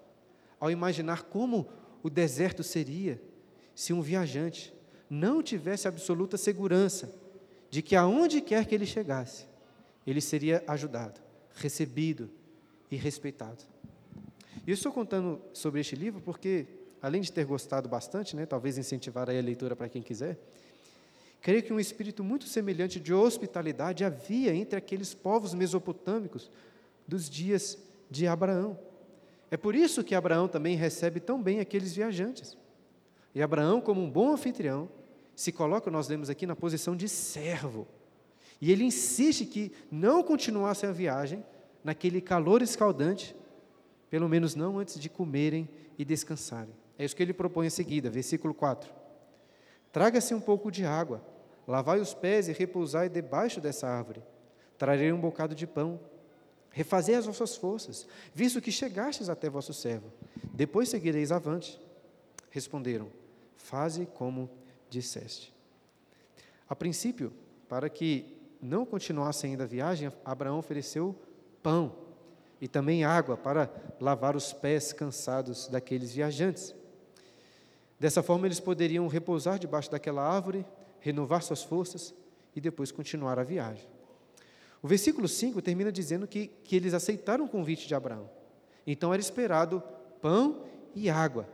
ao 0.59 0.71
imaginar 0.71 1.23
como 1.23 1.67
o 2.01 2.09
deserto 2.09 2.63
seria 2.63 3.21
se 3.75 3.93
um 3.93 4.01
viajante 4.01 4.73
não 5.09 5.41
tivesse 5.41 5.87
absoluta 5.87 6.37
segurança 6.37 7.13
de 7.69 7.81
que 7.81 7.95
aonde 7.95 8.41
quer 8.41 8.65
que 8.65 8.75
ele 8.75 8.85
chegasse, 8.85 9.45
ele 10.05 10.21
seria 10.21 10.63
ajudado, 10.67 11.21
recebido 11.55 12.29
e 12.89 12.95
respeitado. 12.95 13.63
E 14.65 14.71
eu 14.71 14.73
estou 14.73 14.91
contando 14.91 15.41
sobre 15.53 15.79
este 15.81 15.95
livro 15.95 16.21
porque, 16.21 16.67
além 17.01 17.21
de 17.21 17.31
ter 17.31 17.45
gostado 17.45 17.87
bastante, 17.87 18.35
né, 18.35 18.45
talvez 18.45 18.77
incentivar 18.77 19.29
a 19.29 19.33
leitura 19.33 19.75
para 19.75 19.89
quem 19.89 20.01
quiser, 20.01 20.37
creio 21.41 21.63
que 21.63 21.73
um 21.73 21.79
espírito 21.79 22.23
muito 22.23 22.45
semelhante 22.45 22.99
de 22.99 23.13
hospitalidade 23.13 24.03
havia 24.03 24.53
entre 24.53 24.77
aqueles 24.77 25.13
povos 25.13 25.53
mesopotâmicos 25.53 26.51
dos 27.07 27.29
dias 27.29 27.77
de 28.09 28.27
Abraão. 28.27 28.77
É 29.51 29.57
por 29.57 29.75
isso 29.75 30.03
que 30.03 30.13
Abraão 30.13 30.47
também 30.47 30.75
recebe 30.75 31.19
tão 31.19 31.41
bem 31.41 31.59
aqueles 31.59 31.95
viajantes. 31.95 32.57
E 33.33 33.41
Abraão, 33.41 33.81
como 33.81 34.01
um 34.01 34.09
bom 34.09 34.33
anfitrião, 34.33 34.89
se 35.35 35.51
coloca, 35.51 35.89
nós 35.89 36.07
lemos 36.07 36.29
aqui, 36.29 36.45
na 36.45 36.55
posição 36.55 36.95
de 36.95 37.07
servo. 37.07 37.87
E 38.61 38.71
ele 38.71 38.83
insiste 38.83 39.45
que 39.45 39.71
não 39.89 40.21
continuassem 40.21 40.89
a 40.89 40.91
viagem 40.91 41.43
naquele 41.83 42.19
calor 42.19 42.61
escaldante, 42.61 43.35
pelo 44.09 44.27
menos 44.27 44.53
não 44.53 44.77
antes 44.77 44.99
de 44.99 45.09
comerem 45.09 45.69
e 45.97 46.03
descansarem. 46.03 46.73
É 46.99 47.05
isso 47.05 47.15
que 47.15 47.23
ele 47.23 47.33
propõe 47.33 47.65
em 47.65 47.71
seguida, 47.71 48.09
versículo 48.09 48.53
4. 48.53 48.93
Traga-se 49.91 50.35
um 50.35 50.39
pouco 50.39 50.69
de 50.69 50.85
água, 50.85 51.23
lavai 51.67 51.99
os 51.99 52.13
pés 52.13 52.47
e 52.47 52.51
repousai 52.51 53.09
debaixo 53.09 53.59
dessa 53.59 53.87
árvore. 53.87 54.21
Trarei 54.77 55.11
um 55.11 55.19
bocado 55.19 55.55
de 55.55 55.65
pão 55.65 55.99
Refazei 56.71 57.15
as 57.15 57.25
vossas 57.25 57.55
forças, 57.55 58.07
visto 58.33 58.61
que 58.61 58.71
chegastes 58.71 59.29
até 59.29 59.49
vosso 59.49 59.73
servo. 59.73 60.11
Depois 60.53 60.89
seguireis 60.89 61.31
avante. 61.31 61.79
Responderam: 62.51 63.09
Faze 63.57 64.05
como 64.05 64.49
disseste. 64.89 65.53
A 66.67 66.75
princípio, 66.75 67.33
para 67.67 67.89
que 67.89 68.37
não 68.61 68.85
continuassem 68.85 69.51
ainda 69.51 69.63
a 69.63 69.67
viagem, 69.67 70.11
Abraão 70.23 70.59
ofereceu 70.59 71.15
pão 71.63 71.95
e 72.61 72.67
também 72.67 73.03
água 73.03 73.35
para 73.35 73.71
lavar 73.99 74.35
os 74.35 74.53
pés 74.53 74.93
cansados 74.93 75.67
daqueles 75.67 76.13
viajantes. 76.13 76.75
Dessa 77.99 78.23
forma, 78.23 78.47
eles 78.47 78.59
poderiam 78.59 79.07
repousar 79.07 79.59
debaixo 79.59 79.91
daquela 79.91 80.23
árvore, 80.23 80.65
renovar 80.99 81.41
suas 81.41 81.63
forças 81.63 82.13
e 82.55 82.61
depois 82.61 82.91
continuar 82.91 83.37
a 83.37 83.43
viagem. 83.43 83.87
O 84.81 84.87
versículo 84.87 85.27
5 85.27 85.61
termina 85.61 85.91
dizendo 85.91 86.25
que, 86.25 86.47
que 86.47 86.75
eles 86.75 86.93
aceitaram 86.93 87.45
o 87.45 87.49
convite 87.49 87.87
de 87.87 87.93
Abraão. 87.93 88.29
Então 88.87 89.13
era 89.13 89.21
esperado 89.21 89.83
pão 90.21 90.63
e 90.95 91.09
água. 91.09 91.47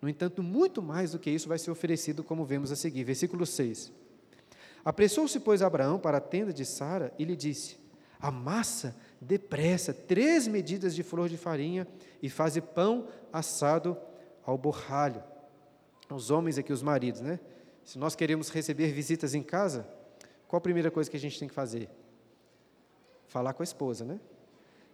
No 0.00 0.08
entanto, 0.08 0.42
muito 0.42 0.82
mais 0.82 1.12
do 1.12 1.18
que 1.18 1.30
isso 1.30 1.48
vai 1.48 1.58
ser 1.58 1.70
oferecido, 1.70 2.24
como 2.24 2.44
vemos 2.44 2.72
a 2.72 2.76
seguir. 2.76 3.04
Versículo 3.04 3.44
6. 3.44 3.92
Apressou-se, 4.84 5.38
pois, 5.40 5.62
Abraão 5.62 5.98
para 5.98 6.18
a 6.18 6.20
tenda 6.20 6.52
de 6.52 6.64
Sara 6.64 7.12
e 7.18 7.24
lhe 7.24 7.36
disse: 7.36 7.78
Amassa 8.18 8.96
depressa 9.20 9.92
três 9.94 10.46
medidas 10.46 10.94
de 10.94 11.02
flor 11.02 11.28
de 11.28 11.36
farinha 11.36 11.86
e 12.22 12.28
faze 12.28 12.60
pão 12.60 13.08
assado 13.32 13.96
ao 14.44 14.58
borralho. 14.58 15.22
Os 16.10 16.30
homens 16.30 16.58
aqui, 16.58 16.72
os 16.72 16.82
maridos, 16.82 17.20
né? 17.20 17.40
Se 17.82 17.98
nós 17.98 18.14
queremos 18.14 18.48
receber 18.48 18.92
visitas 18.92 19.34
em 19.34 19.42
casa, 19.42 19.86
qual 20.46 20.58
a 20.58 20.60
primeira 20.60 20.90
coisa 20.90 21.10
que 21.10 21.16
a 21.16 21.20
gente 21.20 21.38
tem 21.38 21.48
que 21.48 21.54
fazer? 21.54 21.88
Falar 23.26 23.52
com 23.52 23.62
a 23.62 23.64
esposa, 23.64 24.04
né? 24.04 24.20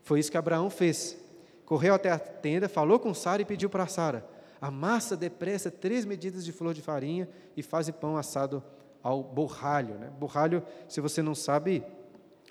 Foi 0.03 0.19
isso 0.19 0.31
que 0.31 0.39
Abraão 0.39 0.71
fez. 0.71 1.17
Correu 1.65 1.95
até 1.95 2.11
a 2.11 2.19
tenda, 2.19 2.69
falou 2.69 2.99
com 2.99 3.15
Sara 3.15 3.43
e 3.43 3.45
pediu 3.45 3.71
para 3.71 3.87
Sara: 3.87 4.27
amassa 4.61 5.17
depressa 5.17 5.71
três 5.71 6.05
medidas 6.05 6.45
de 6.45 6.53
flor 6.53 6.75
de 6.75 6.83
farinha 6.83 7.29
e 7.57 7.63
faze 7.63 7.93
pão 7.93 8.17
assado 8.17 8.63
ao 9.03 9.23
borralho. 9.23 9.95
Né? 9.97 10.11
Borralho, 10.19 10.63
se 10.89 11.01
você 11.01 11.23
não 11.23 11.35
sabe, 11.35 11.85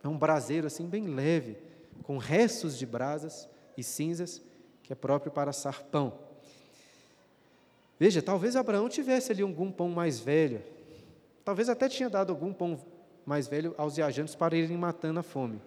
é 0.04 0.08
um 0.08 0.18
braseiro 0.18 0.68
assim 0.68 0.88
bem 0.88 1.08
leve, 1.08 1.58
com 2.04 2.18
restos 2.18 2.78
de 2.78 2.86
brasas 2.86 3.50
e 3.76 3.84
cinzas, 3.84 4.42
que 4.84 4.94
é 4.94 4.96
próprio 4.96 5.32
para 5.32 5.50
assar 5.50 5.84
pão. 5.84 6.29
Veja, 8.00 8.22
talvez 8.22 8.56
Abraão 8.56 8.88
tivesse 8.88 9.32
ali 9.32 9.42
algum 9.42 9.70
pão 9.70 9.90
mais 9.90 10.20
velho, 10.20 10.64
talvez 11.44 11.68
até 11.68 11.90
tinha 11.90 12.10
dado 12.10 12.32
algum 12.32 12.54
pão 12.54 12.80
mais 13.26 13.48
velho 13.48 13.76
aos 13.78 13.98
viajantes 13.98 14.36
para 14.36 14.56
irem 14.56 14.78
matando 14.78 15.20
a 15.20 15.24
fome. 15.24 15.62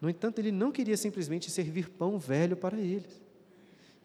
No 0.00 0.10
entanto, 0.10 0.40
ele 0.40 0.50
não 0.50 0.72
queria 0.72 0.96
simplesmente 0.96 1.50
servir 1.50 1.88
pão 1.88 2.18
velho 2.18 2.56
para 2.56 2.76
eles. 2.76 3.20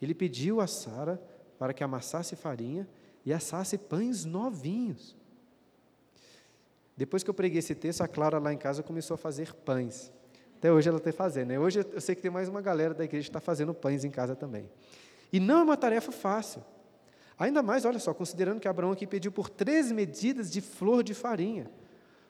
Ele 0.01 0.13
pediu 0.13 0.61
a 0.61 0.67
Sara 0.67 1.19
para 1.57 1.73
que 1.73 1.83
amassasse 1.83 2.35
farinha 2.35 2.87
e 3.25 3.33
assasse 3.33 3.77
pães 3.77 4.23
novinhos. 4.23 5.15
Depois 6.95 7.23
que 7.23 7.29
eu 7.29 7.33
preguei 7.33 7.59
esse 7.59 7.73
texto, 7.73 8.01
a 8.01 8.07
Clara 8.07 8.37
lá 8.39 8.53
em 8.53 8.57
casa 8.57 8.83
começou 8.83 9.15
a 9.15 9.17
fazer 9.17 9.53
pães. 9.53 10.11
Até 10.57 10.71
hoje 10.71 10.87
ela 10.87 10.97
está 10.97 11.11
fazendo. 11.11 11.47
Né? 11.47 11.59
Hoje 11.59 11.85
eu 11.91 12.01
sei 12.01 12.13
que 12.13 12.21
tem 12.21 12.31
mais 12.31 12.47
uma 12.47 12.61
galera 12.61 12.93
da 12.93 13.03
igreja 13.03 13.23
que 13.23 13.29
está 13.29 13.41
fazendo 13.41 13.73
pães 13.73 14.03
em 14.03 14.11
casa 14.11 14.35
também. 14.35 14.69
E 15.31 15.39
não 15.39 15.59
é 15.59 15.63
uma 15.63 15.77
tarefa 15.77 16.11
fácil. 16.11 16.63
Ainda 17.37 17.61
mais, 17.61 17.85
olha 17.85 17.99
só, 17.99 18.13
considerando 18.13 18.59
que 18.59 18.67
Abraão 18.67 18.91
aqui 18.91 19.05
pediu 19.05 19.31
por 19.31 19.49
três 19.49 19.91
medidas 19.91 20.51
de 20.51 20.61
flor 20.61 21.03
de 21.03 21.13
farinha, 21.13 21.69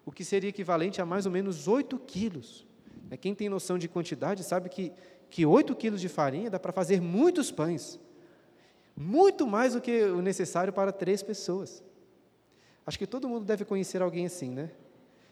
o 0.06 0.12
que 0.12 0.26
seria 0.26 0.50
equivalente 0.50 1.02
a 1.02 1.06
mais 1.06 1.26
ou 1.26 1.32
menos 1.32 1.68
8 1.68 1.98
quilos. 2.00 2.66
É, 3.12 3.18
quem 3.18 3.36
tem 3.36 3.48
noção 3.50 3.78
de 3.78 3.88
quantidade 3.88 4.44
sabe 4.44 4.70
que 4.70 4.92
que 5.30 5.46
8 5.46 5.76
quilos 5.76 6.00
de 6.00 6.10
farinha 6.10 6.50
dá 6.50 6.60
para 6.60 6.72
fazer 6.72 7.02
muitos 7.02 7.52
pães. 7.52 8.00
Muito 8.96 9.46
mais 9.46 9.74
do 9.74 9.82
que 9.82 10.04
o 10.04 10.22
necessário 10.22 10.72
para 10.72 10.92
três 10.92 11.22
pessoas. 11.22 11.84
Acho 12.86 12.98
que 12.98 13.06
todo 13.06 13.28
mundo 13.28 13.46
deve 13.46 13.66
conhecer 13.66 14.02
alguém 14.02 14.28
assim, 14.28 14.50
né? 14.50 14.72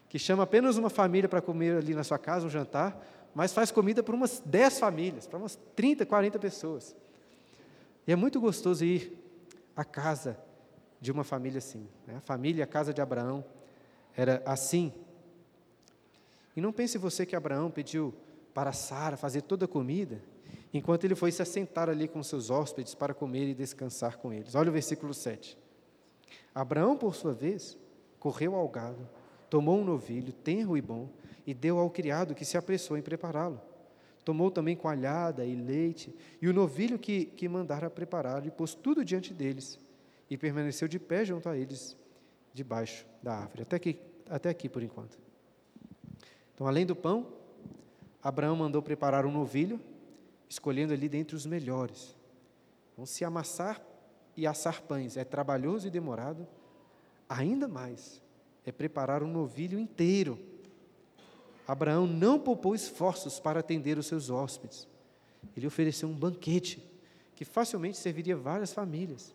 Que 0.10 0.20
chama 0.20 0.44
apenas 0.44 0.76
uma 0.76 0.90
família 0.90 1.30
para 1.30 1.42
comer 1.42 1.78
ali 1.78 1.96
na 1.96 2.04
sua 2.04 2.20
casa, 2.20 2.46
um 2.46 2.50
jantar, 2.50 3.02
mas 3.34 3.54
faz 3.54 3.72
comida 3.72 4.04
para 4.04 4.14
umas 4.14 4.42
10 4.46 4.80
famílias, 4.80 5.26
para 5.26 5.40
umas 5.40 5.58
30, 5.76 6.06
40 6.06 6.38
pessoas. 6.38 6.96
E 8.06 8.12
é 8.12 8.16
muito 8.16 8.42
gostoso 8.42 8.84
ir 8.84 9.18
à 9.76 9.84
casa 9.84 10.38
de 11.00 11.12
uma 11.12 11.24
família 11.24 11.58
assim. 11.58 11.88
Né? 12.08 12.16
A 12.16 12.22
família, 12.22 12.64
a 12.64 12.68
casa 12.68 12.94
de 12.94 13.02
Abraão, 13.02 13.44
era 14.16 14.42
assim. 14.46 14.94
E 16.56 16.62
não 16.62 16.72
pense 16.72 16.98
você 16.98 17.26
que 17.26 17.36
Abraão 17.36 17.70
pediu 17.70 18.14
para 18.54 18.72
Sara 18.72 19.18
fazer 19.18 19.42
toda 19.42 19.66
a 19.66 19.68
comida, 19.68 20.22
enquanto 20.74 21.04
ele 21.04 21.16
foi 21.16 21.32
se 21.32 21.42
assentar 21.42 21.90
ali 21.90 22.08
com 22.08 22.22
seus 22.22 22.50
hóspedes 22.50 22.94
para 22.94 23.14
comer 23.14 23.50
e 23.50 23.54
descansar 23.54 24.18
com 24.18 24.32
eles. 24.32 24.56
Olha 24.56 24.70
o 24.70 24.74
versículo 24.74 25.14
7. 25.14 25.58
Abraão, 26.54 26.96
por 26.96 27.16
sua 27.16 27.34
vez, 27.34 27.78
correu 28.20 28.56
ao 28.56 28.68
gado, 28.70 29.10
tomou 29.50 29.80
um 29.80 29.84
novilho, 29.84 30.32
tenro 30.32 30.78
e 30.78 30.82
bom, 30.82 31.10
e 31.46 31.54
deu 31.54 31.80
ao 31.80 31.90
criado 31.90 32.36
que 32.36 32.46
se 32.46 32.58
apressou 32.58 32.98
em 32.98 33.02
prepará-lo. 33.02 33.60
Tomou 34.24 34.50
também 34.50 34.76
coalhada 34.76 35.46
e 35.46 35.56
leite, 35.56 36.16
e 36.42 36.48
o 36.48 36.54
novilho 36.54 36.98
que, 36.98 37.26
que 37.26 37.48
mandara 37.48 37.90
preparar, 37.90 38.46
e 38.46 38.52
pôs 38.52 38.74
tudo 38.74 39.04
diante 39.04 39.34
deles, 39.34 39.80
e 40.30 40.38
permaneceu 40.38 40.88
de 40.88 41.00
pé 41.00 41.26
junto 41.26 41.50
a 41.50 41.58
eles, 41.58 41.98
debaixo 42.54 43.06
da 43.22 43.34
árvore. 43.36 43.64
Até 43.64 43.76
aqui, 43.76 44.00
até 44.30 44.50
aqui 44.50 44.70
por 44.70 44.82
enquanto. 44.82 45.18
Então, 46.54 46.68
além 46.68 46.86
do 46.86 46.96
pão, 46.96 47.28
Abraão 48.22 48.56
mandou 48.56 48.82
preparar 48.82 49.26
um 49.26 49.32
novilho, 49.32 49.80
escolhendo 50.48 50.94
ali 50.94 51.10
dentre 51.10 51.36
os 51.36 51.46
melhores. 51.46 52.16
Então, 52.94 53.06
se 53.06 53.26
amassar 53.26 53.82
e 54.38 54.48
assar 54.48 54.82
pães 54.84 55.18
é 55.18 55.24
trabalhoso 55.24 55.88
e 55.88 55.92
demorado, 55.92 56.48
ainda 57.28 57.68
mais 57.68 58.22
é 58.66 58.72
preparar 58.72 59.24
um 59.24 59.28
novilho 59.28 59.78
inteiro. 59.78 60.40
Abraão 61.68 62.06
não 62.06 62.40
poupou 62.40 62.76
esforços 62.76 63.40
para 63.40 63.60
atender 63.60 63.98
os 63.98 64.08
seus 64.08 64.30
hóspedes. 64.30 64.88
Ele 65.56 65.68
ofereceu 65.68 66.10
um 66.10 66.14
banquete 66.14 66.84
que 67.36 67.46
facilmente 67.46 67.98
serviria 67.98 68.36
várias 68.36 68.74
famílias 68.74 69.34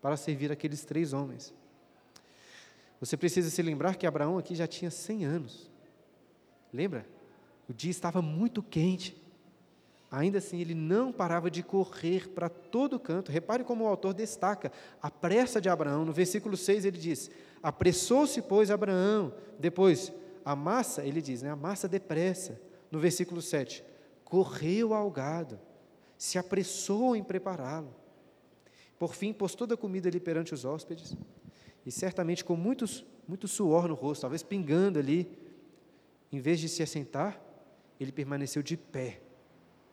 para 0.00 0.16
servir 0.16 0.52
aqueles 0.52 0.84
três 0.84 1.12
homens. 1.12 1.54
Você 3.00 3.16
precisa 3.16 3.48
se 3.50 3.62
lembrar 3.62 3.96
que 3.96 4.06
Abraão 4.06 4.38
aqui 4.38 4.54
já 4.54 4.66
tinha 4.66 4.90
100 4.90 5.24
anos. 5.24 5.70
Lembra? 6.72 7.06
O 7.68 7.72
dia 7.72 7.90
estava 7.90 8.20
muito 8.20 8.62
quente. 8.62 9.16
Ainda 10.10 10.38
assim, 10.38 10.60
ele 10.60 10.74
não 10.74 11.12
parava 11.12 11.50
de 11.50 11.62
correr 11.62 12.28
para 12.30 12.48
todo 12.48 12.98
canto. 12.98 13.30
Repare 13.30 13.62
como 13.62 13.84
o 13.84 13.86
autor 13.86 14.14
destaca 14.14 14.72
a 15.02 15.10
pressa 15.10 15.60
de 15.60 15.68
Abraão. 15.68 16.04
No 16.04 16.12
versículo 16.12 16.56
6 16.56 16.84
ele 16.86 16.98
diz: 16.98 17.30
Apressou-se, 17.62 18.40
pois, 18.42 18.70
Abraão. 18.70 19.34
Depois, 19.58 20.10
a 20.48 20.56
massa, 20.56 21.04
ele 21.04 21.20
diz, 21.20 21.42
né, 21.42 21.50
a 21.50 21.56
massa 21.56 21.86
depressa. 21.86 22.58
No 22.90 22.98
versículo 22.98 23.42
7, 23.42 23.84
correu 24.24 24.94
ao 24.94 25.10
gado, 25.10 25.60
se 26.16 26.38
apressou 26.38 27.14
em 27.14 27.22
prepará-lo. 27.22 27.94
Por 28.98 29.14
fim, 29.14 29.30
pôs 29.30 29.54
toda 29.54 29.74
a 29.74 29.76
comida 29.76 30.08
ali 30.08 30.18
perante 30.18 30.54
os 30.54 30.64
hóspedes, 30.64 31.14
e 31.84 31.92
certamente 31.92 32.42
com 32.42 32.56
muitos, 32.56 33.04
muito 33.28 33.46
suor 33.46 33.88
no 33.88 33.94
rosto, 33.94 34.22
talvez 34.22 34.42
pingando 34.42 34.98
ali, 34.98 35.30
em 36.32 36.40
vez 36.40 36.58
de 36.58 36.68
se 36.70 36.82
assentar, 36.82 37.38
ele 38.00 38.10
permaneceu 38.10 38.62
de 38.62 38.74
pé. 38.74 39.20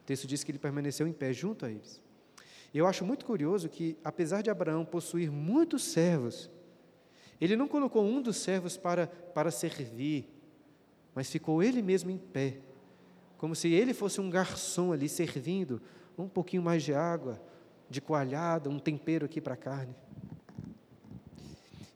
O 0.04 0.06
texto 0.06 0.26
diz 0.26 0.42
que 0.42 0.52
ele 0.52 0.60
permaneceu 0.60 1.06
em 1.06 1.12
pé 1.12 1.34
junto 1.34 1.66
a 1.66 1.70
eles. 1.70 2.02
Eu 2.74 2.88
acho 2.88 3.04
muito 3.04 3.26
curioso 3.26 3.68
que, 3.68 3.98
apesar 4.06 4.42
de 4.42 4.50
Abraão 4.50 4.86
possuir 4.86 5.30
muitos 5.30 5.84
servos, 5.84 6.50
ele 7.42 7.58
não 7.58 7.68
colocou 7.68 8.06
um 8.06 8.22
dos 8.22 8.38
servos 8.38 8.78
para, 8.78 9.08
para 9.08 9.52
servir, 9.52 10.35
mas 11.16 11.32
ficou 11.32 11.64
ele 11.64 11.82
mesmo 11.82 12.12
em 12.12 12.18
pé, 12.18 12.58
como 13.38 13.56
se 13.56 13.70
ele 13.70 13.94
fosse 13.94 14.20
um 14.20 14.30
garçom 14.30 14.92
ali 14.92 15.08
servindo 15.08 15.82
um 16.18 16.28
pouquinho 16.28 16.62
mais 16.62 16.84
de 16.84 16.94
água, 16.94 17.42
de 17.90 18.02
coalhada, 18.02 18.70
um 18.70 18.80
tempero 18.80 19.26
aqui 19.26 19.40
para 19.40 19.54
a 19.54 19.58
carne. 19.58 19.96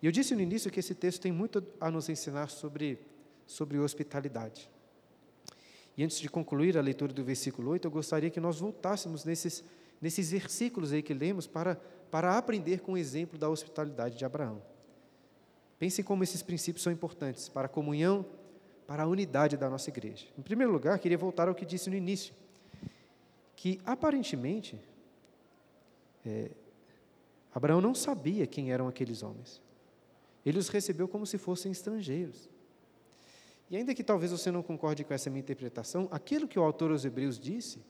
E 0.01 0.05
eu 0.05 0.12
disse 0.12 0.34
no 0.34 0.41
início 0.41 0.71
que 0.71 0.79
esse 0.79 0.95
texto 0.95 1.21
tem 1.21 1.32
muito 1.32 1.63
a 1.79 1.91
nos 1.91 2.08
ensinar 2.08 2.49
sobre, 2.49 2.99
sobre 3.45 3.77
hospitalidade. 3.77 4.69
E 5.97 6.03
antes 6.03 6.19
de 6.19 6.29
concluir 6.29 6.77
a 6.77 6.82
leitura 6.82 7.12
do 7.12 7.23
versículo 7.23 7.71
8, 7.71 7.86
eu 7.86 7.91
gostaria 7.91 8.30
que 8.30 8.39
nós 8.39 8.59
voltássemos 8.59 9.26
nesses, 9.26 9.63
nesses 10.01 10.32
versículos 10.32 10.93
aí 10.93 11.01
que 11.01 11.13
lemos 11.13 11.45
para, 11.45 11.76
para 12.09 12.38
aprender 12.38 12.80
com 12.80 12.93
o 12.93 12.97
exemplo 12.97 13.38
da 13.38 13.49
hospitalidade 13.49 14.17
de 14.17 14.24
Abraão. 14.24 14.61
Pensem 15.78 16.03
como 16.03 16.24
esses 16.24 16.41
princípios 16.41 16.84
são 16.84 16.93
importantes 16.93 17.49
para 17.49 17.65
a 17.65 17.70
comunhão, 17.70 18.26
para 18.90 19.04
a 19.04 19.08
unidade 19.08 19.56
da 19.56 19.70
nossa 19.70 19.88
igreja. 19.92 20.26
Em 20.36 20.42
primeiro 20.42 20.74
lugar, 20.74 20.98
queria 20.98 21.16
voltar 21.16 21.48
ao 21.48 21.54
que 21.54 21.64
disse 21.64 21.92
no 21.92 21.96
início, 21.96 22.34
que 23.56 23.80
aparentemente 23.86 24.82
é, 26.26 26.50
Abraão 27.54 27.80
não 27.80 27.94
sabia 27.94 28.48
quem 28.48 28.72
eram 28.72 28.88
aqueles 28.88 29.22
homens. 29.22 29.62
Ele 30.44 30.58
os 30.58 30.70
recebeu 30.70 31.08
como 31.08 31.24
se 31.28 31.38
fossem 31.38 31.72
estrangeiros. 31.72 32.50
E 33.70 33.78
ainda 33.78 33.94
que 33.94 34.04
talvez 34.04 34.32
você 34.32 34.50
não 34.50 34.64
concorde 34.64 35.04
com 35.04 35.14
essa 35.14 35.30
minha 35.30 35.42
interpretação, 35.42 36.08
aquilo 36.10 36.48
que 36.48 36.58
o 36.58 36.64
autor 36.64 36.90
aos 36.90 37.06
Hebreus 37.06 37.38
disse, 37.38 37.84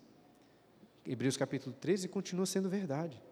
Hebreus 1.05 1.37
capítulo 1.37 1.73
13, 1.79 2.09
continua 2.09 2.45
sendo 2.45 2.69
verdade. 2.69 3.23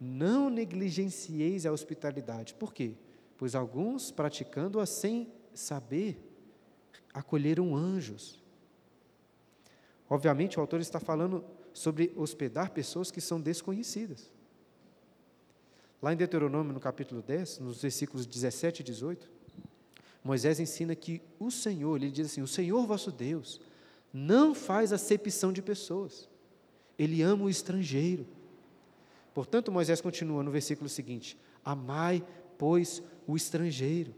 Não 0.00 0.48
negligencieis 0.48 1.66
a 1.66 1.72
hospitalidade. 1.72 2.54
Por 2.54 2.72
quê? 2.72 2.94
Pois 3.36 3.54
alguns, 3.54 4.10
praticando-a 4.10 4.86
sem 4.86 5.30
saber, 5.52 6.31
acolheram 7.12 7.74
anjos. 7.76 8.40
Obviamente, 10.08 10.58
o 10.58 10.60
autor 10.60 10.80
está 10.80 11.00
falando 11.00 11.44
sobre 11.72 12.12
hospedar 12.16 12.70
pessoas 12.70 13.10
que 13.10 13.20
são 13.20 13.40
desconhecidas. 13.40 14.30
Lá 16.02 16.12
em 16.12 16.16
Deuteronômio, 16.16 16.72
no 16.72 16.80
capítulo 16.80 17.22
10, 17.22 17.60
nos 17.60 17.80
versículos 17.80 18.26
17 18.26 18.80
e 18.80 18.84
18, 18.84 19.30
Moisés 20.22 20.60
ensina 20.60 20.94
que 20.94 21.22
o 21.38 21.50
Senhor, 21.50 21.96
ele 21.96 22.10
diz 22.10 22.26
assim: 22.26 22.42
o 22.42 22.46
Senhor 22.46 22.86
vosso 22.86 23.10
Deus 23.10 23.60
não 24.12 24.54
faz 24.54 24.92
acepção 24.92 25.52
de 25.52 25.62
pessoas. 25.62 26.28
Ele 26.98 27.22
ama 27.22 27.44
o 27.44 27.50
estrangeiro. 27.50 28.26
Portanto, 29.32 29.72
Moisés 29.72 30.00
continua 30.00 30.42
no 30.42 30.50
versículo 30.50 30.88
seguinte: 30.88 31.38
Amai, 31.64 32.24
pois, 32.58 33.02
o 33.26 33.36
estrangeiro. 33.36 34.14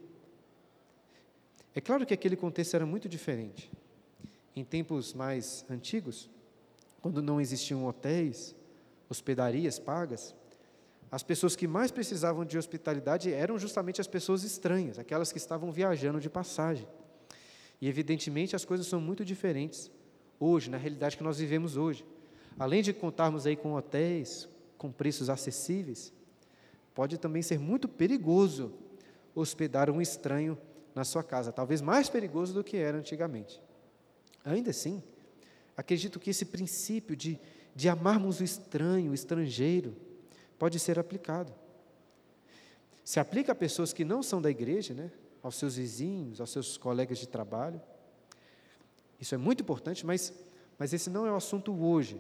É 1.75 1.81
claro 1.81 2.07
que 2.07 2.15
aquele 2.15 2.37
contexto 2.37 2.75
era 2.75 2.87
muito 2.87 3.09
diferente. 3.09 3.71
Em 4.55 4.65
tempos 4.65 5.13
mais 5.13 5.65
antigos, 5.69 6.31
quando 7.03 7.21
não 7.21 7.41
existiam 7.41 7.85
hotéis, 7.85 8.55
hospedarias 9.09 9.79
pagas, 9.79 10.35
as 11.11 11.23
pessoas 11.23 11.57
que 11.57 11.67
mais 11.67 11.91
precisavam 11.91 12.45
de 12.45 12.57
hospitalidade 12.57 13.33
eram 13.33 13.59
justamente 13.59 14.01
as 14.01 14.07
pessoas 14.07 14.45
estranhas, 14.45 14.99
aquelas 14.99 15.33
que 15.33 15.39
estavam 15.39 15.73
viajando 15.73 16.21
de 16.21 16.31
passagem. 16.31 16.87
E, 17.81 17.89
evidentemente, 17.89 18.55
as 18.55 18.65
coisas 18.65 18.87
são 18.87 19.01
muito 19.01 19.25
diferentes 19.25 19.91
hoje, 20.39 20.71
na 20.71 20.77
realidade 20.77 21.17
que 21.17 21.23
nós 21.25 21.39
vivemos 21.39 21.77
hoje. 21.77 22.05
Além 22.59 22.83
de 22.83 22.93
contarmos 22.93 23.47
aí 23.47 23.57
com 23.57 23.75
hotéis, 23.75 24.49
com 24.79 24.93
preços 24.93 25.29
acessíveis, 25.29 26.13
pode 26.95 27.19
também 27.19 27.43
ser 27.43 27.59
muito 27.59 27.89
perigoso 27.89 28.73
hospedar 29.35 29.91
um 29.91 30.01
estranho 30.01 30.57
na 30.95 31.05
sua 31.05 31.23
casa, 31.23 31.53
talvez 31.53 31.81
mais 31.81 32.09
perigoso 32.09 32.55
do 32.55 32.63
que 32.63 32.77
era 32.77 32.97
antigamente. 32.97 33.61
Ainda 34.45 34.71
assim, 34.71 35.03
acredito 35.77 36.21
que 36.21 36.31
esse 36.31 36.45
princípio 36.45 37.17
de, 37.17 37.39
de 37.75 37.89
amarmos 37.89 38.41
o 38.41 38.45
estranho, 38.45 39.11
o 39.11 39.15
estrangeiro, 39.15 39.97
pode 40.59 40.79
ser 40.79 40.99
aplicado. 40.99 41.53
Se 43.03 43.19
aplica 43.19 43.53
a 43.53 43.55
pessoas 43.55 43.93
que 43.93 44.05
não 44.05 44.23
são 44.23 44.41
da 44.41 44.51
igreja, 44.51 44.95
né? 44.95 45.11
aos 45.45 45.57
seus 45.57 45.77
vizinhos, 45.77 46.41
aos 46.41 46.51
seus 46.51 46.79
colegas 46.79 47.19
de 47.19 47.29
trabalho. 47.29 47.79
Isso 49.21 49.35
é 49.35 49.39
muito 49.39 49.63
importante, 49.63 50.07
mas, 50.07 50.33
mas 50.79 50.95
esse 50.95 51.11
não 51.11 51.27
é 51.27 51.31
o 51.31 51.37
assunto 51.37 51.71
hoje. 51.85 52.19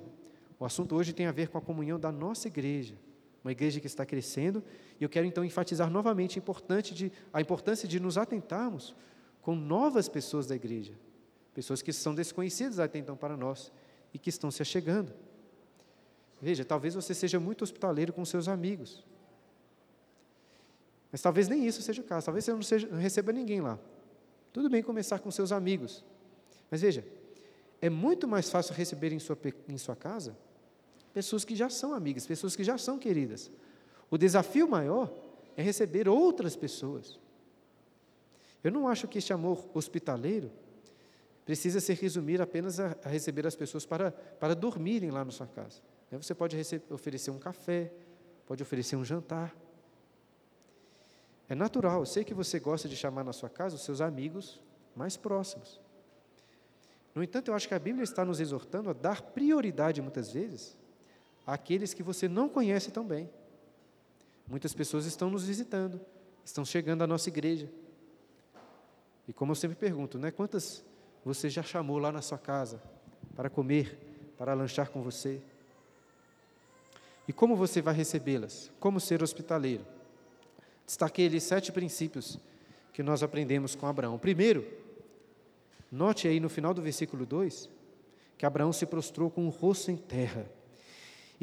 O 0.59 0.65
assunto 0.67 0.95
hoje 0.95 1.15
tem 1.15 1.25
a 1.25 1.33
ver 1.33 1.49
com 1.49 1.57
a 1.57 1.61
comunhão 1.63 1.99
da 1.99 2.13
nossa 2.13 2.49
igreja, 2.49 2.95
uma 3.45 3.53
igreja 3.53 3.79
que 3.79 3.87
está 3.87 4.07
crescendo, 4.07 4.65
e 4.99 5.05
eu 5.05 5.09
quero 5.09 5.27
então 5.27 5.45
enfatizar 5.45 5.91
novamente 5.91 6.39
a, 7.33 7.41
importância 7.41 7.87
de 7.87 8.01
nos 8.01 8.17
atentarmos 8.17 8.97
com 9.43 9.55
novas 9.55 10.09
pessoas 10.09 10.47
da 10.47 10.57
igreja, 10.57 10.95
pessoas 11.53 11.83
que 11.83 11.93
são 11.93 12.15
desconhecidas 12.15 12.79
até 12.79 12.99
então 12.99 13.15
para 13.15 13.37
nós 13.37 13.71
e 14.15 14.19
que 14.19 14.31
estão 14.31 14.51
se 14.51 14.63
achegando. 14.63 15.13
Veja, 16.41 16.65
talvez 16.65 16.95
você 16.95 17.15
seja 17.15 17.39
muito 17.39 17.63
hospitaleiro 17.63 18.15
com 18.15 18.25
seus 18.25 18.49
amigos. 18.49 19.05
Mas 21.13 21.21
talvez 21.21 21.47
nem 21.47 21.67
isso 21.67 21.83
seja 21.83 22.01
o 22.01 22.05
caso. 22.05 22.27
Talvez 22.27 22.45
você 22.45 22.53
não, 22.53 22.63
seja, 22.63 22.89
não 22.89 22.99
receba 22.99 23.31
ninguém 23.31 23.61
lá. 23.61 23.79
Tudo 24.53 24.71
bem 24.71 24.83
começar 24.83 25.19
com 25.19 25.31
seus 25.31 25.53
amigos. 25.53 26.03
Mas 26.71 26.81
veja, 26.81 27.07
é 27.81 27.91
muito 27.91 28.27
mais 28.27 28.49
fácil 28.49 28.75
receber 28.75 29.13
em 29.13 29.19
sua, 29.19 29.39
em 29.69 29.79
sua 29.79 29.95
casa 29.95 30.37
pessoas 31.15 31.45
que 31.45 31.55
já 31.55 31.71
são 31.71 31.95
amigas, 31.95 32.27
pessoas 32.27 32.57
que 32.57 32.65
já 32.65 32.77
são 32.77 32.99
queridas. 32.99 33.51
O 34.11 34.19
desafio 34.19 34.69
maior 34.69 35.11
é 35.57 35.63
receber 35.63 36.09
outras 36.09 36.57
pessoas. 36.57 37.19
Eu 38.63 38.73
não 38.73 38.89
acho 38.89 39.07
que 39.07 39.19
este 39.19 39.33
amor 39.33 39.65
hospitaleiro 39.73 40.51
precisa 41.45 41.79
se 41.81 41.95
resumir 41.95 42.43
apenas 42.43 42.81
a, 42.81 42.97
a 43.05 43.09
receber 43.09 43.47
as 43.47 43.55
pessoas 43.55 43.87
para, 43.87 44.11
para 44.11 44.55
dormirem 44.55 45.11
lá 45.11 45.25
na 45.25 45.31
sua 45.31 45.47
casa. 45.47 45.81
Né, 46.11 46.19
você 46.19 46.35
pode 46.35 46.57
oferecer 46.91 47.31
um 47.31 47.39
café, 47.39 47.93
pode 48.47 48.63
oferecer 48.63 48.97
um 48.97 49.05
jantar. 49.05 49.55
É 51.49 51.55
natural, 51.55 52.01
eu 52.01 52.07
sei 52.07 52.25
que 52.25 52.35
você 52.35 52.59
gosta 52.59 52.89
de 52.89 52.97
chamar 52.97 53.23
na 53.23 53.33
sua 53.33 53.51
casa 53.51 53.77
os 53.77 53.85
seus 53.85 54.01
amigos 54.01 54.61
mais 54.97 55.17
próximos. 55.17 55.81
No 57.15 57.23
entanto, 57.23 57.51
eu 57.51 57.55
acho 57.55 57.69
que 57.69 57.75
a 57.75 57.79
Bíblia 57.79 58.03
está 58.03 58.25
nos 58.25 58.41
exortando 58.41 58.91
a 58.91 58.93
dar 58.93 59.23
prioridade, 59.23 60.03
muitas 60.03 60.33
vezes, 60.33 60.77
àqueles 61.47 61.95
que 61.95 62.03
você 62.03 62.29
não 62.29 62.49
conhece 62.49 62.91
tão 62.91 63.05
bem. 63.05 63.31
Muitas 64.47 64.75
pessoas 64.75 65.07
estão 65.07 65.31
nos 65.31 65.45
visitando, 65.45 66.01
estão 66.45 66.65
chegando 66.65 67.03
à 67.03 67.07
nossa 67.07 67.29
igreja. 67.29 67.69
E 69.27 69.33
como 69.33 69.53
eu 69.53 69.57
sempre 69.57 69.77
pergunto, 69.77 70.19
né, 70.19 70.31
quantas 70.31 70.85
você 71.25 71.49
já 71.49 71.63
chamou 71.63 71.99
lá 71.99 72.13
na 72.13 72.21
sua 72.21 72.39
casa 72.39 72.83
para 73.35 73.49
comer, 73.49 73.99
para 74.37 74.53
lanchar 74.53 74.91
com 74.91 75.03
você? 75.03 75.41
E 77.27 77.33
como 77.33 77.57
você 77.57 77.81
vai 77.81 77.95
recebê-las? 77.95 78.71
Como 78.79 79.01
ser 79.01 79.23
hospitaleiro? 79.23 79.87
Destaquei 80.85 81.27
ali 81.27 81.41
sete 81.41 81.73
princípios 81.73 82.39
que 82.93 83.03
nós 83.03 83.23
aprendemos 83.23 83.75
com 83.75 83.87
Abraão. 83.87 84.19
Primeiro, 84.19 84.67
note 85.91 86.29
aí 86.29 86.39
no 86.39 86.51
final 86.51 86.75
do 86.75 86.83
versículo 86.83 87.25
2, 87.25 87.71
que 88.37 88.45
Abraão 88.45 88.73
se 88.73 88.85
prostrou 88.85 89.31
com 89.31 89.47
o 89.47 89.51
rosto 89.51 89.91
em 89.91 89.97
terra. 89.97 90.47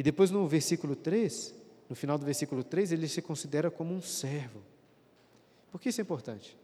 E 0.01 0.03
depois 0.03 0.31
no 0.31 0.47
versículo 0.47 0.95
3, 0.95 1.53
no 1.87 1.95
final 1.95 2.17
do 2.17 2.25
versículo 2.25 2.63
3, 2.63 2.91
ele 2.91 3.07
se 3.07 3.21
considera 3.21 3.69
como 3.69 3.93
um 3.93 4.01
servo. 4.01 4.59
Por 5.71 5.79
que 5.79 5.89
isso 5.89 6.01
é 6.01 6.03
importante? 6.03 6.57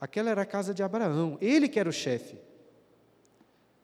Aquela 0.00 0.30
era 0.30 0.42
a 0.42 0.46
casa 0.46 0.72
de 0.72 0.80
Abraão, 0.80 1.36
ele 1.40 1.68
que 1.68 1.80
era 1.80 1.88
o 1.88 1.92
chefe. 1.92 2.38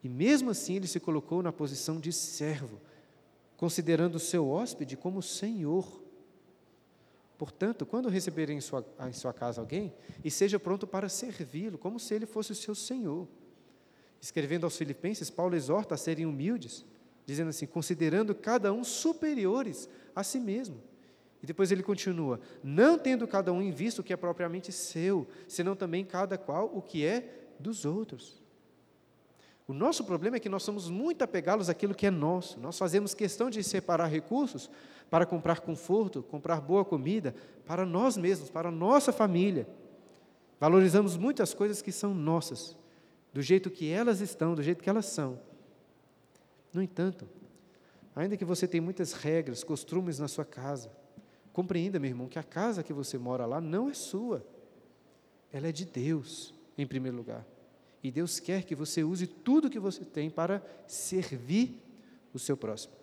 E 0.01 0.07
mesmo 0.07 0.49
assim 0.49 0.77
ele 0.77 0.87
se 0.87 1.01
colocou 1.01 1.43
na 1.43 1.51
posição 1.51 1.99
de 1.99 2.13
servo 2.13 2.79
considerando 3.57 4.15
o 4.15 4.19
seu 4.19 4.47
hóspede 4.47 4.95
como 4.95 5.21
Senhor. 5.21 6.01
Portanto, 7.37 7.85
quando 7.85 8.07
receberem 8.07 8.59
em 8.59 8.61
sua, 8.61 8.85
em 9.09 9.11
sua 9.11 9.33
casa 9.33 9.59
alguém, 9.59 9.93
e 10.23 10.31
seja 10.31 10.57
pronto 10.57 10.87
para 10.87 11.09
servi-lo, 11.09 11.77
como 11.77 11.99
se 11.99 12.13
ele 12.13 12.25
fosse 12.25 12.53
o 12.53 12.55
seu 12.55 12.73
Senhor. 12.73 13.27
Escrevendo 14.21 14.63
aos 14.63 14.77
Filipenses, 14.77 15.29
Paulo 15.29 15.53
exorta 15.53 15.95
a 15.95 15.97
serem 15.97 16.25
humildes, 16.25 16.85
dizendo 17.25 17.49
assim: 17.49 17.65
considerando 17.65 18.33
cada 18.35 18.71
um 18.71 18.83
superiores 18.83 19.89
a 20.15 20.23
si 20.23 20.39
mesmo. 20.39 20.81
E 21.41 21.45
depois 21.45 21.71
ele 21.71 21.83
continua: 21.83 22.39
não 22.63 22.97
tendo 22.97 23.27
cada 23.27 23.51
um 23.51 23.61
em 23.61 23.71
vista 23.71 24.01
o 24.01 24.03
que 24.03 24.13
é 24.13 24.17
propriamente 24.17 24.71
seu, 24.71 25.27
senão 25.47 25.75
também 25.75 26.03
cada 26.03 26.37
qual 26.37 26.71
o 26.73 26.81
que 26.81 27.05
é 27.05 27.47
dos 27.59 27.85
outros. 27.85 28.43
O 29.67 29.73
nosso 29.73 30.03
problema 30.03 30.37
é 30.37 30.39
que 30.39 30.49
nós 30.49 30.61
somos 30.61 30.89
muito 30.89 31.23
apegados 31.23 31.69
àquilo 31.69 31.95
que 31.95 32.05
é 32.05 32.11
nosso. 32.11 32.59
Nós 32.59 32.77
fazemos 32.77 33.15
questão 33.15 33.49
de 33.49 33.63
separar 33.63 34.05
recursos 34.07 34.69
para 35.09 35.25
comprar 35.25 35.61
conforto, 35.61 36.21
comprar 36.21 36.61
boa 36.61 36.85
comida 36.85 37.33
para 37.65 37.85
nós 37.85 38.15
mesmos, 38.15 38.49
para 38.49 38.69
a 38.69 38.71
nossa 38.71 39.11
família. 39.11 39.67
Valorizamos 40.59 41.17
muitas 41.17 41.53
coisas 41.53 41.81
que 41.81 41.91
são 41.91 42.13
nossas, 42.13 42.77
do 43.33 43.41
jeito 43.41 43.71
que 43.71 43.89
elas 43.89 44.21
estão, 44.21 44.53
do 44.53 44.61
jeito 44.61 44.83
que 44.83 44.89
elas 44.89 45.07
são. 45.07 45.39
No 46.75 46.81
entanto, 46.81 47.25
ainda 48.13 48.35
que 48.35 48.43
você 48.43 48.67
tenha 48.67 48.81
muitas 48.81 49.13
regras, 49.13 49.63
costumes 49.63 50.19
na 50.19 50.27
sua 50.27 50.43
casa, 50.43 50.91
compreenda, 51.53 51.97
meu 51.97 52.09
irmão, 52.09 52.27
que 52.27 52.37
a 52.37 52.43
casa 52.43 52.83
que 52.83 52.91
você 52.91 53.17
mora 53.17 53.45
lá 53.45 53.61
não 53.61 53.89
é 53.89 53.93
sua. 53.93 54.45
Ela 55.53 55.69
é 55.69 55.71
de 55.71 55.85
Deus, 55.85 56.53
em 56.77 56.85
primeiro 56.85 57.15
lugar. 57.15 57.47
E 58.03 58.11
Deus 58.11 58.41
quer 58.41 58.65
que 58.65 58.75
você 58.75 59.05
use 59.05 59.25
tudo 59.25 59.69
que 59.69 59.79
você 59.79 60.03
tem 60.03 60.29
para 60.29 60.61
servir 60.85 61.81
o 62.33 62.39
seu 62.39 62.57
próximo. 62.57 62.93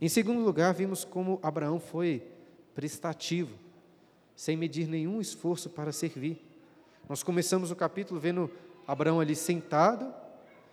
Em 0.00 0.08
segundo 0.08 0.40
lugar, 0.40 0.72
vimos 0.72 1.04
como 1.04 1.38
Abraão 1.42 1.78
foi 1.78 2.26
prestativo, 2.74 3.58
sem 4.34 4.56
medir 4.56 4.88
nenhum 4.88 5.20
esforço 5.20 5.68
para 5.68 5.92
servir. 5.92 6.42
Nós 7.10 7.22
começamos 7.22 7.70
o 7.70 7.76
capítulo 7.76 8.18
vendo 8.18 8.50
Abraão 8.86 9.20
ali 9.20 9.36
sentado, 9.36 10.14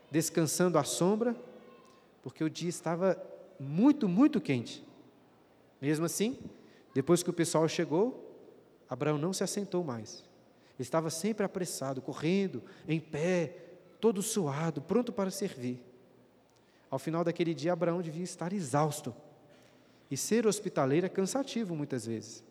descansando 0.10 0.78
à 0.78 0.86
sombra, 0.86 1.36
porque 2.22 2.44
o 2.44 2.50
dia 2.50 2.70
estava 2.70 3.22
muito, 3.60 4.08
muito 4.08 4.40
quente. 4.42 4.86
Mesmo 5.82 6.06
assim, 6.06 6.38
depois 6.94 7.24
que 7.24 7.30
o 7.30 7.34
pessoal 7.34 7.68
chegou, 7.68 8.38
Abraão 8.90 9.18
não 9.18 9.34
se 9.34 9.44
assentou 9.44 9.84
mais 9.84 10.24
estava 10.82 11.10
sempre 11.10 11.46
apressado, 11.46 12.02
correndo, 12.02 12.64
em 12.88 13.00
pé, 13.00 13.56
todo 14.00 14.22
suado, 14.22 14.82
pronto 14.82 15.12
para 15.12 15.32
servir. 15.32 15.80
Ao 16.90 17.00
final 17.00 17.24
daquele 17.24 17.54
dia, 17.54 17.74
Abraão 17.74 18.02
devia 18.02 18.24
estar 18.24 18.52
exausto. 18.52 19.16
E 20.10 20.18
ser 20.18 20.46
hospitaleiro 20.46 21.06
é 21.06 21.10
cansativo 21.10 21.76
muitas 21.76 22.06
vezes. 22.06 22.44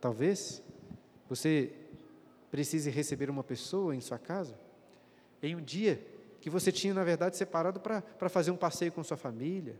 Talvez 0.00 0.60
você 1.28 1.72
precise 2.50 2.90
receber 2.90 3.30
uma 3.30 3.44
pessoa 3.44 3.94
em 3.94 4.00
sua 4.00 4.18
casa 4.18 4.58
em 5.42 5.54
um 5.54 5.60
dia 5.60 6.04
que 6.42 6.50
você 6.50 6.72
tinha, 6.72 6.92
na 6.92 7.04
verdade, 7.04 7.36
separado 7.36 7.78
para 7.78 8.28
fazer 8.28 8.50
um 8.50 8.56
passeio 8.56 8.90
com 8.90 9.00
sua 9.04 9.16
família, 9.16 9.78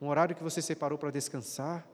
um 0.00 0.08
horário 0.08 0.34
que 0.34 0.42
você 0.42 0.62
separou 0.62 0.96
para 0.96 1.10
descansar. 1.10 1.86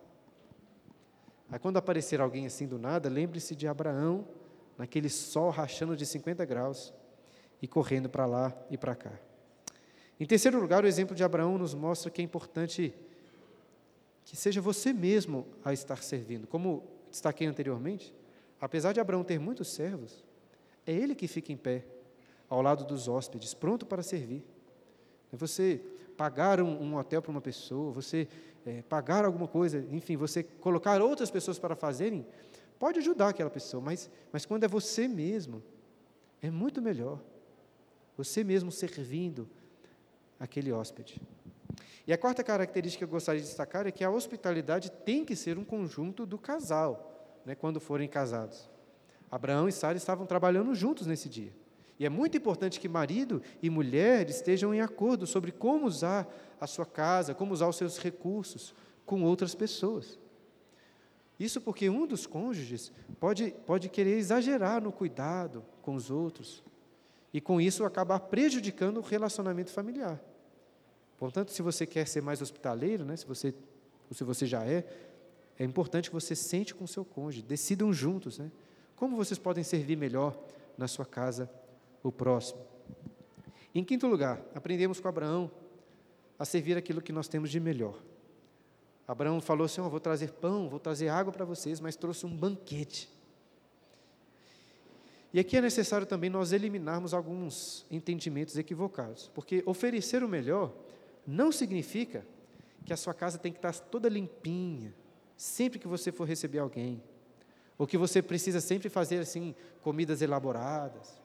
Aí, 1.50 1.58
quando 1.58 1.76
aparecer 1.76 2.20
alguém 2.20 2.46
assim 2.46 2.68
do 2.68 2.78
nada, 2.78 3.08
lembre-se 3.08 3.56
de 3.56 3.66
Abraão 3.66 4.28
naquele 4.78 5.08
sol 5.08 5.50
rachando 5.50 5.96
de 5.96 6.06
50 6.06 6.44
graus 6.44 6.94
e 7.60 7.66
correndo 7.66 8.08
para 8.08 8.26
lá 8.26 8.56
e 8.70 8.78
para 8.78 8.94
cá. 8.94 9.12
Em 10.20 10.24
terceiro 10.24 10.60
lugar, 10.60 10.84
o 10.84 10.86
exemplo 10.86 11.16
de 11.16 11.24
Abraão 11.24 11.58
nos 11.58 11.74
mostra 11.74 12.12
que 12.12 12.22
é 12.22 12.24
importante 12.24 12.94
que 14.24 14.36
seja 14.36 14.60
você 14.60 14.92
mesmo 14.92 15.48
a 15.64 15.72
estar 15.72 16.00
servindo. 16.00 16.46
Como 16.46 16.84
destaquei 17.10 17.48
anteriormente, 17.48 18.14
apesar 18.60 18.92
de 18.92 19.00
Abraão 19.00 19.24
ter 19.24 19.40
muitos 19.40 19.66
servos, 19.66 20.24
é 20.86 20.92
ele 20.92 21.16
que 21.16 21.26
fica 21.26 21.52
em 21.52 21.56
pé, 21.56 21.84
ao 22.50 22.60
lado 22.60 22.84
dos 22.84 23.06
hóspedes, 23.06 23.54
pronto 23.54 23.86
para 23.86 24.02
servir. 24.02 24.44
Você 25.32 25.80
pagar 26.16 26.60
um, 26.60 26.82
um 26.82 26.96
hotel 26.96 27.22
para 27.22 27.30
uma 27.30 27.40
pessoa, 27.40 27.92
você 27.92 28.28
é, 28.66 28.82
pagar 28.82 29.24
alguma 29.24 29.46
coisa, 29.46 29.86
enfim, 29.90 30.16
você 30.16 30.42
colocar 30.42 31.00
outras 31.00 31.30
pessoas 31.30 31.58
para 31.58 31.76
fazerem, 31.76 32.26
pode 32.78 32.98
ajudar 32.98 33.28
aquela 33.28 33.48
pessoa, 33.48 33.80
mas, 33.80 34.10
mas 34.32 34.44
quando 34.44 34.64
é 34.64 34.68
você 34.68 35.06
mesmo, 35.06 35.62
é 36.42 36.50
muito 36.50 36.82
melhor. 36.82 37.20
Você 38.16 38.42
mesmo 38.42 38.72
servindo 38.72 39.48
aquele 40.38 40.72
hóspede. 40.72 41.22
E 42.06 42.12
a 42.12 42.18
quarta 42.18 42.42
característica 42.42 43.06
que 43.06 43.08
eu 43.08 43.16
gostaria 43.16 43.40
de 43.40 43.46
destacar 43.46 43.86
é 43.86 43.92
que 43.92 44.02
a 44.02 44.10
hospitalidade 44.10 44.90
tem 44.90 45.24
que 45.24 45.36
ser 45.36 45.56
um 45.56 45.64
conjunto 45.64 46.26
do 46.26 46.36
casal, 46.36 47.40
né, 47.46 47.54
quando 47.54 47.78
forem 47.78 48.08
casados. 48.08 48.68
Abraão 49.30 49.68
e 49.68 49.72
Sara 49.72 49.96
estavam 49.96 50.26
trabalhando 50.26 50.74
juntos 50.74 51.06
nesse 51.06 51.28
dia. 51.28 51.52
E 52.00 52.06
é 52.06 52.08
muito 52.08 52.34
importante 52.34 52.80
que 52.80 52.88
marido 52.88 53.42
e 53.62 53.68
mulher 53.68 54.30
estejam 54.30 54.72
em 54.72 54.80
acordo 54.80 55.26
sobre 55.26 55.52
como 55.52 55.86
usar 55.86 56.26
a 56.58 56.66
sua 56.66 56.86
casa, 56.86 57.34
como 57.34 57.52
usar 57.52 57.68
os 57.68 57.76
seus 57.76 57.98
recursos 57.98 58.74
com 59.04 59.22
outras 59.22 59.54
pessoas. 59.54 60.18
Isso 61.38 61.60
porque 61.60 61.90
um 61.90 62.06
dos 62.06 62.26
cônjuges 62.26 62.90
pode, 63.20 63.54
pode 63.66 63.90
querer 63.90 64.16
exagerar 64.16 64.82
no 64.82 64.90
cuidado 64.90 65.62
com 65.82 65.94
os 65.94 66.10
outros 66.10 66.64
e, 67.34 67.40
com 67.40 67.60
isso, 67.60 67.84
acabar 67.84 68.18
prejudicando 68.18 68.96
o 68.96 69.02
relacionamento 69.02 69.70
familiar. 69.70 70.18
Portanto, 71.18 71.52
se 71.52 71.60
você 71.60 71.86
quer 71.86 72.08
ser 72.08 72.22
mais 72.22 72.40
hospitaleiro, 72.40 73.04
né, 73.04 73.14
se, 73.14 73.26
você, 73.26 73.54
se 74.10 74.24
você 74.24 74.46
já 74.46 74.64
é, 74.64 74.86
é 75.58 75.64
importante 75.64 76.08
que 76.08 76.14
você 76.14 76.34
sente 76.34 76.74
com 76.74 76.84
o 76.84 76.88
seu 76.88 77.04
cônjuge, 77.04 77.42
decidam 77.42 77.92
juntos 77.92 78.38
né, 78.38 78.50
como 78.96 79.16
vocês 79.16 79.38
podem 79.38 79.62
servir 79.62 79.96
melhor 79.96 80.34
na 80.78 80.88
sua 80.88 81.04
casa 81.04 81.50
o 82.02 82.10
próximo. 82.10 82.60
Em 83.74 83.84
quinto 83.84 84.06
lugar, 84.06 84.40
aprendemos 84.54 85.00
com 85.00 85.08
Abraão 85.08 85.50
a 86.38 86.44
servir 86.44 86.76
aquilo 86.76 87.00
que 87.02 87.12
nós 87.12 87.28
temos 87.28 87.50
de 87.50 87.60
melhor. 87.60 88.00
Abraão 89.06 89.40
falou 89.40 89.64
assim: 89.64 89.80
vou 89.80 90.00
trazer 90.00 90.32
pão, 90.32 90.68
vou 90.68 90.80
trazer 90.80 91.08
água 91.08 91.32
para 91.32 91.44
vocês, 91.44 91.80
mas 91.80 91.96
trouxe 91.96 92.26
um 92.26 92.36
banquete. 92.36 93.08
E 95.32 95.38
aqui 95.38 95.56
é 95.56 95.60
necessário 95.60 96.06
também 96.06 96.28
nós 96.28 96.52
eliminarmos 96.52 97.14
alguns 97.14 97.86
entendimentos 97.90 98.56
equivocados, 98.56 99.30
porque 99.32 99.62
oferecer 99.64 100.24
o 100.24 100.28
melhor 100.28 100.72
não 101.26 101.52
significa 101.52 102.26
que 102.84 102.92
a 102.92 102.96
sua 102.96 103.14
casa 103.14 103.38
tem 103.38 103.52
que 103.52 103.58
estar 103.58 103.72
toda 103.72 104.08
limpinha, 104.08 104.92
sempre 105.36 105.78
que 105.78 105.86
você 105.86 106.10
for 106.10 106.26
receber 106.26 106.58
alguém, 106.58 107.00
ou 107.78 107.86
que 107.86 107.96
você 107.96 108.20
precisa 108.20 108.60
sempre 108.60 108.88
fazer 108.88 109.20
assim 109.20 109.54
comidas 109.80 110.20
elaboradas, 110.20 111.20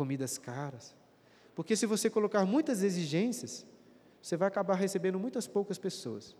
comidas 0.00 0.38
caras. 0.38 0.96
Porque 1.54 1.76
se 1.76 1.84
você 1.84 2.08
colocar 2.08 2.46
muitas 2.46 2.82
exigências, 2.82 3.66
você 4.22 4.34
vai 4.34 4.48
acabar 4.48 4.76
recebendo 4.76 5.18
muitas 5.18 5.46
poucas 5.46 5.76
pessoas. 5.76 6.34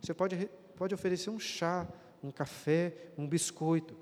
Você 0.00 0.14
pode, 0.14 0.48
pode 0.76 0.94
oferecer 0.94 1.28
um 1.28 1.40
chá, 1.40 1.84
um 2.22 2.30
café, 2.30 2.94
um 3.18 3.26
biscoito. 3.26 3.96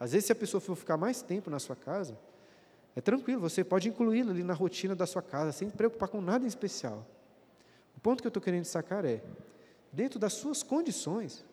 Às 0.00 0.10
vezes, 0.10 0.26
se 0.26 0.32
a 0.32 0.34
pessoa 0.34 0.60
for 0.60 0.74
ficar 0.74 0.96
mais 0.96 1.22
tempo 1.22 1.48
na 1.48 1.60
sua 1.60 1.76
casa, 1.76 2.18
é 2.96 3.00
tranquilo, 3.00 3.40
você 3.40 3.62
pode 3.62 3.88
incluí-la 3.88 4.32
ali 4.32 4.42
na 4.42 4.52
rotina 4.52 4.96
da 4.96 5.06
sua 5.06 5.22
casa, 5.22 5.52
sem 5.52 5.70
se 5.70 5.76
preocupar 5.76 6.08
com 6.08 6.20
nada 6.20 6.44
em 6.44 6.48
especial. 6.48 7.06
O 7.96 8.00
ponto 8.00 8.20
que 8.20 8.26
eu 8.26 8.30
estou 8.30 8.42
querendo 8.42 8.62
destacar 8.62 9.04
é, 9.04 9.22
dentro 9.92 10.18
das 10.18 10.32
suas 10.32 10.60
condições, 10.64 11.44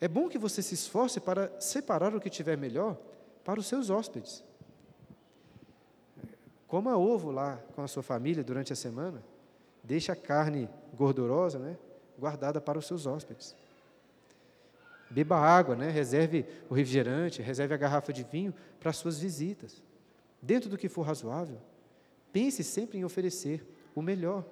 é 0.00 0.08
bom 0.08 0.28
que 0.28 0.36
você 0.36 0.62
se 0.62 0.74
esforce 0.74 1.20
para 1.20 1.60
separar 1.60 2.12
o 2.12 2.20
que 2.20 2.28
tiver 2.28 2.58
melhor 2.58 2.96
para 3.44 3.60
os 3.60 3.66
seus 3.68 3.88
hóspedes. 3.88 4.47
Coma 6.68 6.96
ovo 6.96 7.30
lá 7.30 7.58
com 7.74 7.82
a 7.82 7.88
sua 7.88 8.02
família 8.02 8.44
durante 8.44 8.72
a 8.72 8.76
semana. 8.76 9.22
Deixe 9.82 10.12
a 10.12 10.16
carne 10.16 10.68
gordurosa 10.94 11.58
né, 11.58 11.78
guardada 12.18 12.60
para 12.60 12.78
os 12.78 12.86
seus 12.86 13.06
hóspedes. 13.06 13.56
Beba 15.10 15.38
água, 15.38 15.74
né, 15.74 15.88
reserve 15.88 16.44
o 16.68 16.74
refrigerante, 16.74 17.40
reserve 17.40 17.72
a 17.72 17.78
garrafa 17.78 18.12
de 18.12 18.22
vinho 18.22 18.54
para 18.78 18.90
as 18.90 18.98
suas 18.98 19.18
visitas. 19.18 19.82
Dentro 20.42 20.68
do 20.68 20.76
que 20.76 20.88
for 20.88 21.02
razoável, 21.02 21.58
pense 22.30 22.62
sempre 22.62 22.98
em 22.98 23.04
oferecer 23.04 23.64
o 23.94 24.02
melhor 24.02 24.44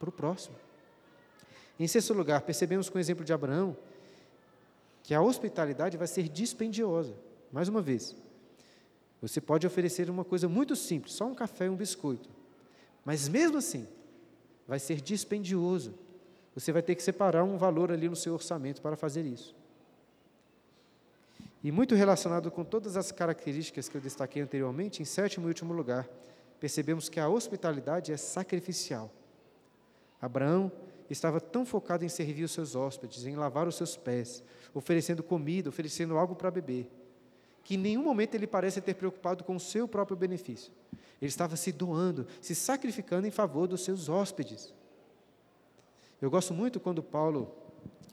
para 0.00 0.08
o 0.08 0.12
próximo. 0.12 0.56
Em 1.78 1.86
sexto 1.86 2.12
lugar, 2.12 2.40
percebemos 2.42 2.88
com 2.90 2.98
o 2.98 3.00
exemplo 3.00 3.24
de 3.24 3.32
Abraão 3.32 3.76
que 5.04 5.14
a 5.14 5.22
hospitalidade 5.22 5.96
vai 5.96 6.08
ser 6.08 6.28
dispendiosa. 6.28 7.14
Mais 7.52 7.68
uma 7.68 7.80
vez, 7.80 8.16
você 9.20 9.40
pode 9.40 9.66
oferecer 9.66 10.10
uma 10.10 10.24
coisa 10.24 10.48
muito 10.48 10.76
simples, 10.76 11.14
só 11.14 11.26
um 11.26 11.34
café 11.34 11.66
e 11.66 11.68
um 11.68 11.76
biscoito. 11.76 12.28
Mas 13.04 13.28
mesmo 13.28 13.58
assim, 13.58 13.86
vai 14.66 14.78
ser 14.78 15.00
dispendioso. 15.00 15.94
Você 16.54 16.72
vai 16.72 16.82
ter 16.82 16.94
que 16.94 17.02
separar 17.02 17.44
um 17.44 17.56
valor 17.56 17.92
ali 17.92 18.08
no 18.08 18.16
seu 18.16 18.34
orçamento 18.34 18.82
para 18.82 18.96
fazer 18.96 19.24
isso. 19.24 19.54
E 21.62 21.72
muito 21.72 21.94
relacionado 21.94 22.50
com 22.50 22.64
todas 22.64 22.96
as 22.96 23.10
características 23.10 23.88
que 23.88 23.96
eu 23.96 24.00
destaquei 24.00 24.42
anteriormente, 24.42 25.02
em 25.02 25.04
sétimo 25.04 25.46
e 25.46 25.48
último 25.48 25.72
lugar, 25.72 26.08
percebemos 26.60 27.08
que 27.08 27.18
a 27.18 27.28
hospitalidade 27.28 28.12
é 28.12 28.16
sacrificial. 28.16 29.10
Abraão 30.20 30.70
estava 31.08 31.40
tão 31.40 31.64
focado 31.64 32.04
em 32.04 32.08
servir 32.08 32.44
os 32.44 32.52
seus 32.52 32.74
hóspedes, 32.74 33.26
em 33.26 33.36
lavar 33.36 33.68
os 33.68 33.76
seus 33.76 33.96
pés, 33.96 34.42
oferecendo 34.74 35.22
comida, 35.22 35.68
oferecendo 35.68 36.16
algo 36.16 36.34
para 36.34 36.50
beber, 36.50 36.90
que 37.66 37.74
em 37.74 37.78
nenhum 37.78 38.04
momento 38.04 38.36
ele 38.36 38.46
parece 38.46 38.80
ter 38.80 38.94
preocupado 38.94 39.42
com 39.42 39.56
o 39.56 39.60
seu 39.60 39.88
próprio 39.88 40.16
benefício. 40.16 40.72
Ele 41.20 41.28
estava 41.28 41.56
se 41.56 41.72
doando, 41.72 42.24
se 42.40 42.54
sacrificando 42.54 43.26
em 43.26 43.30
favor 43.32 43.66
dos 43.66 43.80
seus 43.80 44.08
hóspedes. 44.08 44.72
Eu 46.22 46.30
gosto 46.30 46.54
muito 46.54 46.78
quando 46.78 47.02
Paulo 47.02 47.52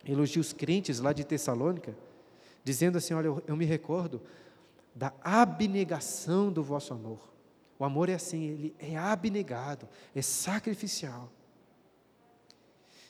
elogia 0.03 0.41
os 0.41 0.53
crentes 0.53 0.99
lá 0.99 1.13
de 1.13 1.23
Tessalônica, 1.23 1.95
dizendo 2.63 2.97
assim: 2.97 3.13
Olha, 3.13 3.27
eu, 3.27 3.43
eu 3.45 3.55
me 3.55 3.63
recordo 3.63 4.23
da 4.95 5.13
abnegação 5.21 6.51
do 6.51 6.63
vosso 6.63 6.91
amor. 6.91 7.19
O 7.77 7.85
amor 7.85 8.09
é 8.09 8.15
assim, 8.15 8.45
ele 8.45 8.75
é 8.79 8.97
abnegado, 8.97 9.87
é 10.15 10.21
sacrificial. 10.23 11.31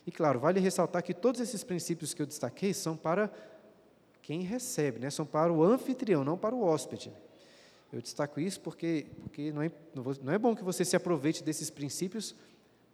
E 0.06 0.12
claro, 0.12 0.42
vale 0.42 0.60
ressaltar 0.60 1.02
que 1.04 1.14
todos 1.14 1.40
esses 1.40 1.64
princípios 1.64 2.14
que 2.14 2.22
eu 2.22 2.26
destaquei 2.26 2.74
são 2.74 2.98
para 2.98 3.32
quem 4.24 4.42
recebe, 4.42 5.00
né? 5.00 5.10
são 5.10 5.26
para 5.26 5.52
o 5.52 5.62
anfitrião, 5.62 6.24
não 6.24 6.38
para 6.38 6.56
o 6.56 6.64
hóspede. 6.64 7.12
Eu 7.92 8.02
destaco 8.02 8.40
isso 8.40 8.60
porque, 8.62 9.06
porque 9.22 9.52
não, 9.52 9.62
é, 9.62 9.72
não 10.24 10.34
é 10.34 10.38
bom 10.40 10.56
que 10.56 10.64
você 10.64 10.84
se 10.84 10.96
aproveite 10.96 11.44
desses 11.44 11.70
princípios 11.70 12.34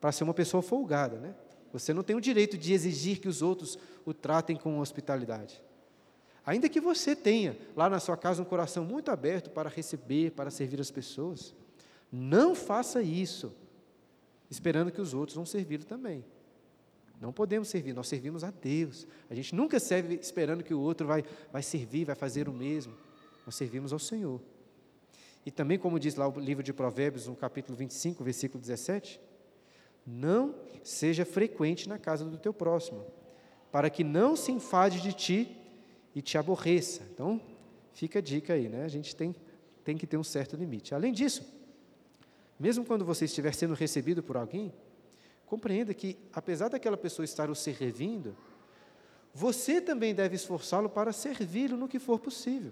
para 0.02 0.12
ser 0.12 0.24
uma 0.24 0.34
pessoa 0.34 0.62
folgada. 0.64 1.18
Né? 1.18 1.34
Você 1.72 1.94
não 1.94 2.04
tem 2.04 2.16
o 2.16 2.22
direito 2.22 2.58
de 2.58 2.74
exigir 2.74 3.20
que 3.20 3.28
os 3.28 3.44
outros 3.44 3.78
o 4.04 4.14
tratem 4.14 4.58
com 4.58 4.80
hospitalidade. 4.80 5.62
Ainda 6.44 6.68
que 6.68 6.82
você 6.82 7.16
tenha 7.16 7.56
lá 7.76 7.88
na 7.90 8.00
sua 8.00 8.18
casa 8.18 8.42
um 8.42 8.46
coração 8.46 8.84
muito 8.84 9.12
aberto 9.12 9.52
para 9.52 9.70
receber, 9.70 10.32
para 10.32 10.50
servir 10.50 10.82
as 10.82 10.90
pessoas, 10.90 11.54
não 12.12 12.56
faça 12.56 13.04
isso 13.04 13.54
esperando 14.50 14.92
que 14.92 15.00
os 15.00 15.14
outros 15.14 15.36
vão 15.36 15.46
servir 15.46 15.84
também. 15.84 16.26
Não 17.20 17.34
podemos 17.34 17.68
servir, 17.68 17.94
nós 17.94 18.08
servimos 18.08 18.44
a 18.44 18.52
Deus. 18.52 19.06
A 19.30 19.36
gente 19.36 19.54
nunca 19.54 19.80
serve 19.80 20.16
esperando 20.16 20.64
que 20.64 20.74
o 20.74 20.80
outro 20.80 21.06
vai, 21.06 21.24
vai 21.52 21.62
servir, 21.62 22.06
vai 22.06 22.16
fazer 22.16 22.48
o 22.48 22.54
mesmo. 22.54 22.94
Nós 23.46 23.56
servimos 23.56 23.92
ao 23.92 24.00
Senhor. 24.00 24.40
E 25.46 25.52
também, 25.52 25.78
como 25.78 26.00
diz 26.00 26.16
lá 26.16 26.28
o 26.28 26.40
livro 26.40 26.64
de 26.64 26.72
Provérbios, 26.72 27.28
no 27.28 27.36
capítulo 27.36 27.78
25, 27.78 28.24
versículo 28.24 28.62
17, 28.62 29.20
não 30.06 30.56
seja 30.84 31.26
frequente 31.26 31.90
na 31.90 31.98
casa 31.98 32.24
do 32.26 32.38
teu 32.38 32.54
próximo, 32.54 33.06
para 33.72 33.90
que 33.90 34.04
não 34.04 34.36
se 34.36 34.52
enfade 34.52 35.02
de 35.02 35.14
ti 35.14 35.58
e 36.16 36.22
te 36.22 36.38
aborreça. 36.38 37.04
Então, 37.14 37.42
fica 37.94 38.20
a 38.20 38.22
dica 38.22 38.54
aí, 38.54 38.70
né? 38.70 38.86
A 38.86 38.88
gente 38.90 39.16
tem, 39.16 39.36
tem 39.84 39.98
que 39.98 40.08
ter 40.08 40.18
um 40.18 40.24
certo 40.24 40.56
limite. 40.56 40.96
Além 40.96 41.12
disso, 41.12 41.46
mesmo 42.60 42.86
quando 42.86 43.04
você 43.04 43.26
estiver 43.26 43.54
sendo 43.54 43.74
recebido 43.74 44.24
por 44.24 44.38
alguém, 44.38 44.74
Compreenda 45.50 45.96
que, 45.96 46.16
apesar 46.32 46.68
daquela 46.68 46.96
pessoa 46.96 47.26
estar 47.26 47.50
o 47.50 47.56
servindo, 47.56 48.38
você 49.34 49.82
também 49.82 50.14
deve 50.14 50.36
esforçá-lo 50.36 50.88
para 50.88 51.12
servi-lo 51.12 51.76
no 51.76 51.88
que 51.88 51.98
for 51.98 52.20
possível. 52.20 52.72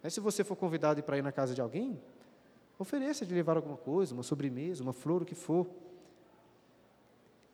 Aí, 0.00 0.08
se 0.12 0.20
você 0.20 0.44
for 0.44 0.54
convidado 0.54 1.02
para 1.02 1.18
ir 1.18 1.22
na 1.22 1.32
casa 1.32 1.56
de 1.56 1.60
alguém, 1.60 2.00
ofereça 2.78 3.26
de 3.26 3.34
levar 3.34 3.56
alguma 3.56 3.76
coisa, 3.76 4.14
uma 4.14 4.22
sobremesa, 4.22 4.80
uma 4.80 4.92
flor, 4.92 5.22
o 5.22 5.24
que 5.24 5.34
for. 5.34 5.66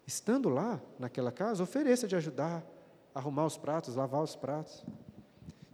Estando 0.06 0.50
lá, 0.50 0.78
naquela 0.98 1.32
casa, 1.32 1.62
ofereça 1.62 2.06
de 2.06 2.14
ajudar, 2.14 2.62
arrumar 3.14 3.46
os 3.46 3.56
pratos, 3.56 3.94
lavar 3.94 4.22
os 4.22 4.36
pratos. 4.36 4.84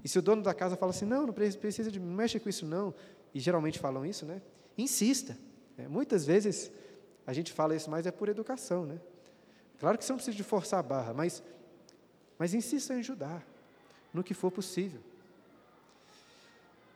E 0.05 0.09
se 0.09 0.17
o 0.17 0.23
dono 0.23 0.43
da 0.45 0.55
casa 0.55 0.77
fala 0.77 0.91
assim, 0.91 1.07
não, 1.07 1.27
não 1.27 1.35
precisa 1.35 1.91
de, 1.91 1.99
não 1.99 2.15
mexe 2.15 2.39
com 2.39 2.49
isso 2.49 2.65
não, 2.65 2.95
e 3.35 3.41
geralmente 3.41 3.81
falam 3.81 4.07
isso, 4.07 4.25
né? 4.25 4.41
Insista. 4.79 5.37
É, 5.77 5.89
muitas 5.89 6.25
vezes 6.25 6.71
a 7.27 7.33
gente 7.33 7.53
fala 7.53 7.75
isso 7.75 7.91
mais 7.91 8.07
é 8.07 8.11
por 8.11 8.29
educação, 8.29 8.87
né? 8.87 9.01
Claro 9.79 9.99
que 9.99 10.05
você 10.05 10.13
não 10.13 10.17
precisa 10.17 10.37
de 10.37 10.45
forçar 10.45 10.81
a 10.81 10.83
barra, 10.83 11.13
mas, 11.13 11.43
mas 12.39 12.55
insista 12.55 12.95
em 12.95 13.01
ajudar, 13.01 13.47
no 14.13 14.23
que 14.23 14.33
for 14.33 14.51
possível. 14.51 15.01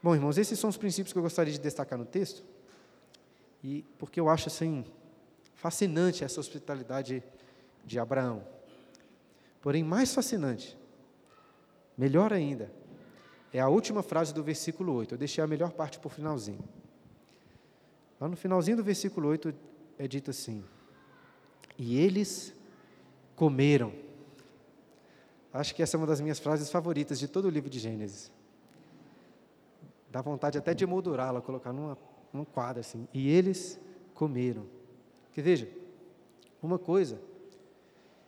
Bom, 0.01 0.15
irmãos, 0.15 0.37
esses 0.37 0.57
são 0.57 0.69
os 0.69 0.77
princípios 0.77 1.13
que 1.13 1.19
eu 1.19 1.23
gostaria 1.23 1.53
de 1.53 1.59
destacar 1.59 1.97
no 1.97 2.05
texto, 2.05 2.43
e 3.63 3.83
porque 3.99 4.19
eu 4.19 4.29
acho 4.29 4.47
assim 4.47 4.83
Fascinante 5.61 6.23
essa 6.23 6.39
hospitalidade 6.39 7.23
de 7.85 7.99
Abraão. 7.99 8.43
Porém, 9.61 9.83
mais 9.83 10.11
fascinante, 10.11 10.75
melhor 11.95 12.33
ainda, 12.33 12.71
é 13.53 13.59
a 13.59 13.67
última 13.67 14.01
frase 14.01 14.33
do 14.33 14.43
versículo 14.43 14.91
8. 14.91 15.13
Eu 15.13 15.19
deixei 15.19 15.43
a 15.43 15.45
melhor 15.45 15.71
parte 15.73 15.99
o 16.03 16.09
finalzinho. 16.09 16.67
Lá 18.19 18.27
no 18.27 18.35
finalzinho 18.35 18.77
do 18.77 18.83
versículo 18.83 19.27
8 19.27 19.53
é 19.97 20.07
dito 20.07 20.31
assim: 20.31 20.63
E 21.77 21.97
eles 21.97 22.53
comeram. 23.35 23.93
Acho 25.53 25.75
que 25.75 25.83
essa 25.83 25.95
é 25.95 25.99
uma 25.99 26.07
das 26.07 26.21
minhas 26.21 26.39
frases 26.39 26.69
favoritas 26.69 27.19
de 27.19 27.27
todo 27.27 27.45
o 27.45 27.49
livro 27.49 27.69
de 27.69 27.79
Gênesis. 27.79 28.31
Dá 30.09 30.21
vontade 30.21 30.57
até 30.57 30.73
de 30.73 30.85
moldurá-la, 30.85 31.41
colocar 31.41 31.73
numa, 31.73 31.97
num 32.31 32.45
quadro 32.45 32.79
assim. 32.79 33.07
E 33.13 33.29
eles 33.29 33.79
comeram. 34.13 34.65
Que 35.31 35.41
veja, 35.41 35.69
uma 36.61 36.77
coisa 36.77 37.19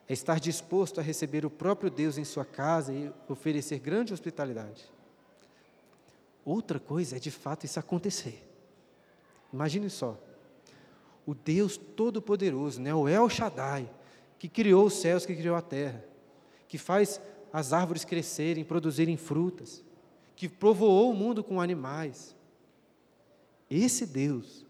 é 0.07 0.14
estar 0.14 0.39
disposto 0.39 0.99
a 0.99 1.03
receber 1.03 1.45
o 1.45 1.49
próprio 1.49 1.89
Deus 1.89 2.18
em 2.18 2.24
sua 2.24 2.45
casa 2.45 2.93
e 2.93 3.11
oferecer 3.30 3.80
grande 3.80 4.14
hospitalidade. 4.14 4.91
Outra 6.45 6.80
coisa 6.80 7.16
é 7.16 7.20
de 7.20 7.32
fato 7.32 7.66
isso 7.66 7.80
acontecer. 7.80 8.43
Imagine 9.51 9.89
só, 9.89 10.18
o 11.26 11.34
Deus 11.34 11.78
Todo-Poderoso, 11.78 12.82
né, 12.82 12.94
o 12.94 13.08
El 13.08 13.30
Shaddai, 13.30 13.90
que 14.38 14.50
criou 14.50 14.86
os 14.86 14.96
céus, 14.96 15.26
que 15.26 15.36
criou 15.36 15.56
a 15.56 15.62
terra, 15.62 16.04
que 16.68 16.78
faz 16.78 17.22
as 17.52 17.72
árvores 17.72 18.04
crescerem, 18.04 18.64
produzirem 18.64 19.16
frutas, 19.16 19.84
que 20.36 20.50
povoou 20.50 21.12
o 21.12 21.16
mundo 21.16 21.44
com 21.44 21.62
animais. 21.62 22.36
Esse 23.70 24.06
Deus 24.06 24.66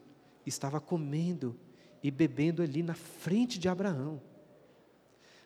estava 0.45 0.80
comendo 0.80 1.56
e 2.04 2.12
bebendo 2.12 2.62
ali 2.62 2.84
na 2.84 2.93
frente 2.93 3.58
de 3.58 3.70
Abraão. 3.70 4.22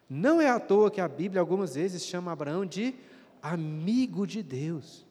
Não 0.10 0.42
é 0.42 0.50
à 0.50 0.60
toa 0.60 0.90
que 0.90 1.02
a 1.02 1.08
Bíblia 1.08 1.40
algumas 1.40 1.76
vezes 1.76 2.04
chama 2.04 2.32
Abraão 2.32 2.66
de 2.66 2.96
amigo 3.42 4.26
de 4.26 4.42
Deus. 4.42 5.06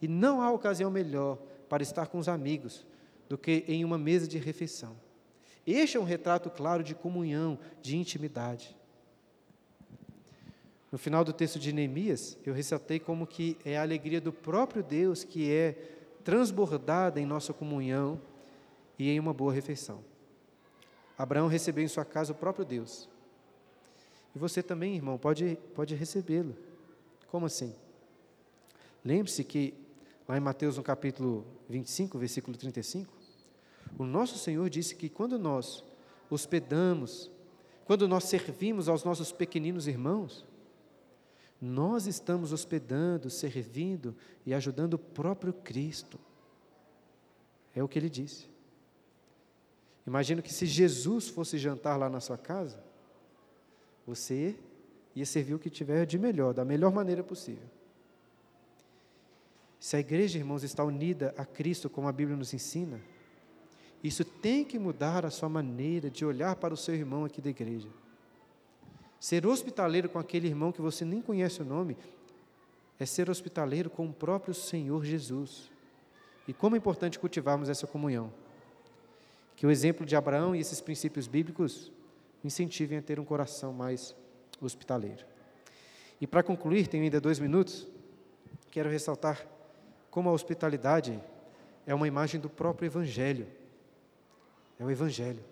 E 0.00 0.06
não 0.06 0.40
há 0.40 0.50
ocasião 0.50 0.90
melhor 0.90 1.38
para 1.68 1.82
estar 1.82 2.06
com 2.06 2.18
os 2.18 2.28
amigos 2.28 2.86
do 3.28 3.38
que 3.38 3.64
em 3.66 3.84
uma 3.84 3.98
mesa 3.98 4.26
de 4.26 4.38
refeição. 4.38 4.96
Este 5.66 5.96
é 5.96 6.00
um 6.00 6.04
retrato 6.04 6.50
claro 6.50 6.82
de 6.82 6.94
comunhão, 6.94 7.58
de 7.82 7.96
intimidade. 7.96 8.76
No 10.90 10.98
final 10.98 11.22
do 11.22 11.32
texto 11.32 11.58
de 11.58 11.72
Neemias, 11.72 12.38
eu 12.46 12.54
ressaltei 12.54 12.98
como 12.98 13.26
que 13.26 13.58
é 13.64 13.76
a 13.76 13.82
alegria 13.82 14.20
do 14.20 14.32
próprio 14.32 14.82
Deus 14.82 15.22
que 15.22 15.52
é 15.52 15.72
transbordada 16.24 17.20
em 17.20 17.26
nossa 17.26 17.52
comunhão 17.52 18.20
e 18.98 19.10
em 19.10 19.20
uma 19.20 19.34
boa 19.34 19.52
refeição. 19.52 20.02
Abraão 21.16 21.46
recebeu 21.46 21.84
em 21.84 21.88
sua 21.88 22.04
casa 22.04 22.32
o 22.32 22.34
próprio 22.34 22.64
Deus. 22.64 23.08
E 24.34 24.38
você 24.38 24.62
também, 24.62 24.94
irmão, 24.94 25.18
pode, 25.18 25.58
pode 25.74 25.94
recebê-lo. 25.94 26.56
Como 27.30 27.46
assim? 27.46 27.74
Lembre-se 29.04 29.44
que 29.44 29.74
lá 30.28 30.36
em 30.36 30.40
Mateus, 30.40 30.76
no 30.76 30.82
capítulo 30.82 31.46
25, 31.68 32.18
versículo 32.18 32.56
35, 32.56 33.12
o 33.96 34.04
nosso 34.04 34.38
Senhor 34.38 34.68
disse 34.68 34.94
que 34.94 35.08
quando 35.08 35.38
nós 35.38 35.84
hospedamos, 36.28 37.30
quando 37.84 38.08
nós 38.08 38.24
servimos 38.24 38.88
aos 38.88 39.04
nossos 39.04 39.32
pequeninos 39.32 39.86
irmãos, 39.86 40.44
nós 41.60 42.06
estamos 42.06 42.52
hospedando, 42.52 43.30
servindo 43.30 44.14
e 44.44 44.54
ajudando 44.54 44.94
o 44.94 44.98
próprio 44.98 45.52
Cristo. 45.52 46.18
É 47.74 47.82
o 47.82 47.88
que 47.88 47.98
ele 47.98 48.10
disse. 48.10 48.48
Imagino 50.06 50.42
que 50.42 50.52
se 50.52 50.66
Jesus 50.66 51.28
fosse 51.28 51.58
jantar 51.58 51.96
lá 51.96 52.08
na 52.08 52.20
sua 52.20 52.38
casa, 52.38 52.82
você 54.06 54.56
ia 55.14 55.26
servir 55.26 55.54
o 55.54 55.58
que 55.58 55.68
tiver 55.68 56.06
de 56.06 56.18
melhor, 56.18 56.54
da 56.54 56.64
melhor 56.64 56.92
maneira 56.92 57.22
possível. 57.22 57.68
Se 59.78 59.96
a 59.96 60.00
igreja, 60.00 60.38
irmãos, 60.38 60.62
está 60.62 60.82
unida 60.82 61.34
a 61.36 61.44
Cristo, 61.44 61.90
como 61.90 62.08
a 62.08 62.12
Bíblia 62.12 62.36
nos 62.36 62.54
ensina, 62.54 63.00
isso 64.02 64.24
tem 64.24 64.64
que 64.64 64.78
mudar 64.78 65.26
a 65.26 65.30
sua 65.30 65.48
maneira 65.48 66.08
de 66.08 66.24
olhar 66.24 66.56
para 66.56 66.72
o 66.72 66.76
seu 66.76 66.94
irmão 66.94 67.24
aqui 67.24 67.40
da 67.40 67.50
igreja. 67.50 67.88
Ser 69.18 69.46
hospitaleiro 69.46 70.08
com 70.08 70.18
aquele 70.18 70.46
irmão 70.46 70.70
que 70.70 70.80
você 70.80 71.04
nem 71.04 71.20
conhece 71.20 71.60
o 71.60 71.64
nome 71.64 71.96
é 72.98 73.06
ser 73.06 73.28
hospitaleiro 73.28 73.90
com 73.90 74.06
o 74.06 74.12
próprio 74.12 74.54
Senhor 74.54 75.04
Jesus. 75.04 75.70
E 76.46 76.52
como 76.52 76.76
é 76.76 76.78
importante 76.78 77.18
cultivarmos 77.18 77.68
essa 77.68 77.86
comunhão. 77.86 78.32
Que 79.56 79.66
o 79.66 79.70
exemplo 79.70 80.06
de 80.06 80.14
Abraão 80.14 80.54
e 80.54 80.60
esses 80.60 80.80
princípios 80.80 81.26
bíblicos 81.26 81.90
incentivem 82.44 82.98
a 82.98 83.02
ter 83.02 83.18
um 83.18 83.24
coração 83.24 83.72
mais 83.72 84.14
hospitaleiro. 84.60 85.24
E 86.20 86.26
para 86.26 86.42
concluir, 86.42 86.86
tenho 86.86 87.04
ainda 87.04 87.20
dois 87.20 87.38
minutos, 87.38 87.86
quero 88.70 88.88
ressaltar 88.88 89.44
como 90.10 90.28
a 90.28 90.32
hospitalidade 90.32 91.20
é 91.86 91.94
uma 91.94 92.08
imagem 92.08 92.40
do 92.40 92.48
próprio 92.48 92.86
Evangelho. 92.86 93.46
É 94.78 94.84
o 94.84 94.90
Evangelho. 94.90 95.42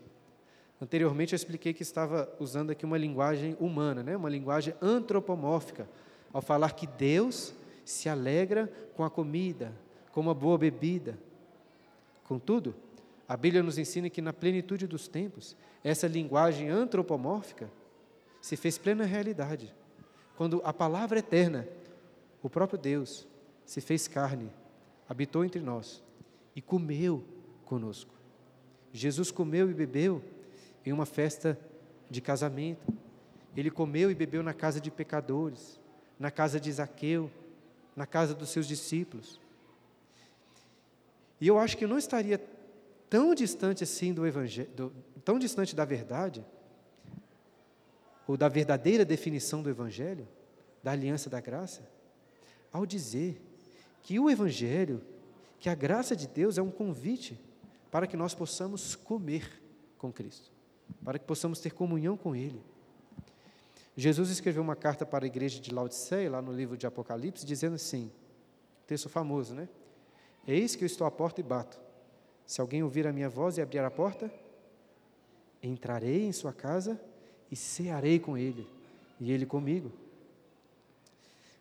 Anteriormente 0.80 1.32
eu 1.32 1.36
expliquei 1.36 1.72
que 1.72 1.82
estava 1.82 2.30
usando 2.38 2.70
aqui 2.70 2.84
uma 2.84 2.98
linguagem 2.98 3.56
humana, 3.58 4.02
né? 4.02 4.16
uma 4.16 4.28
linguagem 4.28 4.74
antropomórfica, 4.80 5.88
ao 6.32 6.42
falar 6.42 6.72
que 6.74 6.86
Deus 6.86 7.54
se 7.84 8.08
alegra 8.08 8.70
com 8.94 9.04
a 9.04 9.10
comida, 9.10 9.72
com 10.12 10.20
uma 10.20 10.34
boa 10.34 10.58
bebida. 10.58 11.18
Contudo, 12.24 12.74
a 13.28 13.36
Bíblia 13.36 13.62
nos 13.62 13.78
ensina 13.78 14.10
que 14.10 14.20
na 14.20 14.32
plenitude 14.32 14.86
dos 14.86 15.08
tempos, 15.08 15.56
essa 15.82 16.06
linguagem 16.06 16.68
antropomórfica 16.68 17.70
se 18.40 18.56
fez 18.56 18.76
plena 18.76 19.04
realidade. 19.04 19.74
Quando 20.36 20.60
a 20.64 20.72
palavra 20.72 21.18
eterna, 21.18 21.66
o 22.42 22.50
próprio 22.50 22.78
Deus, 22.78 23.26
se 23.64 23.80
fez 23.80 24.06
carne, 24.06 24.52
habitou 25.08 25.44
entre 25.44 25.60
nós 25.60 26.02
e 26.54 26.60
comeu 26.60 27.24
conosco. 27.64 28.15
Jesus 28.96 29.30
comeu 29.30 29.70
e 29.70 29.74
bebeu 29.74 30.22
em 30.84 30.92
uma 30.92 31.04
festa 31.04 31.58
de 32.10 32.20
casamento. 32.20 32.86
Ele 33.54 33.70
comeu 33.70 34.10
e 34.10 34.14
bebeu 34.14 34.42
na 34.42 34.54
casa 34.54 34.80
de 34.80 34.90
pecadores, 34.90 35.78
na 36.18 36.30
casa 36.30 36.58
de 36.58 36.72
Zaqueu, 36.72 37.30
na 37.94 38.06
casa 38.06 38.34
dos 38.34 38.48
seus 38.48 38.66
discípulos. 38.66 39.38
E 41.38 41.46
eu 41.46 41.58
acho 41.58 41.76
que 41.76 41.86
não 41.86 41.98
estaria 41.98 42.42
tão 43.10 43.34
distante 43.34 43.84
assim 43.84 44.14
do 44.14 44.26
evangelho, 44.26 44.92
tão 45.22 45.38
distante 45.38 45.76
da 45.76 45.84
verdade, 45.84 46.42
ou 48.26 48.36
da 48.36 48.48
verdadeira 48.48 49.04
definição 49.04 49.62
do 49.62 49.68
evangelho, 49.68 50.26
da 50.82 50.92
aliança 50.92 51.28
da 51.28 51.40
graça, 51.40 51.86
ao 52.72 52.86
dizer 52.86 53.40
que 54.02 54.18
o 54.18 54.30
evangelho, 54.30 55.02
que 55.60 55.68
a 55.68 55.74
graça 55.74 56.16
de 56.16 56.26
Deus 56.26 56.56
é 56.56 56.62
um 56.62 56.70
convite 56.70 57.38
para 57.96 58.06
que 58.06 58.14
nós 58.14 58.34
possamos 58.34 58.94
comer 58.94 59.50
com 59.96 60.12
Cristo 60.12 60.52
para 61.02 61.18
que 61.18 61.24
possamos 61.24 61.60
ter 61.60 61.72
comunhão 61.72 62.14
com 62.14 62.36
Ele. 62.36 62.62
Jesus 63.96 64.28
escreveu 64.28 64.62
uma 64.62 64.76
carta 64.76 65.06
para 65.06 65.24
a 65.24 65.26
igreja 65.26 65.58
de 65.58 65.72
Laodiceia, 65.72 66.30
lá 66.30 66.42
no 66.42 66.52
livro 66.52 66.76
de 66.76 66.86
Apocalipse, 66.86 67.46
dizendo 67.46 67.76
assim: 67.76 68.12
texto 68.86 69.08
famoso, 69.08 69.54
né? 69.54 69.66
Eis 70.46 70.76
que 70.76 70.84
eu 70.84 70.86
estou 70.86 71.06
à 71.06 71.10
porta 71.10 71.40
e 71.40 71.42
bato. 71.42 71.80
Se 72.46 72.60
alguém 72.60 72.82
ouvir 72.82 73.06
a 73.06 73.12
minha 73.14 73.30
voz 73.30 73.56
e 73.56 73.62
abrir 73.62 73.78
a 73.78 73.90
porta, 73.90 74.30
entrarei 75.62 76.26
em 76.26 76.32
sua 76.32 76.52
casa 76.52 77.00
e 77.50 77.56
cearei 77.56 78.18
com 78.18 78.36
ele, 78.36 78.68
e 79.18 79.32
ele 79.32 79.46
comigo. 79.46 79.90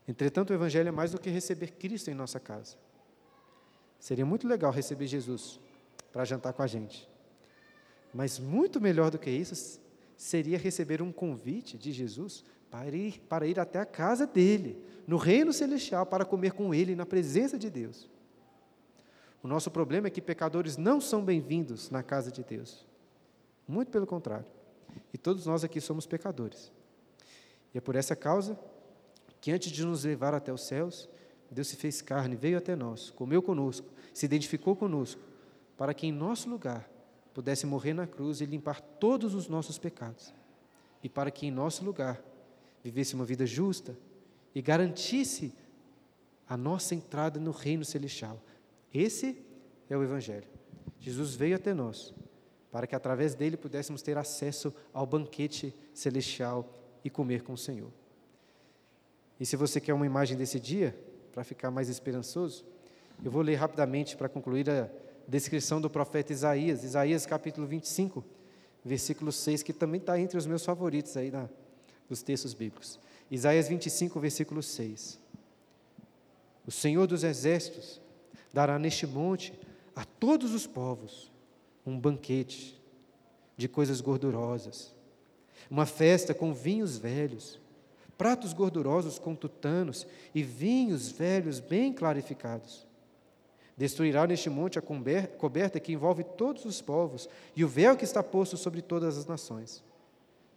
Entretanto, 0.05 0.49
o 0.49 0.53
Evangelho 0.53 0.89
é 0.89 0.91
mais 0.91 1.13
do 1.13 1.17
que 1.17 1.29
receber 1.29 1.71
Cristo 1.71 2.11
em 2.11 2.13
nossa 2.13 2.41
casa. 2.41 2.75
Seria 4.01 4.25
muito 4.25 4.45
legal 4.45 4.69
receber 4.69 5.07
Jesus 5.07 5.63
para 6.16 6.24
jantar 6.24 6.53
com 6.53 6.63
a 6.63 6.68
gente. 6.68 7.09
Mas 8.13 8.39
muito 8.39 8.80
melhor 8.80 9.11
do 9.11 9.20
que 9.20 9.30
isso 9.30 9.82
seria 10.16 10.57
receber 10.57 11.01
um 11.01 11.11
convite 11.11 11.78
de 11.78 11.91
Jesus 11.91 12.45
para 12.72 12.95
ir, 12.95 13.20
para 13.28 13.45
ir 13.45 13.59
até 13.59 13.80
a 13.80 13.86
casa 13.86 14.26
dele, 14.26 14.82
no 15.05 15.18
reino 15.18 15.51
celestial, 15.51 16.05
para 16.05 16.24
comer 16.24 16.53
com 16.53 16.74
ele 16.74 16.95
na 16.95 17.05
presença 17.05 17.59
de 17.59 17.70
Deus. 17.70 18.09
O 19.43 19.47
nosso 19.49 19.70
problema 19.70 20.07
é 20.07 20.09
que 20.09 20.22
pecadores 20.22 20.78
não 20.78 21.01
são 21.01 21.22
bem-vindos 21.22 21.89
na 21.89 22.01
casa 22.01 22.32
de 22.32 22.45
Deus. 22.45 22.88
Muito 23.68 23.91
pelo 23.91 24.07
contrário. 24.07 24.47
E 25.13 25.18
todos 25.18 25.45
nós 25.45 25.66
aqui 25.66 25.82
somos 25.82 26.05
pecadores. 26.05 26.72
E 27.74 27.78
é 27.78 27.82
por 27.82 27.93
essa 27.93 28.16
causa 28.16 28.57
que 29.41 29.51
antes 29.51 29.70
de 29.70 29.84
nos 29.84 30.05
levar 30.05 30.34
até 30.34 30.53
os 30.53 30.61
céus, 30.61 31.09
Deus 31.51 31.68
se 31.68 31.76
fez 31.76 32.01
carne, 32.01 32.38
veio 32.38 32.57
até 32.57 32.74
nós, 32.74 33.09
comeu 33.09 33.41
conosco, 33.41 33.89
se 34.13 34.26
identificou 34.26 34.78
conosco, 34.78 35.34
para 35.78 35.93
que 35.93 36.07
em 36.07 36.11
nosso 36.11 36.49
lugar 36.49 36.89
pudesse 37.34 37.65
morrer 37.65 37.93
na 37.93 38.07
cruz 38.07 38.41
e 38.41 38.45
limpar 38.45 38.80
todos 38.80 39.36
os 39.36 39.47
nossos 39.47 39.78
pecados, 39.78 40.34
e 41.03 41.09
para 41.09 41.30
que 41.30 41.45
em 41.45 41.51
nosso 41.51 41.84
lugar 41.84 42.21
vivesse 42.84 43.15
uma 43.15 43.26
vida 43.26 43.45
justa 43.45 43.97
e 44.53 44.61
garantisse 44.61 45.53
a 46.47 46.55
nossa 46.55 46.95
entrada 46.95 47.39
no 47.39 47.51
reino 47.51 47.84
celestial. 47.84 48.39
Esse 48.93 49.43
é 49.89 49.97
o 49.97 50.03
Evangelho. 50.03 50.47
Jesus 50.99 51.36
veio 51.36 51.55
até 51.55 51.73
nós 51.73 52.13
para 52.76 52.86
que 52.86 52.93
através 52.93 53.34
dele 53.34 53.55
pudéssemos 53.55 54.01
ter 54.01 54.17
acesso 54.17 54.73
ao 54.93 55.05
banquete 55.05 55.73
celestial 55.93 56.69
e 57.05 57.09
comer 57.09 57.41
com 57.41 57.53
o 57.53 57.57
Senhor. 57.57 57.89
E 59.39 59.45
se 59.45 59.55
você 59.55 59.80
quer 59.80 59.93
uma 59.93 60.05
imagem 60.05 60.38
desse 60.38 60.59
dia, 60.59 60.93
para 61.32 61.41
ficar 61.45 61.71
mais 61.71 61.88
esperançoso, 61.88 62.65
eu 63.23 63.32
vou 63.32 63.41
ler 63.41 63.55
rapidamente 63.55 64.17
para 64.17 64.28
concluir 64.28 64.69
a 64.69 64.89
descrição 65.28 65.82
do 65.82 65.89
profeta 65.89 66.32
Isaías, 66.32 66.84
Isaías 66.84 67.26
capítulo 67.26 67.65
25, 67.67 68.23
versículo 68.84 69.32
6, 69.32 69.63
que 69.63 69.73
também 69.73 69.99
está 69.99 70.19
entre 70.19 70.38
os 70.38 70.45
meus 70.45 70.63
favoritos 70.63 71.17
aí 71.17 71.32
na, 71.32 71.49
dos 72.07 72.21
textos 72.21 72.53
bíblicos. 72.53 72.99
Isaías 73.30 73.67
25, 73.67 74.19
versículo 74.19 74.61
6. 74.61 75.19
O 76.67 76.71
Senhor 76.71 77.07
dos 77.07 77.23
exércitos 77.23 78.01
dará 78.53 78.78
neste 78.80 79.05
monte 79.05 79.53
a 79.95 80.05
todos 80.05 80.53
os 80.53 80.67
povos 80.67 81.32
um 81.86 81.99
banquete 81.99 82.80
de 83.57 83.67
coisas 83.67 84.01
gordurosas, 84.01 84.93
uma 85.69 85.86
festa 85.86 86.34
com 86.34 86.53
vinhos 86.53 86.97
velhos, 86.97 87.59
pratos 88.17 88.53
gordurosos 88.53 89.19
com 89.19 89.36
tutanos 89.36 90.05
e 90.34 90.41
vinhos 90.43 91.09
velhos 91.09 91.59
bem 91.59 91.93
clarificados. 91.93 92.86
Destruirá 93.78 94.26
neste 94.26 94.49
monte 94.49 94.80
a 94.80 94.82
coberta 94.82 95.80
que 95.80 95.91
envolve 95.91 96.23
todos 96.23 96.63
os 96.63 96.82
povos 96.82 97.28
e 97.55 97.63
o 97.63 97.67
véu 97.67 97.97
que 97.97 98.05
está 98.05 98.23
posto 98.23 98.55
sobre 98.55 98.82
todas 98.82 99.17
as 99.17 99.26
nações. 99.26 99.84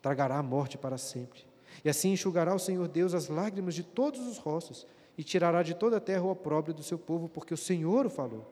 Tragará 0.00 0.38
a 0.38 0.42
morte 0.42 0.78
para 0.78 0.96
sempre. 0.96 1.44
E 1.84 1.88
assim 1.88 2.12
enxugará 2.12 2.54
o 2.54 2.58
Senhor 2.58 2.86
Deus 2.86 3.14
as 3.14 3.28
lágrimas 3.28 3.74
de 3.74 3.82
todos 3.82 4.20
os 4.26 4.38
rostos 4.38 4.86
e 5.16 5.24
tirará 5.24 5.64
de 5.64 5.74
toda 5.74 5.96
a 5.96 6.00
terra 6.00 6.22
o 6.22 6.30
opróbrio 6.30 6.72
do 6.72 6.82
seu 6.82 6.98
povo, 6.98 7.28
porque 7.28 7.52
o 7.52 7.56
Senhor 7.56 8.06
o 8.06 8.10
falou. 8.10 8.46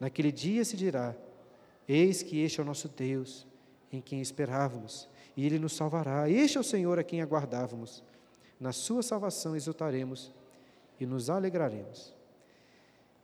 Naquele 0.00 0.32
dia 0.32 0.64
se 0.64 0.76
dirá: 0.76 1.14
Eis 1.88 2.20
que 2.22 2.40
este 2.40 2.58
é 2.58 2.62
o 2.62 2.66
nosso 2.66 2.88
Deus, 2.88 3.46
em 3.92 4.00
quem 4.00 4.20
esperávamos, 4.20 5.08
e 5.36 5.46
ele 5.46 5.58
nos 5.58 5.74
salvará. 5.74 6.28
Este 6.28 6.58
é 6.58 6.60
o 6.60 6.64
Senhor 6.64 6.98
a 6.98 7.04
quem 7.04 7.22
aguardávamos. 7.22 8.02
Na 8.58 8.72
sua 8.72 9.02
salvação 9.02 9.54
exultaremos 9.54 10.32
e 10.98 11.06
nos 11.06 11.30
alegraremos. 11.30 12.12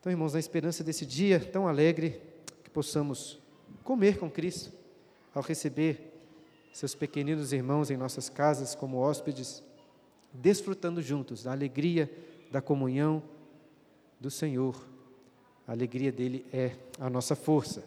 Então, 0.01 0.11
irmãos, 0.11 0.33
na 0.33 0.39
esperança 0.39 0.83
desse 0.83 1.05
dia 1.05 1.39
tão 1.39 1.69
alegre, 1.69 2.23
que 2.65 2.71
possamos 2.71 3.39
comer 3.85 4.19
com 4.19 4.31
Cristo, 4.31 4.73
ao 5.35 5.43
receber 5.43 6.11
seus 6.73 6.95
pequeninos 6.95 7.53
irmãos 7.53 7.91
em 7.91 7.99
nossas 7.99 8.31
casas 8.31 8.75
como 8.75 8.97
hóspedes, 8.97 9.63
desfrutando 10.33 11.03
juntos 11.03 11.43
da 11.43 11.53
alegria 11.53 12.11
da 12.51 12.63
comunhão 12.63 13.23
do 14.19 14.31
Senhor. 14.31 14.89
A 15.69 15.73
alegria 15.73 16.11
dele 16.11 16.47
é 16.51 16.77
a 16.99 17.11
nossa 17.11 17.37
força. 17.37 17.85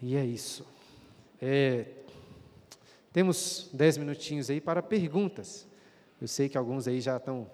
E 0.00 0.14
é 0.14 0.24
isso. 0.24 0.64
É, 1.42 1.86
temos 3.12 3.68
dez 3.72 3.96
minutinhos 3.96 4.48
aí 4.48 4.60
para 4.60 4.80
perguntas. 4.80 5.66
Eu 6.20 6.28
sei 6.28 6.48
que 6.48 6.56
alguns 6.56 6.86
aí 6.86 7.00
já 7.00 7.16
estão 7.16 7.50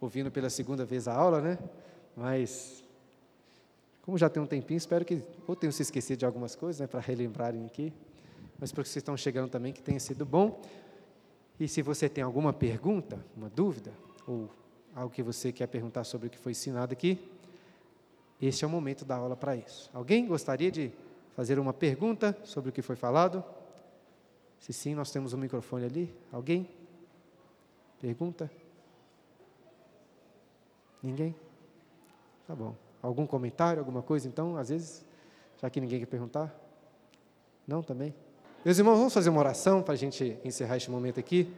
ouvindo 0.00 0.30
pela 0.30 0.50
segunda 0.50 0.84
vez 0.84 1.08
a 1.08 1.14
aula, 1.14 1.40
né? 1.40 1.58
Mas, 2.16 2.82
como 4.02 4.18
já 4.18 4.28
tem 4.28 4.42
um 4.42 4.46
tempinho, 4.46 4.78
espero 4.78 5.04
que 5.04 5.22
ou 5.46 5.54
tenham 5.54 5.72
se 5.72 5.82
esquecido 5.82 6.18
de 6.18 6.26
algumas 6.26 6.54
coisas, 6.54 6.80
né, 6.80 6.86
para 6.86 7.00
relembrarem 7.00 7.64
aqui. 7.66 7.92
Mas 8.58 8.72
para 8.72 8.82
que 8.82 8.88
vocês 8.88 9.00
estão 9.00 9.16
chegando 9.16 9.50
também, 9.50 9.72
que 9.72 9.82
tenha 9.82 10.00
sido 10.00 10.26
bom. 10.26 10.60
E 11.60 11.68
se 11.68 11.82
você 11.82 12.08
tem 12.08 12.24
alguma 12.24 12.52
pergunta, 12.52 13.24
uma 13.36 13.48
dúvida, 13.48 13.92
ou 14.26 14.48
algo 14.94 15.14
que 15.14 15.22
você 15.22 15.52
quer 15.52 15.66
perguntar 15.66 16.04
sobre 16.04 16.26
o 16.26 16.30
que 16.30 16.38
foi 16.38 16.52
ensinado 16.52 16.92
aqui, 16.92 17.18
este 18.40 18.64
é 18.64 18.66
o 18.66 18.70
momento 18.70 19.04
da 19.04 19.16
aula 19.16 19.36
para 19.36 19.56
isso. 19.56 19.90
Alguém 19.92 20.26
gostaria 20.26 20.70
de 20.70 20.92
fazer 21.34 21.58
uma 21.58 21.72
pergunta 21.72 22.36
sobre 22.44 22.70
o 22.70 22.72
que 22.72 22.82
foi 22.82 22.96
falado? 22.96 23.44
Se 24.60 24.72
sim, 24.72 24.94
nós 24.94 25.10
temos 25.10 25.32
um 25.32 25.36
microfone 25.36 25.84
ali. 25.84 26.14
Alguém? 26.32 26.68
Pergunta? 28.00 28.50
Ninguém? 31.02 31.34
Tá 32.46 32.54
bom. 32.54 32.74
Algum 33.02 33.26
comentário, 33.26 33.80
alguma 33.80 34.02
coisa 34.02 34.26
então? 34.26 34.56
Às 34.56 34.68
vezes, 34.70 35.04
já 35.60 35.70
que 35.70 35.80
ninguém 35.80 36.00
quer 36.00 36.06
perguntar? 36.06 36.54
Não 37.66 37.82
também? 37.82 38.14
Meus 38.64 38.78
irmãos, 38.78 38.96
vamos 38.96 39.14
fazer 39.14 39.30
uma 39.30 39.38
oração 39.38 39.82
para 39.82 39.94
a 39.94 39.96
gente 39.96 40.36
encerrar 40.44 40.76
este 40.76 40.90
momento 40.90 41.20
aqui. 41.20 41.52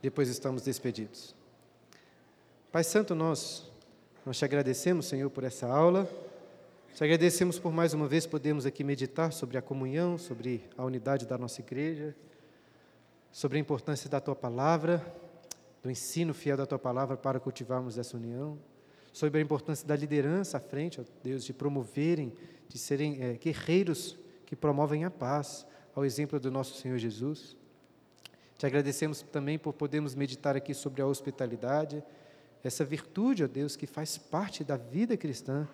Depois 0.00 0.28
estamos 0.28 0.62
despedidos. 0.62 1.34
Pai 2.70 2.84
Santo, 2.84 3.14
nós, 3.14 3.68
nós 4.24 4.38
te 4.38 4.44
agradecemos, 4.44 5.06
Senhor, 5.06 5.28
por 5.30 5.42
essa 5.42 5.66
aula. 5.66 6.08
Te 6.94 7.02
agradecemos 7.02 7.58
por 7.58 7.72
mais 7.72 7.92
uma 7.92 8.06
vez 8.06 8.26
podermos 8.26 8.64
aqui 8.64 8.84
meditar 8.84 9.32
sobre 9.32 9.58
a 9.58 9.62
comunhão, 9.62 10.16
sobre 10.16 10.62
a 10.76 10.84
unidade 10.84 11.26
da 11.26 11.36
nossa 11.36 11.60
igreja, 11.60 12.14
sobre 13.32 13.58
a 13.58 13.60
importância 13.60 14.08
da 14.08 14.20
tua 14.20 14.36
palavra 14.36 15.04
do 15.82 15.90
ensino 15.90 16.34
fiel 16.34 16.56
da 16.56 16.66
tua 16.66 16.78
palavra 16.78 17.16
para 17.16 17.40
cultivarmos 17.40 17.96
essa 17.98 18.16
união, 18.16 18.58
sobre 19.12 19.40
a 19.40 19.42
importância 19.42 19.86
da 19.86 19.96
liderança 19.96 20.58
à 20.58 20.60
frente, 20.60 21.00
ó 21.00 21.04
Deus, 21.22 21.44
de 21.44 21.52
promoverem, 21.52 22.32
de 22.68 22.78
serem 22.78 23.22
é, 23.22 23.32
guerreiros 23.34 24.16
que 24.46 24.54
promovem 24.54 25.04
a 25.04 25.10
paz, 25.10 25.66
ao 25.94 26.04
exemplo 26.04 26.38
do 26.38 26.50
nosso 26.50 26.80
Senhor 26.80 26.98
Jesus. 26.98 27.56
Te 28.56 28.66
agradecemos 28.66 29.22
também 29.22 29.58
por 29.58 29.72
podermos 29.72 30.14
meditar 30.14 30.54
aqui 30.54 30.74
sobre 30.74 31.02
a 31.02 31.06
hospitalidade, 31.06 32.02
essa 32.62 32.84
virtude, 32.84 33.42
ó 33.42 33.48
Deus, 33.48 33.74
que 33.74 33.86
faz 33.86 34.18
parte 34.18 34.62
da 34.62 34.76
vida 34.76 35.16
cristã, 35.16 35.66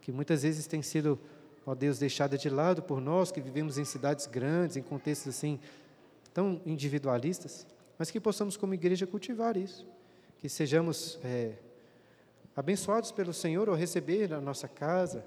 que 0.00 0.12
muitas 0.12 0.42
vezes 0.42 0.66
tem 0.66 0.82
sido, 0.82 1.18
ó 1.64 1.74
Deus, 1.74 1.98
deixada 1.98 2.36
de 2.36 2.50
lado 2.50 2.82
por 2.82 3.00
nós 3.00 3.32
que 3.32 3.40
vivemos 3.40 3.78
em 3.78 3.84
cidades 3.84 4.26
grandes, 4.26 4.76
em 4.76 4.82
contextos 4.82 5.34
assim 5.34 5.58
tão 6.34 6.60
individualistas 6.66 7.66
mas 7.98 8.10
que 8.10 8.20
possamos, 8.20 8.56
como 8.56 8.74
igreja, 8.74 9.06
cultivar 9.06 9.56
isso. 9.56 9.86
Que 10.38 10.48
sejamos 10.48 11.18
é, 11.24 11.54
abençoados 12.56 13.12
pelo 13.12 13.32
Senhor 13.32 13.68
ao 13.68 13.74
receber 13.74 14.28
na 14.30 14.40
nossa 14.40 14.68
casa 14.68 15.24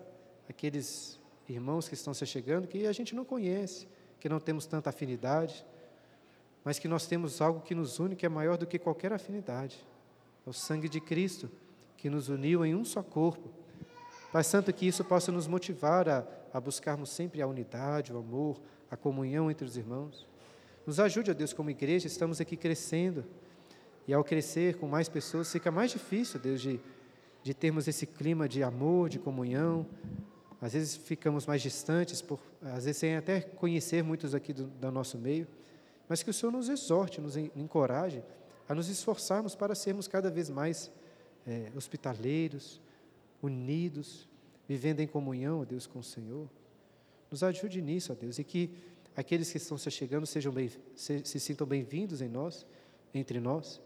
aqueles 0.49 1.19
irmãos 1.47 1.87
que 1.87 1.93
estão 1.93 2.13
se 2.13 2.25
chegando, 2.25 2.67
que 2.67 2.85
a 2.85 2.91
gente 2.91 3.15
não 3.15 3.25
conhece, 3.25 3.87
que 4.19 4.29
não 4.29 4.39
temos 4.39 4.65
tanta 4.65 4.89
afinidade, 4.89 5.65
mas 6.63 6.79
que 6.79 6.87
nós 6.87 7.07
temos 7.07 7.41
algo 7.41 7.61
que 7.61 7.73
nos 7.73 7.99
une, 7.99 8.15
que 8.15 8.25
é 8.25 8.29
maior 8.29 8.57
do 8.57 8.67
que 8.67 8.77
qualquer 8.77 9.13
afinidade. 9.13 9.85
É 10.45 10.49
o 10.49 10.53
sangue 10.53 10.89
de 10.89 10.99
Cristo, 10.99 11.49
que 11.95 12.09
nos 12.09 12.29
uniu 12.29 12.65
em 12.65 12.75
um 12.75 12.83
só 12.83 13.01
corpo. 13.01 13.49
Pai 14.31 14.43
Santo, 14.43 14.73
que 14.73 14.85
isso 14.85 15.03
possa 15.03 15.31
nos 15.31 15.47
motivar 15.47 16.07
a, 16.09 16.27
a 16.53 16.59
buscarmos 16.59 17.09
sempre 17.09 17.41
a 17.41 17.47
unidade, 17.47 18.13
o 18.13 18.17
amor, 18.17 18.61
a 18.91 18.97
comunhão 18.97 19.49
entre 19.49 19.65
os 19.65 19.77
irmãos. 19.77 20.27
Nos 20.87 21.01
ajude, 21.01 21.31
ó 21.31 21.33
Deus, 21.33 21.51
como 21.51 21.69
igreja, 21.69 22.07
estamos 22.07 22.39
aqui 22.39 22.55
crescendo. 22.55 23.25
E 24.07 24.13
ao 24.13 24.23
crescer 24.23 24.77
com 24.77 24.87
mais 24.87 25.09
pessoas, 25.09 25.51
fica 25.51 25.69
mais 25.69 25.91
difícil, 25.91 26.39
Deus, 26.39 26.61
de, 26.61 26.79
de 27.43 27.53
termos 27.53 27.89
esse 27.89 28.07
clima 28.07 28.47
de 28.47 28.63
amor, 28.63 29.09
de 29.09 29.19
comunhão. 29.19 29.85
Às 30.61 30.71
vezes 30.71 30.95
ficamos 30.95 31.45
mais 31.45 31.61
distantes, 31.61 32.21
por, 32.21 32.39
às 32.61 32.85
vezes 32.85 32.95
sem 32.95 33.17
até 33.17 33.41
conhecer 33.41 34.01
muitos 34.01 34.33
aqui 34.33 34.53
do, 34.53 34.63
do 34.63 34.89
nosso 34.89 35.17
meio. 35.17 35.45
Mas 36.07 36.23
que 36.23 36.29
o 36.29 36.33
Senhor 36.33 36.53
nos 36.53 36.69
exorte, 36.69 37.19
nos 37.19 37.35
encoraje 37.35 38.23
a 38.69 38.73
nos 38.73 38.87
esforçarmos 38.87 39.55
para 39.55 39.75
sermos 39.75 40.07
cada 40.07 40.31
vez 40.31 40.49
mais 40.49 40.89
é, 41.45 41.69
hospitaleiros, 41.75 42.81
unidos, 43.41 44.25
vivendo 44.69 45.01
em 45.01 45.07
comunhão, 45.07 45.59
ó 45.59 45.65
Deus, 45.65 45.85
com 45.85 45.99
o 45.99 46.03
Senhor. 46.03 46.49
Nos 47.29 47.43
ajude 47.43 47.81
nisso, 47.81 48.13
ó 48.13 48.15
Deus, 48.15 48.39
e 48.39 48.43
que 48.45 48.71
aqueles 49.17 49.51
que 49.51 49.57
estão 49.57 49.79
se 49.79 49.89
chegando 49.89 50.27
sejam 50.27 50.53
bem, 50.53 50.69
se, 50.95 51.25
se 51.25 51.39
sintam 51.39 51.65
bem-vindos 51.65 52.21
em 52.21 52.29
nós, 52.29 52.67
entre 53.11 53.39
nós, 53.39 53.81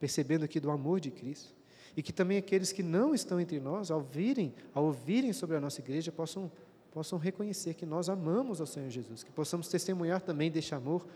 percebendo 0.00 0.42
aqui 0.42 0.58
do 0.58 0.70
amor 0.70 1.00
de 1.00 1.10
Cristo. 1.10 1.54
E 1.94 2.02
que 2.02 2.14
também 2.14 2.38
aqueles 2.38 2.72
que 2.72 2.82
não 2.82 3.14
estão 3.14 3.38
entre 3.38 3.60
nós, 3.60 3.90
ao 3.90 4.00
virem, 4.00 4.54
ao 4.72 4.84
ouvirem 4.86 5.34
sobre 5.34 5.56
a 5.56 5.60
nossa 5.60 5.82
igreja, 5.82 6.10
possam, 6.10 6.50
possam 6.90 7.18
reconhecer 7.18 7.74
que 7.74 7.84
nós 7.84 8.08
amamos 8.08 8.58
ao 8.58 8.66
Senhor 8.66 8.88
Jesus, 8.88 9.22
que 9.22 9.30
possamos 9.30 9.68
testemunhar 9.68 10.22
também 10.22 10.50
deste 10.50 10.74
amor, 10.74 11.06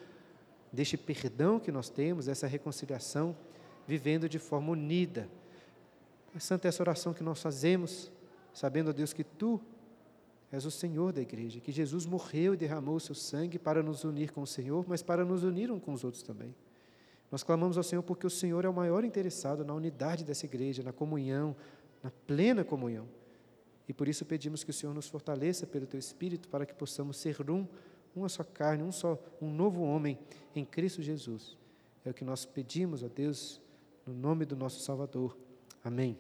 deste 0.71 0.99
perdão 0.99 1.59
que 1.59 1.73
nós 1.73 1.89
temos, 1.89 2.29
essa 2.29 2.47
reconciliação, 2.47 3.35
vivendo 3.87 4.29
de 4.29 4.39
forma 4.39 4.73
unida. 4.73 5.27
É 6.35 6.39
santa 6.39 6.69
essa 6.69 6.83
oração 6.83 7.15
que 7.15 7.23
nós 7.23 7.41
fazemos, 7.41 8.13
sabendo, 8.53 8.91
ó 8.91 8.93
Deus, 8.93 9.15
que 9.15 9.25
Tu 9.25 9.59
És 10.53 10.67
o 10.67 10.71
Senhor 10.71 11.15
da 11.15 11.23
igreja, 11.23 11.61
que 11.61 11.73
Jesus 11.73 12.05
morreu 12.05 12.53
e 12.53 12.59
derramou 12.59 12.97
o 12.97 13.01
seu 13.01 13.15
sangue 13.15 13.59
para 13.59 13.83
nos 13.83 14.05
unir 14.05 14.31
com 14.33 14.43
o 14.43 14.47
Senhor, 14.47 14.85
mas 14.87 15.03
para 15.03 15.25
nos 15.25 15.43
unir 15.43 15.71
uns 15.73 15.83
com 15.83 15.95
os 15.95 16.05
outros 16.05 16.23
também. 16.23 16.55
Nós 17.31 17.43
clamamos 17.43 17.79
ao 17.79 17.83
Senhor 17.83 18.03
porque 18.03 18.27
o 18.27 18.31
Senhor 18.31 18.63
é 18.63 18.69
o 18.69 18.75
maior 18.75 19.03
interessado 19.03 19.65
na 19.65 19.73
unidade 19.73 20.23
dessa 20.23 20.45
igreja, 20.45 20.83
na 20.83 20.93
comunhão, 20.93 21.57
na 22.03 22.11
plena 22.27 22.63
comunhão. 22.63 23.09
E 23.89 23.95
por 23.95 24.07
isso 24.07 24.27
pedimos 24.27 24.63
que 24.63 24.71
o 24.71 24.75
Senhor 24.75 24.95
nos 24.95 25.09
fortaleça 25.09 25.67
pelo 25.67 25.87
teu 25.87 25.99
Espírito 25.99 26.47
para 26.51 26.67
que 26.67 26.75
possamos 26.75 27.17
ser 27.17 27.51
um, 27.51 27.67
uma 28.15 28.29
só 28.29 28.45
carne, 28.45 28.83
um 28.83 28.93
só, 28.93 29.19
um 29.41 29.51
novo 29.51 29.83
homem 29.83 30.19
em 30.55 30.67
Cristo 30.67 31.01
Jesus. 31.01 31.57
É 32.05 32.11
o 32.11 32.15
que 32.15 32.25
nós 32.25 32.45
pedimos 32.45 33.03
a 33.03 33.09
Deus 33.09 33.59
no 34.07 34.13
nome 34.13 34.45
do 34.45 34.55
nosso 34.55 34.81
Salvador. 34.81 35.35
Amém. 35.83 36.19